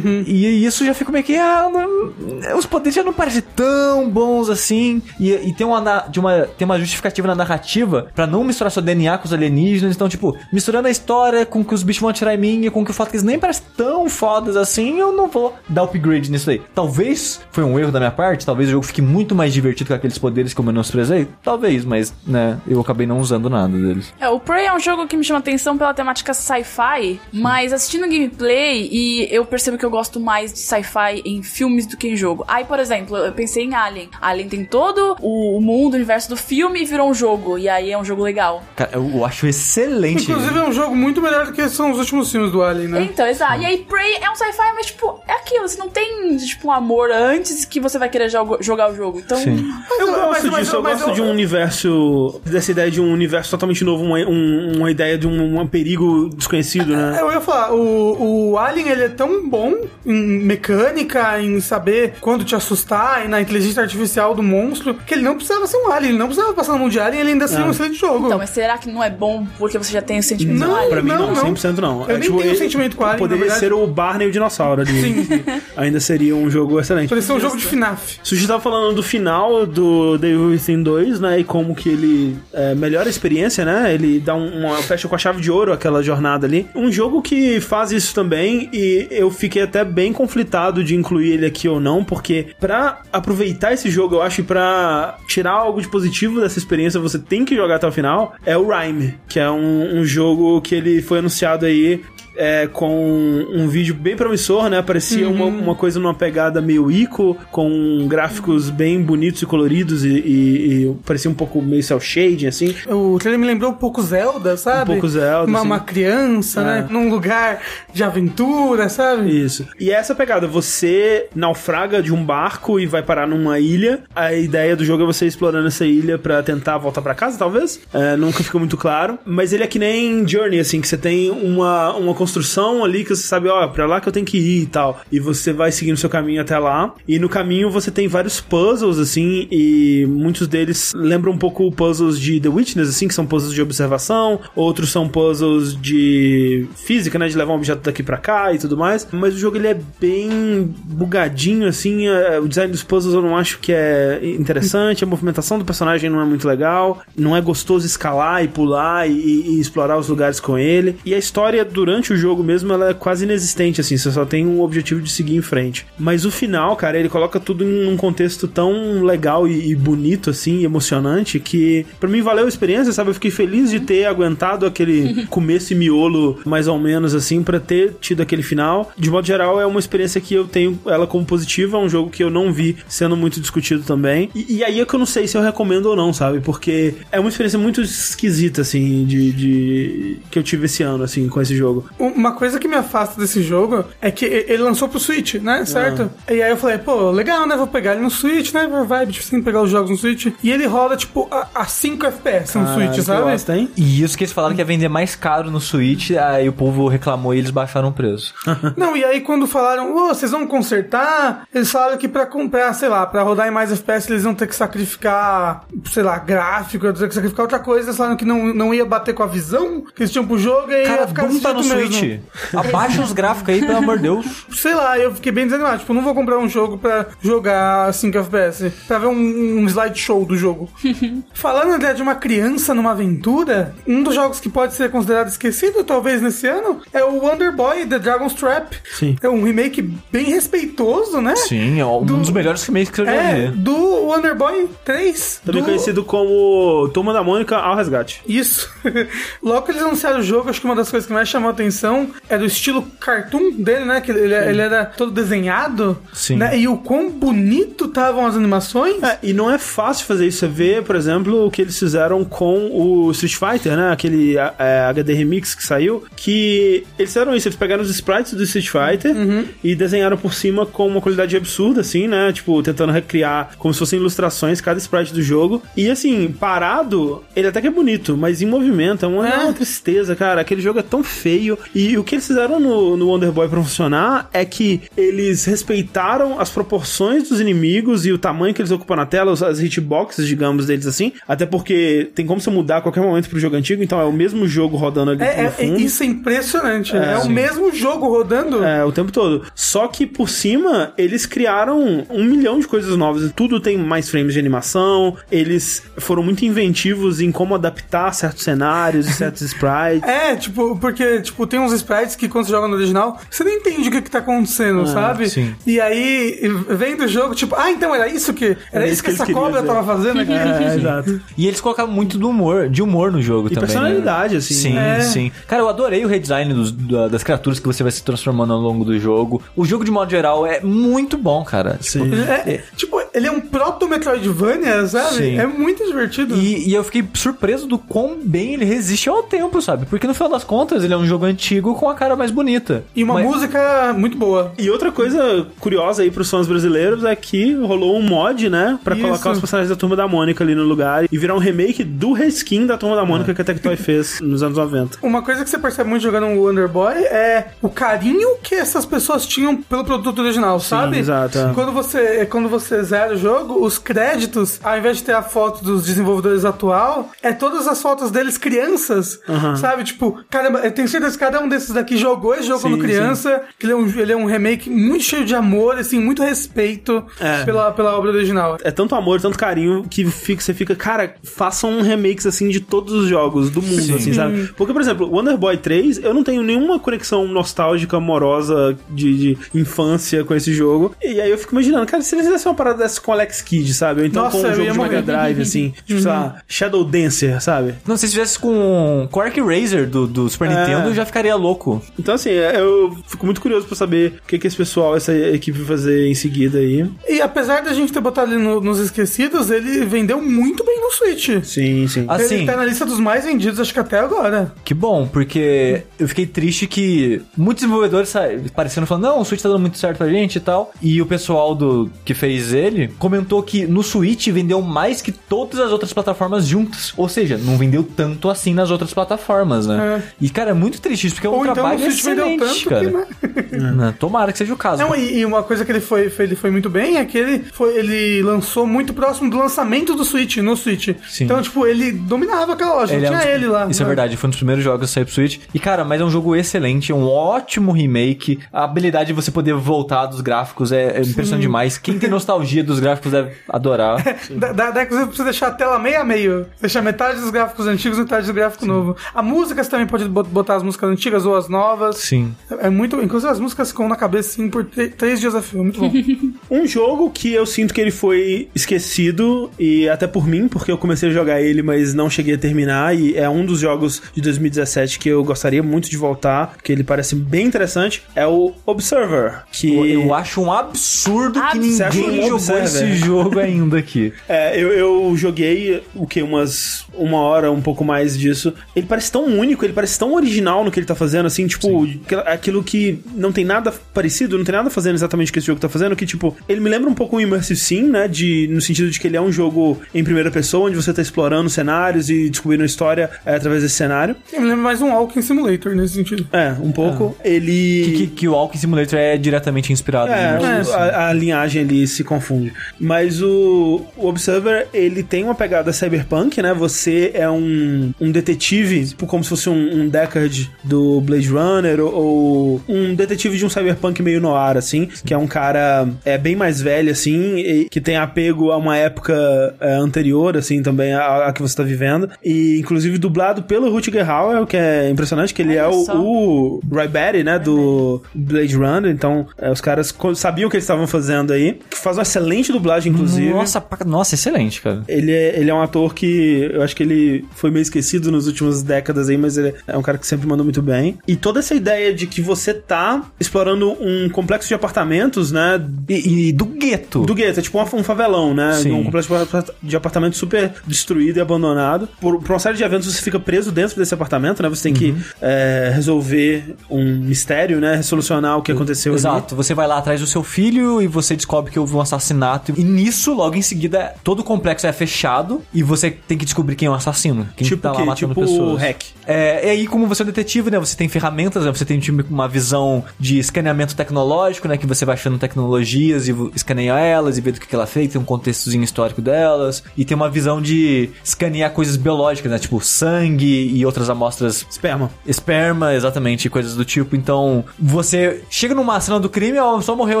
[0.26, 1.36] E isso já fica meio que.
[1.36, 5.02] Ah, não- os poderes já não parecem tão bons assim.
[5.18, 8.82] E, e tem, uma, de uma, tem uma justificativa na narrativa pra não misturar seu
[8.82, 9.93] DNA com os alienígenas.
[9.94, 12.84] Então, tipo, misturando a história com que os bichos vão atirar em mim e com
[12.84, 16.30] que o fato que eles nem parecem tão fodas assim, eu não vou dar upgrade
[16.30, 16.60] nisso aí.
[16.74, 19.94] Talvez foi um erro da minha parte, talvez o jogo fique muito mais divertido com
[19.94, 21.28] aqueles poderes que eu menosprezei.
[21.42, 24.12] Talvez, mas, né, eu acabei não usando nada deles.
[24.20, 28.02] É, o Prey é um jogo que me chama atenção pela temática sci-fi, mas assistindo
[28.02, 32.16] gameplay e eu percebo que eu gosto mais de sci-fi em filmes do que em
[32.16, 32.44] jogo.
[32.48, 34.08] Aí, por exemplo, eu pensei em Alien.
[34.20, 37.58] Alien tem todo o mundo, o universo do filme e virou um jogo.
[37.58, 38.62] E aí é um jogo legal.
[38.76, 39.83] Cara, eu acho excelente.
[39.86, 43.02] Inclusive é um jogo muito melhor do que são os últimos filmes do Alien, né?
[43.02, 43.60] Então, exato.
[43.60, 45.66] E aí, Prey é um sci-fi, mas, tipo, é aquilo.
[45.68, 49.18] Você não tem, tipo, um amor antes que você vai querer jogo- jogar o jogo.
[49.20, 49.64] Então, Sim.
[49.98, 52.40] Eu Mas- gosto mas- disso, eu mas gosto eu- de um universo.
[52.44, 56.28] dessa ideia de um universo totalmente novo, uma, um- uma ideia de um, um perigo
[56.34, 57.18] desconhecido, né?
[57.20, 59.74] Eu ia falar, o, o Alien ele é tão bom
[60.06, 65.22] em mecânica, em saber quando te assustar e na inteligência artificial do monstro, que ele
[65.22, 67.46] não precisava ser um Alien, ele não precisava passar na mão de Alien, ele ainda
[67.48, 67.68] seria Ah.
[67.68, 68.26] um excelente jogo.
[68.26, 69.46] então, mas será que não é bom
[69.78, 70.90] porque você já tem o sentimento Não, Alien?
[70.90, 71.54] Pra mim, não, não, não.
[71.54, 72.02] 100% não.
[72.08, 75.26] Eu nem tenho ele- sentimento com Alien, Poderia ser o Barney e o dinossauro ali.
[75.76, 77.08] Ainda seria um jogo excelente.
[77.08, 78.18] Poderia ser um jogo de FNAF.
[78.22, 81.40] Sushi tava falando do final do Devil Within 2, né?
[81.40, 83.92] E como que ele é, melhora a experiência, né?
[83.94, 86.66] Ele dá um- uma fecha com a chave de ouro aquela jornada ali.
[86.74, 91.46] Um jogo que faz isso também e eu fiquei até bem conflitado de incluir ele
[91.46, 95.88] aqui ou não, porque pra aproveitar esse jogo, eu acho que pra tirar algo de
[95.88, 99.50] positivo dessa experiência, você tem que jogar até o final, é o Rhyme, que é
[99.50, 102.02] um, um jogo que ele foi anunciado aí
[102.36, 104.82] é, com um vídeo bem promissor, né?
[104.82, 110.08] Parecia uma, uma coisa numa pegada meio Ico, com gráficos bem bonitos e coloridos e,
[110.08, 112.74] e- e parecia um pouco meio cel shading, assim.
[112.88, 114.90] O trailer me lembrou um pouco Zelda, sabe?
[114.90, 115.66] Um pouco Zelda, Uma, sim.
[115.66, 116.64] uma criança, É.
[116.64, 116.86] né?
[116.90, 117.60] Num lugar
[117.92, 119.30] de aventura, sabe?
[119.44, 119.66] Isso.
[119.78, 124.00] E é essa pegada, você naufraga de um barco e vai parar numa ilha.
[124.14, 127.80] A ideia do jogo é você explorando essa ilha pra tentar voltar pra casa, talvez.
[127.92, 129.18] É, nunca ficou muito claro.
[129.24, 133.14] Mas ele é que nem Journey, assim, que você tem uma, uma construção ali que
[133.14, 135.00] você sabe, ó, pra lá que eu tenho que ir e tal.
[135.12, 136.94] E você vai seguindo seu caminho até lá.
[137.06, 142.18] E no caminho você tem vários puzzles, assim, e muitos deles lembram um pouco puzzles
[142.18, 144.40] de The Witness, assim, que são puzzles de observação.
[144.56, 148.76] Outros são puzzles de física, né, de levar um objeto daqui pra cá e tudo
[148.76, 149.06] mais.
[149.12, 152.08] Mas o jogo ele é bem bugadinho, assim.
[152.08, 155.04] é, O design dos puzzles eu não acho que é interessante.
[155.04, 157.02] A movimentação do personagem não é muito legal.
[157.16, 160.96] Não é gostoso escalar e pular e, e explorar os lugares com ele.
[161.04, 163.96] E a história durante o jogo mesmo ela é quase inexistente, assim.
[163.96, 165.86] Você só tem o objetivo de seguir em frente.
[165.98, 170.30] Mas o final, cara, ele coloca tudo em um contexto tão legal e, e bonito,
[170.30, 173.10] assim, emocionante, que pra mim valeu a experiência, sabe?
[173.10, 177.58] Eu fiquei feliz de ter aguentado aquele começo e miolo, mais ou menos, assim, pra
[177.60, 178.92] ter tido aquele final.
[178.98, 182.10] De modo geral, é uma experiência que eu tenho ela como positiva, é um jogo
[182.10, 184.30] que eu não vi sendo muito discutido também.
[184.34, 186.40] E, e aí é que eu não sei se eu recomendo ou não, sabe?
[186.40, 191.28] Porque é uma experiência muito esquisita, assim, de, de- que eu tive esse ano, assim,
[191.28, 191.86] com esse jogo.
[192.08, 195.64] Uma coisa que me afasta desse jogo é que ele lançou pro Switch, né?
[195.64, 196.10] Certo?
[196.28, 197.56] E aí eu falei, pô, legal, né?
[197.56, 198.68] Vou pegar ele no Switch, né?
[198.86, 200.26] Vibe, tipo, sem pegar os jogos no Switch.
[200.42, 203.22] E ele roda, tipo, a, a 5 FPS no Caralho, Switch, sabe?
[203.22, 203.70] bosta, hein?
[203.76, 206.88] E isso que eles falaram que ia vender mais caro no Switch, aí o povo
[206.88, 208.34] reclamou e eles baixaram o preço.
[208.76, 212.88] Não, e aí quando falaram, ô, vocês vão consertar, eles falaram que pra comprar, sei
[212.88, 217.08] lá, pra rodar em mais FPS eles vão ter que sacrificar, sei lá, gráfico, ter
[217.08, 217.88] que sacrificar outra coisa.
[217.88, 220.70] Eles falaram que não, não ia bater com a visão que eles tinham pro jogo
[220.70, 222.20] e Cara, ia ficar desse tá no jeito Switch.
[222.54, 224.46] Abaixa os gráficos aí, pelo amor de Deus.
[224.52, 225.78] Sei lá, eu fiquei bem desanimado.
[225.80, 228.70] Tipo, não vou comprar um jogo pra jogar 5 FPS.
[228.86, 229.12] Pra ver um,
[229.60, 230.68] um slideshow do jogo.
[231.34, 235.84] Falando né, de uma criança numa aventura, um dos jogos que pode ser considerado esquecido,
[235.84, 238.74] talvez, nesse ano, é o Wonder Boy The Dragon's Trap.
[238.98, 239.16] Sim.
[239.22, 241.36] É um remake bem respeitoso, né?
[241.36, 243.56] Sim, é um Do- dos melhores remakes que eu já É, vi.
[243.56, 245.40] do Wonder Boy 3.
[245.44, 245.66] Também do...
[245.66, 248.22] conhecido como Turma da Mônica ao Resgate.
[248.26, 248.72] Isso.
[249.42, 251.52] Logo que eles anunciaram o jogo, acho que uma das coisas que mais chamou a
[251.52, 251.83] atenção
[252.28, 254.00] é do estilo cartoon dele, né?
[254.00, 255.98] Que ele, ele era todo desenhado.
[256.12, 256.36] Sim.
[256.36, 256.58] Né?
[256.58, 259.02] E o quão bonito estavam as animações.
[259.02, 260.38] É, e não é fácil fazer isso.
[260.38, 263.92] Você vê, por exemplo, o que eles fizeram com o Street Fighter, né?
[263.92, 266.04] Aquele é, HD Remix que saiu.
[266.16, 267.48] Que eles fizeram isso.
[267.48, 269.14] Eles pegaram os sprites do Street Fighter
[269.62, 272.32] e desenharam por cima com uma qualidade absurda, assim, né?
[272.32, 275.62] Tipo, tentando recriar como se fossem ilustrações cada sprite do jogo.
[275.76, 279.52] E assim, parado, ele até que é bonito, mas em movimento é uma, é uma
[279.52, 280.40] tristeza, cara.
[280.40, 283.62] Aquele jogo é tão feio E o que eles fizeram no, no Wonder Boy pra
[283.62, 288.96] funcionar é que eles respeitaram as proporções dos inimigos e o tamanho que eles ocupam
[288.96, 291.12] na tela, as hitboxes, digamos, deles assim.
[291.26, 294.12] Até porque tem como você mudar a qualquer momento pro jogo antigo, então é o
[294.12, 295.80] mesmo jogo rodando ali É, no é- fundo.
[295.80, 296.96] isso é impressionante.
[296.96, 297.32] É, o sim.
[297.32, 298.62] mesmo jogo rodando.
[298.64, 299.44] É, o tempo todo.
[299.54, 303.32] Só que por cima, eles criaram um milhão de coisas novas.
[303.34, 305.16] Tudo tem mais frames de animação.
[305.30, 310.08] Eles foram muito inventivos em como adaptar certos cenários e certos sprites.
[310.08, 313.52] É, tipo, porque, tipo, tem uns sprites que quando você joga no original, você não
[313.52, 315.28] entende o que que tá acontecendo, sabe?
[315.30, 315.54] sim.
[315.64, 316.40] E aí,
[316.70, 318.56] vem do jogo, tipo, ah, então era isso que...
[318.72, 319.72] Era, isso que, eles essa cobra dizer.
[319.72, 320.32] tava fazendo aqui.
[320.32, 321.20] É, exato.
[321.38, 323.68] E eles colocaram muito do humor, de humor no jogo E também.
[323.68, 324.54] personalidade, assim.
[324.54, 325.00] Sim, É.
[325.00, 325.30] sim.
[325.46, 328.58] Cara, eu adorei o redesign dos- da- das criaturas que você vai se transformando ao
[328.60, 329.40] longo do jogo.
[329.54, 331.78] O jogo, de modo geral, é muito bom, cara.
[331.80, 332.14] Tipo, Sim.
[332.28, 335.16] É, tipo, ele é um proto-Metroidvania, sabe?
[335.16, 335.38] Sim.
[335.38, 336.34] É muito divertido.
[336.36, 339.86] E, e eu fiquei surpreso do quão bem ele resiste ao tempo, sabe?
[339.86, 342.84] Porque no final das contas, ele é um jogo antigo com a cara mais bonita.
[342.94, 344.52] E uma Mas- música muito boa.
[344.58, 348.78] E outra coisa curiosa aí pros fãs brasileiros é que rolou um mod, né?
[348.82, 349.04] Pra Isso.
[349.06, 352.12] colocar os personagens da Turma da Mônica ali no lugar e virar um remake do
[352.12, 354.98] reskin da Turma da Mônica que a Tectoy fez nos anos 90.
[355.02, 358.84] Uma coisa que você percebe muito jogando um Wonder Boy é o carinho que essas
[358.86, 360.98] pessoas tinham pelo produto original, sabe?
[360.98, 361.52] exato, é.
[361.54, 365.62] Quando você, quando você zera o jogo, os créditos, ao invés de ter a foto
[365.64, 369.18] dos desenvolvedores atual, é todas as fotos deles crianças,
[369.60, 369.84] sabe?
[369.84, 372.80] Tipo, caramba, eu tenho certeza que cada um desses daqui jogou esse jogo Sim, quando
[372.82, 376.22] criança, que ele é, um, ele é um remake muito cheio de amor, assim, muito
[376.22, 377.44] respeito É.
[377.44, 378.58] pela, pela obra original.
[378.62, 382.92] É tanto amor, tanto carinho que fica, você fica, cara, façam remakes assim de todos
[382.92, 384.48] os jogos do mundo, assim, sabe?
[384.56, 389.38] Porque, por exemplo, Wonder Boy 3, eu não tenho nenhuma conexão nostálgica, amorosa de, de
[389.54, 390.94] infância com esse jogo.
[391.02, 393.72] E aí eu fico imaginando, cara, se eles fizessem uma parada dessa com Alex Kidd,
[393.74, 394.00] sabe?
[394.02, 395.02] Ou então Nossa, com um jogo de Mega.
[395.02, 397.74] Drive, assim, tipo, sei lá, Shadow Dancer, sabe?
[397.86, 400.54] Não, se fizesse com Quark Razer do, do Super É.
[400.60, 401.80] Nintendo, eu já ficaria louco.
[401.98, 405.58] Então, assim, eu fico muito curioso pra saber o que, que esse pessoal, essa equipe
[405.58, 406.84] vai fazer em seguida aí.
[407.08, 410.90] E apesar da gente ter botado ele no- nos esquecidos, ele vendeu muito bem no
[410.90, 411.28] Switch.
[411.44, 412.04] Sim, sim.
[412.08, 414.52] Assim, Ele tá na lista dos mais vendidos, acho que até agora.
[414.64, 418.12] Que bom, porque eu fiquei triste que muitos desenvolvedores
[418.54, 420.72] parecendo falando, não, o Switch tá dando muito certo pra gente e tal.
[420.82, 425.60] E o pessoal do que fez ele comentou que no Switch vendeu mais que todas
[425.60, 426.92] as outras plataformas juntas.
[426.96, 430.02] Ou seja, não vendeu tanto assim nas outras plataformas, né?
[430.20, 432.26] E, cara, é muito triste isso, porque é um Ou então trabalho o Switch vendeu
[432.26, 433.06] excelente, tanto cara.
[433.06, 433.94] que, né?
[433.98, 434.82] Tomara que seja o caso.
[434.82, 437.16] Não, e, e uma coisa que ele foi, foi- ele foi muito bem é que
[437.18, 440.88] ele, foi, ele lançou muito próximo do lançamento do Switch, no Switch.
[441.08, 441.24] Sim.
[441.24, 443.66] Então, tipo, ele dominava aquela loja, Ele é um tinha dos- ele lá.
[443.68, 443.88] Isso é né?
[443.88, 445.38] verdade, foi um dos primeiros jogos a sair pro Switch.
[445.52, 448.38] E, cara, mas é um jogo excelente, é um ótimo remake.
[448.52, 451.78] A habilidade de você poder voltar dos gráficos é, é impressionante demais.
[451.78, 454.02] Quem tem nostalgia dos gráficos deve adorar.
[454.34, 456.46] Da, da, da inclusive, você deixar a tela meio a meio.
[456.60, 458.96] Deixar metade dos gráficos antigos e metade do gráfico novo.
[459.14, 461.96] A música você também pode bot- botar as músicas antigas ou as novas.
[461.96, 462.34] Sim.
[462.60, 463.00] É muito.
[463.02, 465.62] Inclusive as músicas ficam na cabeça assim por três dias a fio.
[465.62, 465.92] Muito bom.
[466.50, 470.78] Um jogo que eu sinto que ele foi esquecido, e até por mim, porque eu
[470.78, 474.20] comecei a jogar ele, mas não cheguei a terminar, e é um dos jogos de
[474.20, 479.42] 2017 que eu gostaria muito de voltar, porque ele parece bem interessante, é o Observer,
[479.50, 479.74] que...
[479.74, 481.82] Eu, eu acho um absurdo que Absurdo.
[481.82, 482.64] Acha ninguém um jogou Observer?
[482.64, 484.12] esse jogo ainda aqui.
[484.28, 486.22] É, eu, eu joguei o que?
[486.22, 488.54] Umas uma hora, um pouco mais disso.
[488.74, 491.84] Ele parece tão único, ele parece tão original no que ele tá fazendo, assim, tipo,
[492.04, 495.46] aquilo- aquilo que não tem nada parecido, não tem nada fazendo exatamente o que esse
[495.46, 498.08] jogo tá fazendo, que, tipo, ele me lembra um pouco o Immersive Sim, né?
[498.08, 501.00] De, no sentido de que ele é um jogo em primeira pessoa, onde você tá
[501.02, 504.16] explorando cenários e descobrindo a história é, através desse cenário.
[504.32, 506.26] Eu me lembro mais um Walking Simulator nesse sentido.
[506.32, 507.16] É, um pouco.
[507.24, 507.82] Ele.
[507.84, 510.70] Que, que, que o Walking Simulator é diretamente inspirado É, nisso.
[510.70, 512.52] o- a, a linhagem ali se confunde.
[512.78, 516.52] Mas o, o Observer, ele tem uma pegada cyberpunk, né?
[516.54, 521.80] Você é um, um detetive, tipo como se fosse um, um Deckard do Blade Runner,
[521.80, 526.18] ou, ou um detetive de um cyberpunk meio noir, assim, que é um cara é
[526.18, 529.14] bem mais velho, assim, e que tem apego a uma época
[529.60, 532.10] é, anterior, assim, também a, a que você tá vivendo.
[532.24, 536.00] E, inclusive, dublado pelo Rutger Hauer, que é impressionante, que ele Olha é o, só.
[536.00, 540.64] o Ray Batty, né, do Blade Runner, então é, os caras sabiam o que eles
[540.64, 543.30] estavam fazendo aí, que faz uma excelente dublagem, inclusive.
[543.30, 544.82] Nossa, nossa, excelente, cara.
[544.88, 548.26] Ele é, ele é um ator que eu acho que ele foi meio esquecido nas
[548.26, 550.98] últimas décadas aí, mas ele é um cara que sempre mandou muito bem.
[551.06, 555.62] E toda essa ideia de que você tá explorando um complexo de apartamentos, né?
[555.88, 557.02] E, e do gueto.
[557.04, 558.54] Do gueto, é tipo um, um favelão, né?
[558.54, 558.72] Sim.
[558.72, 561.88] Um complexo de apart- de apartamentos super destruído e abandonado.
[562.00, 564.48] Por, por uma série de eventos, você fica preso dentro desse apartamento, né?
[564.48, 567.76] Você tem que é, resolver um mistério, né?
[567.76, 569.00] Resolucionar o que aconteceu ali.
[569.00, 572.52] Exato, você vai lá atrás do seu filho e você descobre que houve um assassinato.
[572.56, 576.56] E nisso, logo em seguida, todo o complexo é fechado e você tem que descobrir
[576.56, 577.28] quem é o assassino.
[577.36, 577.84] Quem Tipo tá o lá quê?
[577.86, 578.60] matando Tipo pessoas.
[578.62, 578.82] hack.
[579.06, 580.60] É, e aí, como você é um detetive, né?
[580.60, 581.52] Você tem ferramentas, né?
[581.52, 584.56] Você tem tipo, uma visão de escaneamento tecnológico, né?
[584.56, 587.92] Que você vai achando tecnologias e escaneia elas e vê do que que ela fez,
[587.92, 589.62] tem um contextozinho histórico delas.
[589.76, 592.38] E tem uma visão de escanear coisas biológicas, né?
[592.38, 594.90] Tipo sangue e outras amostras Esperma.
[595.06, 596.96] Esperma, exatamente, coisas do tipo.
[596.96, 600.00] Então, você chega numa cena do crime, ó, só morreu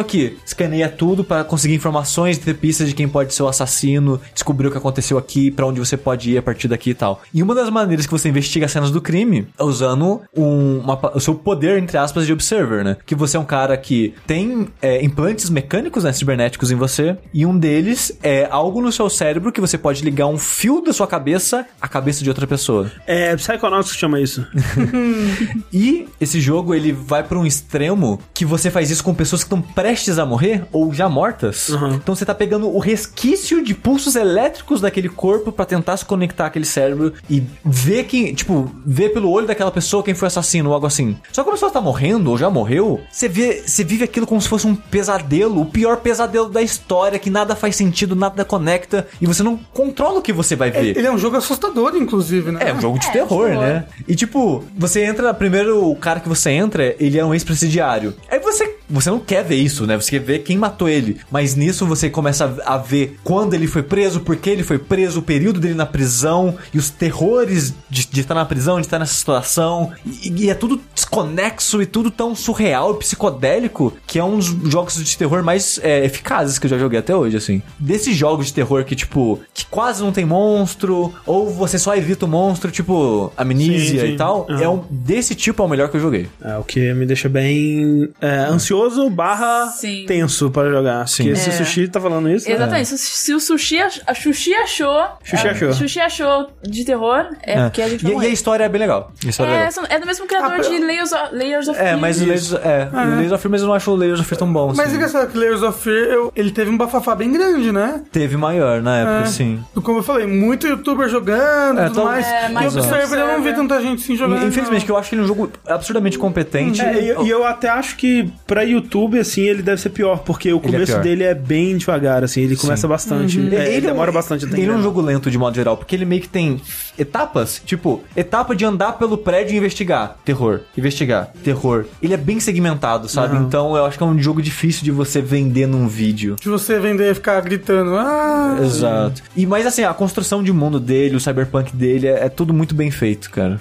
[0.00, 0.38] aqui.
[0.44, 4.70] Escaneia tudo pra conseguir informações, ter pistas de quem pode ser o assassino, descobrir o
[4.70, 7.22] que aconteceu aqui, pra onde você pode ir a partir daqui e tal.
[7.32, 10.96] E uma das maneiras que você investiga as cenas do crime é usando um, uma
[10.96, 12.96] pa- o seu poder, entre aspas, de observer, né?
[13.06, 17.44] Que você é um cara que tem é, implantes mecânicos, né, cibernéticos em você, e
[17.46, 21.06] um deles é algo no seu cérebro que você pode ligar um fio da sua
[21.06, 22.90] cabeça à cabeça de outra pessoa.
[23.06, 24.46] É Psychonauts que chama isso.
[25.72, 29.46] E esse jogo ele vai pra um extremo que você faz isso com pessoas que
[29.46, 31.70] estão prestes a morrer ou já mortas.
[31.94, 36.46] Então você tá pegando o resquício de pulsos elétricos daquele corpo pra tentar se conectar
[36.46, 40.74] àquele cérebro e ver quem, tipo, ver pelo olho daquela pessoa quem foi assassino ou
[40.74, 41.16] algo assim.
[41.32, 44.26] Só que quando a pessoa tá morrendo ou já morreu, você vê, você vive aquilo
[44.26, 48.44] como se fosse um pesadelo, o pior pesadelo da história, que nada faz sentido, nada
[48.44, 50.96] conecta e você não controla o que você vai ver.
[50.96, 52.60] Ele é um jogo assustador, inclusive, né?
[52.68, 53.62] É, um jogo de É, terror, terror.
[53.62, 53.84] né?
[54.08, 58.14] E tipo, você entra, primeiro o cara que você entra, ele é um ex-presidiário.
[58.30, 59.96] Aí você, você não quer ver isso, né?
[59.96, 61.18] Você quer ver quem matou ele.
[61.30, 65.20] Mas nisso você começa a ver quando ele foi preso, por que ele foi preso,
[65.20, 68.98] o período dele na prisão e os terrores de, de estar na prisão, de estar
[68.98, 69.92] nessa situação.
[70.06, 74.46] E, e é tudo desconexo e tudo tão surreal e psicodélico que é um dos
[74.70, 77.62] jogos de terror mais é, eficazes que eu já joguei até hoje, assim.
[77.78, 82.26] Desses jogos de terror que, tipo, que quase não tem monstro, ou você só evita
[82.26, 84.14] o monstro, tipo, amnísia Sim, sim.
[84.14, 84.62] e tal, Aham.
[84.62, 86.28] é um, desse tipo é o melhor que eu joguei.
[86.42, 90.04] É, o que me deixa bem é, ansioso barra Sim.
[90.06, 91.06] tenso pra jogar.
[91.08, 91.24] Sim.
[91.24, 91.56] Porque se o É.
[91.56, 92.50] Sushi tá falando isso...
[92.50, 92.86] Exatamente.
[92.88, 95.02] Se, se o sushi, ach- a Xuxi achou.
[95.22, 95.72] Xuxi a- achou.
[95.72, 98.28] Xuxi achou de terror, é, porque a gente vai e, e a morrer.
[98.30, 99.12] história é bem legal.
[99.24, 99.72] É, É, legal.
[99.72, 102.28] são- é do mesmo criador Ah, de Layers of, Layers of É, mas o Fear.
[102.28, 104.68] Layers, é, Layers of Fear, mas eu não acho o Layers of Fear tão bom.
[104.68, 104.92] Mas assim.
[104.92, 108.02] é engraçado que Layers of Fear, eu- ele teve um bafafá bem grande, né?
[108.12, 109.26] Teve maior na época, É.
[109.26, 109.62] sim.
[109.82, 112.26] Como eu falei, muito youtuber jogando É, tudo tô- mais.
[112.26, 113.54] É, e o Observer eu não vi Observer.
[113.54, 114.46] tanta gente assim jogando.
[114.46, 116.80] Infelizmente, que eu acho que ele é um jogo absurdamente competente.
[116.80, 120.18] É, e, eu- e eu até acho que pra YouTube, assim, ele deve ser pior,
[120.18, 121.02] porque o Ele é começo pior.
[121.02, 123.38] dele é bem devagar, assim, ele começa bastante.
[123.54, 126.04] É, ele demora bastante até Ele é um jogo lento de modo geral, porque ele
[126.04, 126.60] meio que tem
[126.98, 130.16] etapas, tipo, etapa de andar pelo prédio e investigar.
[130.24, 130.60] Terror.
[130.76, 131.30] Investigar.
[131.42, 131.84] Terror.
[132.02, 133.36] Ele é bem segmentado, sabe?
[133.36, 136.36] Então eu acho que é um jogo difícil de você vender num vídeo.
[136.40, 137.96] De você vender e ficar gritando.
[137.96, 139.22] Ah, Exato.
[139.36, 142.74] E mas assim, a construção de mundo dele, o cyberpunk dele, é, é tudo muito
[142.74, 143.60] bem feito, cara.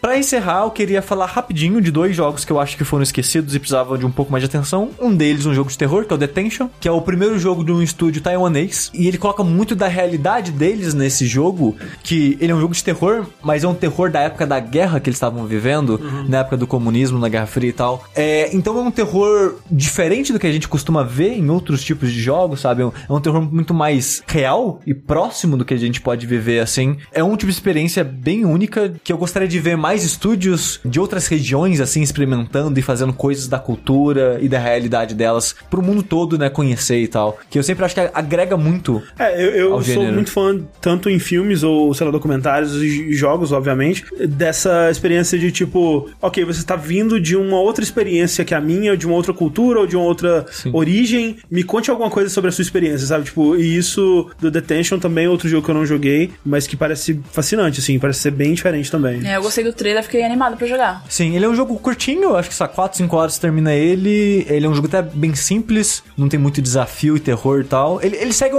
[0.00, 3.54] Pra encerrar, eu queria falar rapidinho de dois jogos que eu acho que foram esquecidos
[3.54, 4.90] e precisavam de um pouco mais de atenção.
[5.00, 7.64] Um deles, um jogo de terror, que é o Detention, que é o primeiro jogo
[7.64, 8.90] de um estúdio taiwanês.
[8.94, 12.82] E ele coloca muito da realidade deles nesse jogo, que ele é um jogo de
[12.82, 16.56] terror, mas é um terror da época da guerra que eles estavam vivendo, na época
[16.56, 18.04] do comunismo, na Guerra Fria e tal.
[18.14, 22.12] É, então é um terror diferente do que a gente costuma ver em outros tipos
[22.12, 22.82] de jogos, sabe?
[22.82, 26.26] É um- É um terror muito mais real e próximo do que a gente pode
[26.26, 26.96] viver assim.
[27.12, 30.98] É um tipo de experiência bem única que eu gostaria de ver mais estúdios de
[31.00, 36.02] outras regiões assim experimentando e fazendo coisas da cultura e da realidade delas pro mundo
[36.02, 37.38] todo, né, conhecer e tal.
[37.48, 39.02] Que eu sempre acho que agrega muito.
[39.18, 40.14] É, eu, eu ao sou gênero.
[40.14, 45.50] muito fã, tanto em filmes ou, sei lá, documentários e jogos, obviamente, dessa experiência de
[45.50, 49.16] tipo, ok, você tá vindo de uma outra experiência que a minha, ou de uma
[49.16, 50.70] outra cultura, ou de uma outra Sim.
[50.72, 53.24] origem, me conte alguma coisa sobre a sua experiência, sabe?
[53.24, 56.76] Tipo, e isso do Detention também é outro jogo que eu não joguei, mas que
[56.76, 59.26] parece fascinante, assim, parece ser bem diferente também.
[59.26, 61.04] É, eu gostei do trailer, fiquei animado pra jogar.
[61.08, 64.10] Sim, ele é um jogo curtinho, acho que só 4, 5 horas termina ele.
[64.48, 68.00] Ele é um jogo até bem simples, não tem muito desafio e terror e tal.
[68.02, 68.56] Ele, ele segue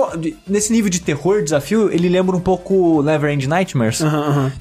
[0.48, 4.02] nesse nível de terror, desafio, ele lembra um pouco Neverend Nightmares,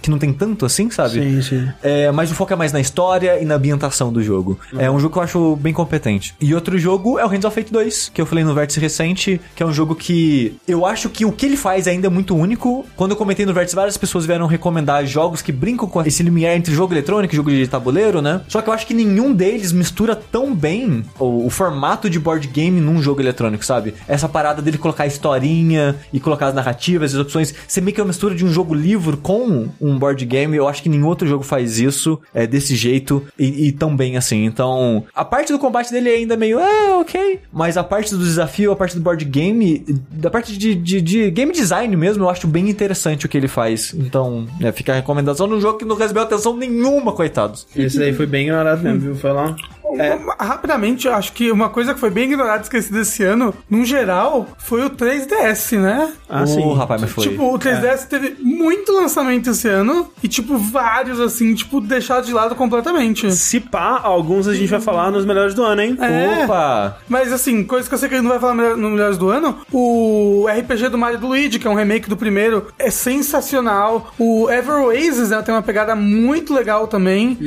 [0.01, 1.15] que não tem tanto assim, sabe?
[1.15, 1.69] Sim, sim.
[1.83, 4.59] É, mas o foco é mais na história e na ambientação do jogo.
[4.77, 6.35] É um jogo que eu acho bem competente.
[6.41, 9.41] E outro jogo é o Hands of Fate 2, que eu falei no vértice recente,
[9.55, 12.37] que é um jogo que eu acho que o que ele faz ainda é muito
[12.37, 12.85] único.
[12.97, 16.57] Quando eu comentei no vértice, várias pessoas vieram recomendar jogos que brincam com esse limiar
[16.57, 18.41] entre jogo eletrônico e jogo de tabuleiro, né?
[18.49, 22.47] Só que eu acho que nenhum deles mistura tão bem o, o formato de board
[22.49, 23.95] game num jogo eletrônico, sabe?
[24.09, 27.55] Essa parada dele colocar a historinha e colocar as narrativas, as opções.
[27.67, 30.57] Você meio que é uma mistura de um jogo livre com um board game.
[30.57, 34.17] Eu acho que nenhum outro jogo faz isso é, desse jeito e, e tão bem
[34.17, 34.45] assim.
[34.45, 37.41] Então, a parte do combate dele é ainda meio, é, ok.
[37.53, 41.31] Mas a parte do desafio, a parte do board game, da parte de, de, de
[41.31, 43.95] game design mesmo, eu acho bem interessante o que ele faz.
[43.95, 47.67] Então, é, fica a recomendação num jogo que não recebeu atenção nenhuma, coitados.
[47.75, 49.15] Esse daí foi bem ignorado mesmo, viu?
[49.15, 49.55] Foi lá.
[49.99, 50.19] É.
[50.39, 53.85] Rapidamente, eu acho que uma coisa que foi bem ignorada e esquecida esse ano, num
[53.85, 56.13] geral, foi o 3DS, né?
[56.29, 56.75] Ah, sim.
[56.75, 57.25] rapaz, mas foi.
[57.29, 62.33] Tipo, o 3DS teve muito lançamento esse ano e, tipo, vários, assim, tipo, deixados de
[62.33, 63.31] lado completamente.
[63.33, 65.97] Se pá, alguns a gente vai falar nos melhores do ano, hein?
[66.01, 66.45] É.
[66.45, 66.99] Opa!
[67.09, 69.29] Mas assim, coisa que eu sei que ele não vai falar melhor- no Melhores do
[69.31, 74.13] Ano, o RPG do Mario do Luigi, que é um remake do primeiro, é sensacional.
[74.19, 77.39] O Ever Oasis né, tem uma pegada muito legal também.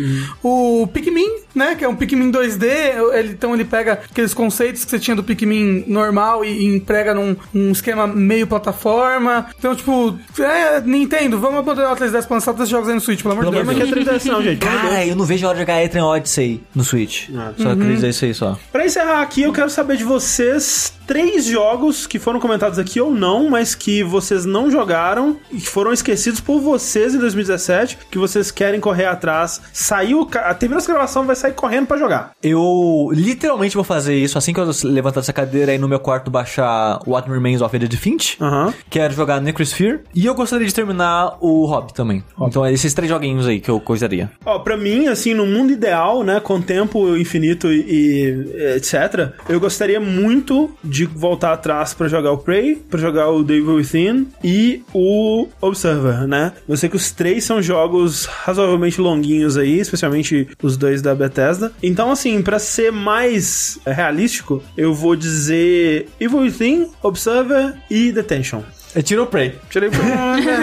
[0.41, 2.65] O Pikmin, né, que é um Pikmin 2D,
[3.13, 7.13] ele, então ele pega aqueles conceitos que você tinha do Pikmin normal e, e emprega
[7.13, 9.47] num um esquema meio plataforma.
[9.57, 13.01] Então, tipo, é, Nintendo, vamos abandonar o 3DS pra lançar todos esses jogos aí no
[13.01, 13.65] Switch, pelo amor de Deus.
[13.65, 14.59] Mas que é 3DS não, gente.
[14.59, 17.29] Cara, eu não vejo a hora de jogar Etrian Odyssey no Switch.
[17.35, 17.53] Ah.
[17.57, 18.57] Só queria dizer isso aí só.
[18.71, 23.11] Pra encerrar aqui, eu quero saber de vocês três jogos que foram comentados aqui ou
[23.13, 28.17] não, mas que vocês não jogaram e que foram esquecidos por vocês em 2017, que
[28.17, 29.61] vocês querem correr atrás.
[29.71, 30.27] Saiu,
[30.59, 32.31] terminou essa gravação, vai sair correndo pra jogar.
[32.41, 36.29] Eu literalmente vou fazer isso assim que eu levantar essa cadeira aí no meu quarto
[36.31, 38.37] baixar What Remains of Edith Finch.
[38.41, 38.73] Aham.
[38.89, 40.01] Quero jogar Necrosphere.
[40.13, 42.23] E eu gostaria de terminar o Hobbit também.
[42.41, 44.31] Então é esses três joguinhos aí que eu coisaria.
[44.45, 49.59] Ó, pra mim, assim, no mundo ideal, né, com tempo infinito e, e etc, eu
[49.59, 54.27] gostaria muito de voltar atrás pra jogar o Prey, pra jogar o The Evil Within
[54.43, 56.53] e o Observer, né?
[56.67, 61.71] Eu sei que os três são jogos razoavelmente longuinhos aí, especialmente os dois da Bethesda.
[61.81, 68.61] Então, assim, pra ser mais realístico, eu vou dizer Evil Within, Observer e Detention.
[68.95, 69.55] Eu tiro o Prey.
[69.69, 70.01] Tirei o Prey.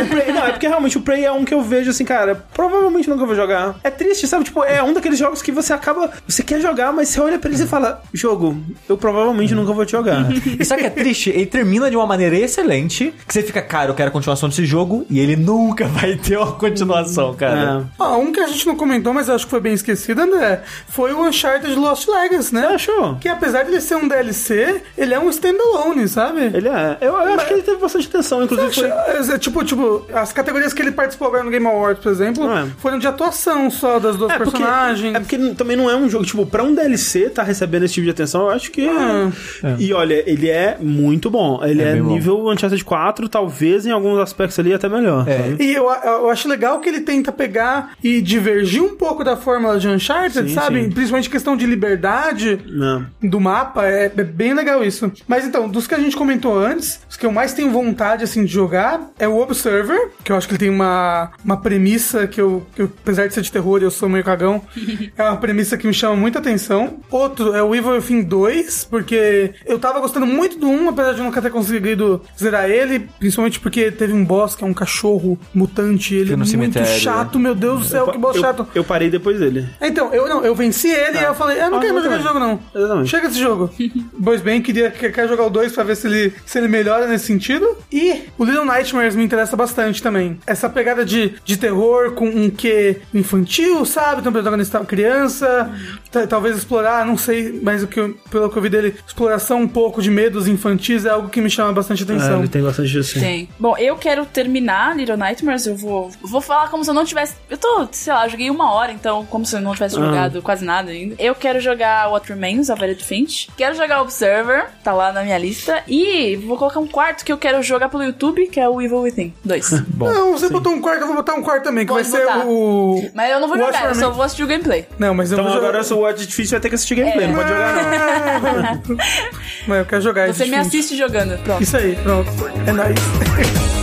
[0.03, 2.45] O Prey- Não, é porque realmente o Prey é um que eu vejo assim, cara,
[2.55, 3.77] provavelmente nunca vou jogar.
[3.83, 4.45] É triste, sabe?
[4.45, 6.11] Tipo, é um daqueles jogos que você acaba.
[6.29, 8.57] Você quer jogar, mas você olha pra ele e fala: Jogo,
[8.89, 10.27] eu provavelmente nunca vou te jogar.
[10.59, 11.31] E sabe o que é triste?
[11.31, 14.65] Ele termina de uma maneira excelente, que você fica, cara, eu quero a continuação desse
[14.65, 17.83] jogo, e ele nunca vai ter uma continuação, cara.
[17.83, 17.85] É.
[17.99, 20.63] Ah, um que a gente não comentou, mas eu acho que foi bem esquecido, André,
[20.89, 22.63] foi o Uncharted Lost Legacy, né?
[22.69, 23.17] Você achou?
[23.17, 26.41] Que apesar de ele ser um DLC, ele é um standalone, sabe?
[26.55, 26.97] Ele é.
[27.01, 28.89] Eu, eu acho que ele teve bastante atenção, inclusive foi.
[28.89, 32.67] É, tipo, tipo, as categorias que ele participou agora no Game Awards, por exemplo, É.
[32.79, 35.15] foram de atuação só das duas É porque, personagens.
[35.15, 38.05] é porque também não é um jogo, tipo, pra um DLC tá recebendo esse tipo
[38.05, 38.89] de atenção, eu acho que.
[38.89, 39.31] Ah.
[39.79, 41.61] E olha, ele é muito bom.
[41.65, 42.13] Ele é, bom.
[42.13, 45.29] nível Uncharted 4, talvez em alguns aspectos ali até melhor.
[45.29, 45.37] É.
[45.39, 45.65] sabe?
[45.65, 49.79] E eu, eu acho legal que ele tenta pegar e divergir um pouco da fórmula
[49.79, 50.83] de Uncharted, Sim, sabe?
[50.85, 50.91] sim.
[50.91, 53.07] Principalmente questão de liberdade Não.
[53.23, 55.11] do mapa, é, é bem legal isso.
[55.27, 58.45] Mas então, dos que a gente comentou antes, os que eu mais tenho vontade, assim,
[58.45, 62.41] de jogar é o Observer, que eu acho que ele tem uma, uma premissa que
[62.41, 64.63] eu, que eu, apesar de ser de terror, eu sou meio cagão,
[65.17, 66.99] é uma premissa que me chama muita atenção.
[67.11, 71.23] Outro é o Evil Within 2, porque eu tava gostando muito do 1, apesar de
[71.23, 76.15] nunca ter conseguido zerar ele, principalmente porque teve um boss que é um cachorro mutante,
[76.15, 78.67] ele é no muito cemitério, chato, meu Deus do céu, que boss eu, chato.
[78.75, 79.69] eu parei depois dele.
[79.81, 82.11] Então, eu não, eu venci ele e eu falei, eu não Ah, quero mais eu
[82.11, 82.61] jogar esse jogo, não.
[82.75, 83.09] Exatamente.
[83.09, 83.71] Chega desse jogo.
[84.23, 87.07] pois bem, queria quer, quer jogar o 2 pra ver se ele, se ele melhora
[87.07, 87.67] nesse sentido.
[87.91, 88.00] E
[88.39, 90.39] o Little Nightmares me interessa bastante também.
[90.47, 94.21] Essa pegada de, de terror com um quê infantil, sabe?
[94.21, 95.71] Então, protagonista é uma criança.
[96.11, 99.61] ta- Talvez explorar, não sei, mas o que eu- pelo que eu vi dele, exploração
[99.63, 102.39] um pouco de medos infantis é algo que me chama bastante É, atenção.
[102.41, 103.15] ele tem bastante disso.
[103.15, 103.21] sim.
[103.21, 103.49] Tem.
[103.59, 105.67] Bom, eu quero terminar Little Nightmares.
[105.67, 107.35] Eu vou, vou falar como se eu não tivesse.
[107.49, 110.01] Eu tô, sei lá, joguei uma hora, então, como se eu não tivesse Ah.
[110.05, 111.15] jogado quase nada ainda.
[111.19, 113.49] Eu quero jogar What Remains, of Edith Finch.
[113.57, 115.83] Quero jogar Observer, tá lá na minha lista.
[115.87, 119.01] E vou colocar um quarto que eu quero jogar pelo YouTube, que é o Evil
[119.01, 119.81] Within 2.
[119.95, 122.21] Bom, não, você botou um quarto, eu vou botar um quarto também, que Pode vai
[122.21, 122.47] ser botar.
[122.47, 123.11] o.
[123.15, 124.87] Mas eu não vou Watch jogar, eu só vou assistir o gameplay.
[124.99, 125.69] Não, mas eu Então vou jogar.
[125.79, 128.97] agora o Watch difícil vai ter que assistir gameplay, não pode jogar não.
[129.67, 130.67] Mas eu quero jogar Você esse me filme.
[130.67, 131.39] assiste jogando.
[131.43, 131.63] Pronto.
[131.63, 132.31] Isso aí, pronto.
[132.67, 132.95] É nóis.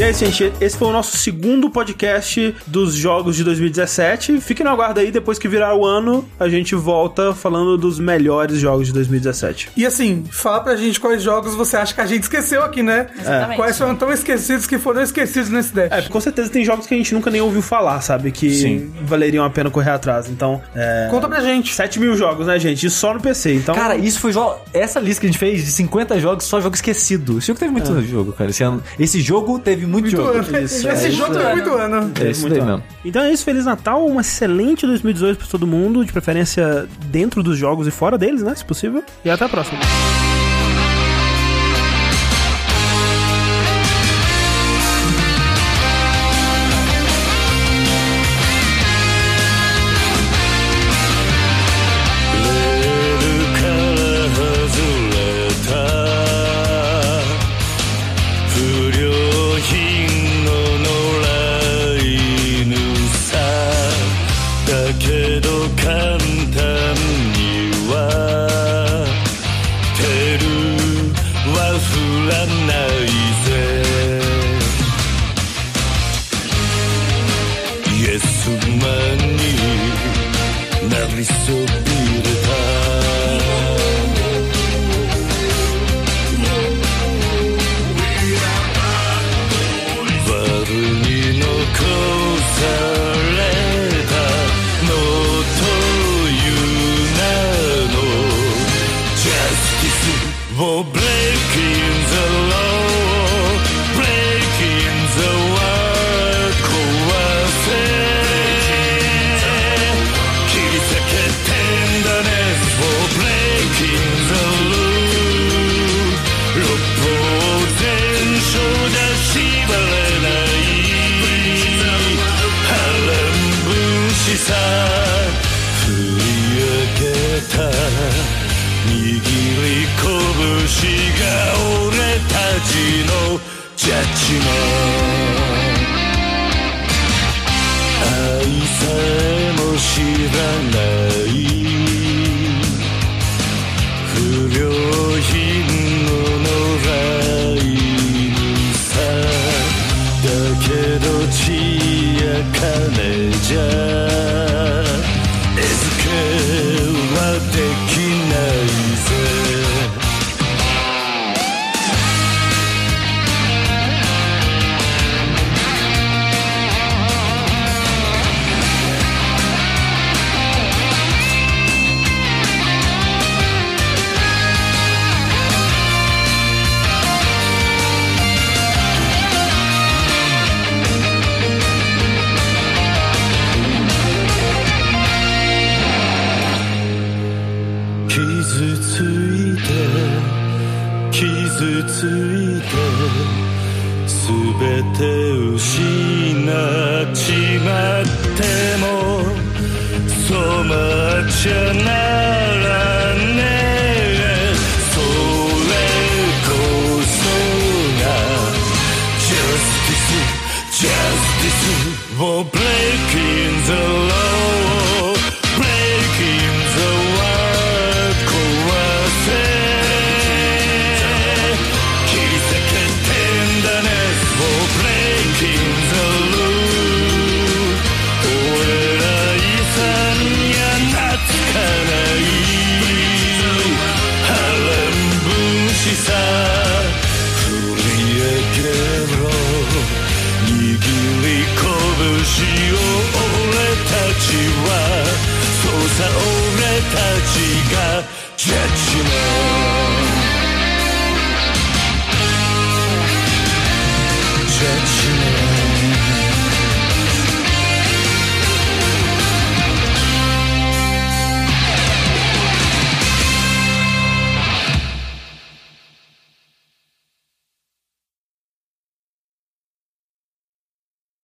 [0.00, 0.50] E é isso, gente.
[0.62, 4.40] Esse foi o nosso segundo podcast dos jogos de 2017.
[4.40, 8.58] Fiquem no aguardo aí, depois que virar o ano, a gente volta falando dos melhores
[8.58, 9.72] jogos de 2017.
[9.76, 13.08] E assim, fala pra gente quais jogos você acha que a gente esqueceu aqui, né?
[13.20, 13.56] Exatamente.
[13.56, 15.92] Quais foram tão esquecidos que foram esquecidos nesse Dash.
[15.92, 18.32] É, com certeza tem jogos que a gente nunca nem ouviu falar, sabe?
[18.32, 18.90] Que Sim.
[19.02, 20.30] valeriam a pena correr atrás.
[20.30, 21.08] Então, é.
[21.10, 21.74] Conta pra gente.
[21.74, 22.86] 7 mil jogos, né, gente?
[22.86, 23.52] E só no PC.
[23.52, 23.74] Então.
[23.74, 26.74] Cara, isso foi jo- essa lista que a gente fez de 50 jogos, só jogo
[26.74, 27.36] esquecido.
[27.36, 28.48] Esse jogo teve muito jogo, cara.
[28.48, 28.82] Esse, ano.
[28.98, 30.38] Esse jogo teve muito, Muito jogo.
[30.38, 30.64] ano.
[30.64, 31.54] Isso, Esse é, jogo isso é é.
[31.54, 32.12] muito ano.
[32.20, 32.70] É isso muito daí ano.
[32.78, 32.84] mesmo.
[33.04, 37.58] Então é isso, Feliz Natal, um excelente 2018 pra todo mundo, de preferência dentro dos
[37.58, 39.02] jogos e fora deles, né, se possível.
[39.24, 39.78] E até a próxima.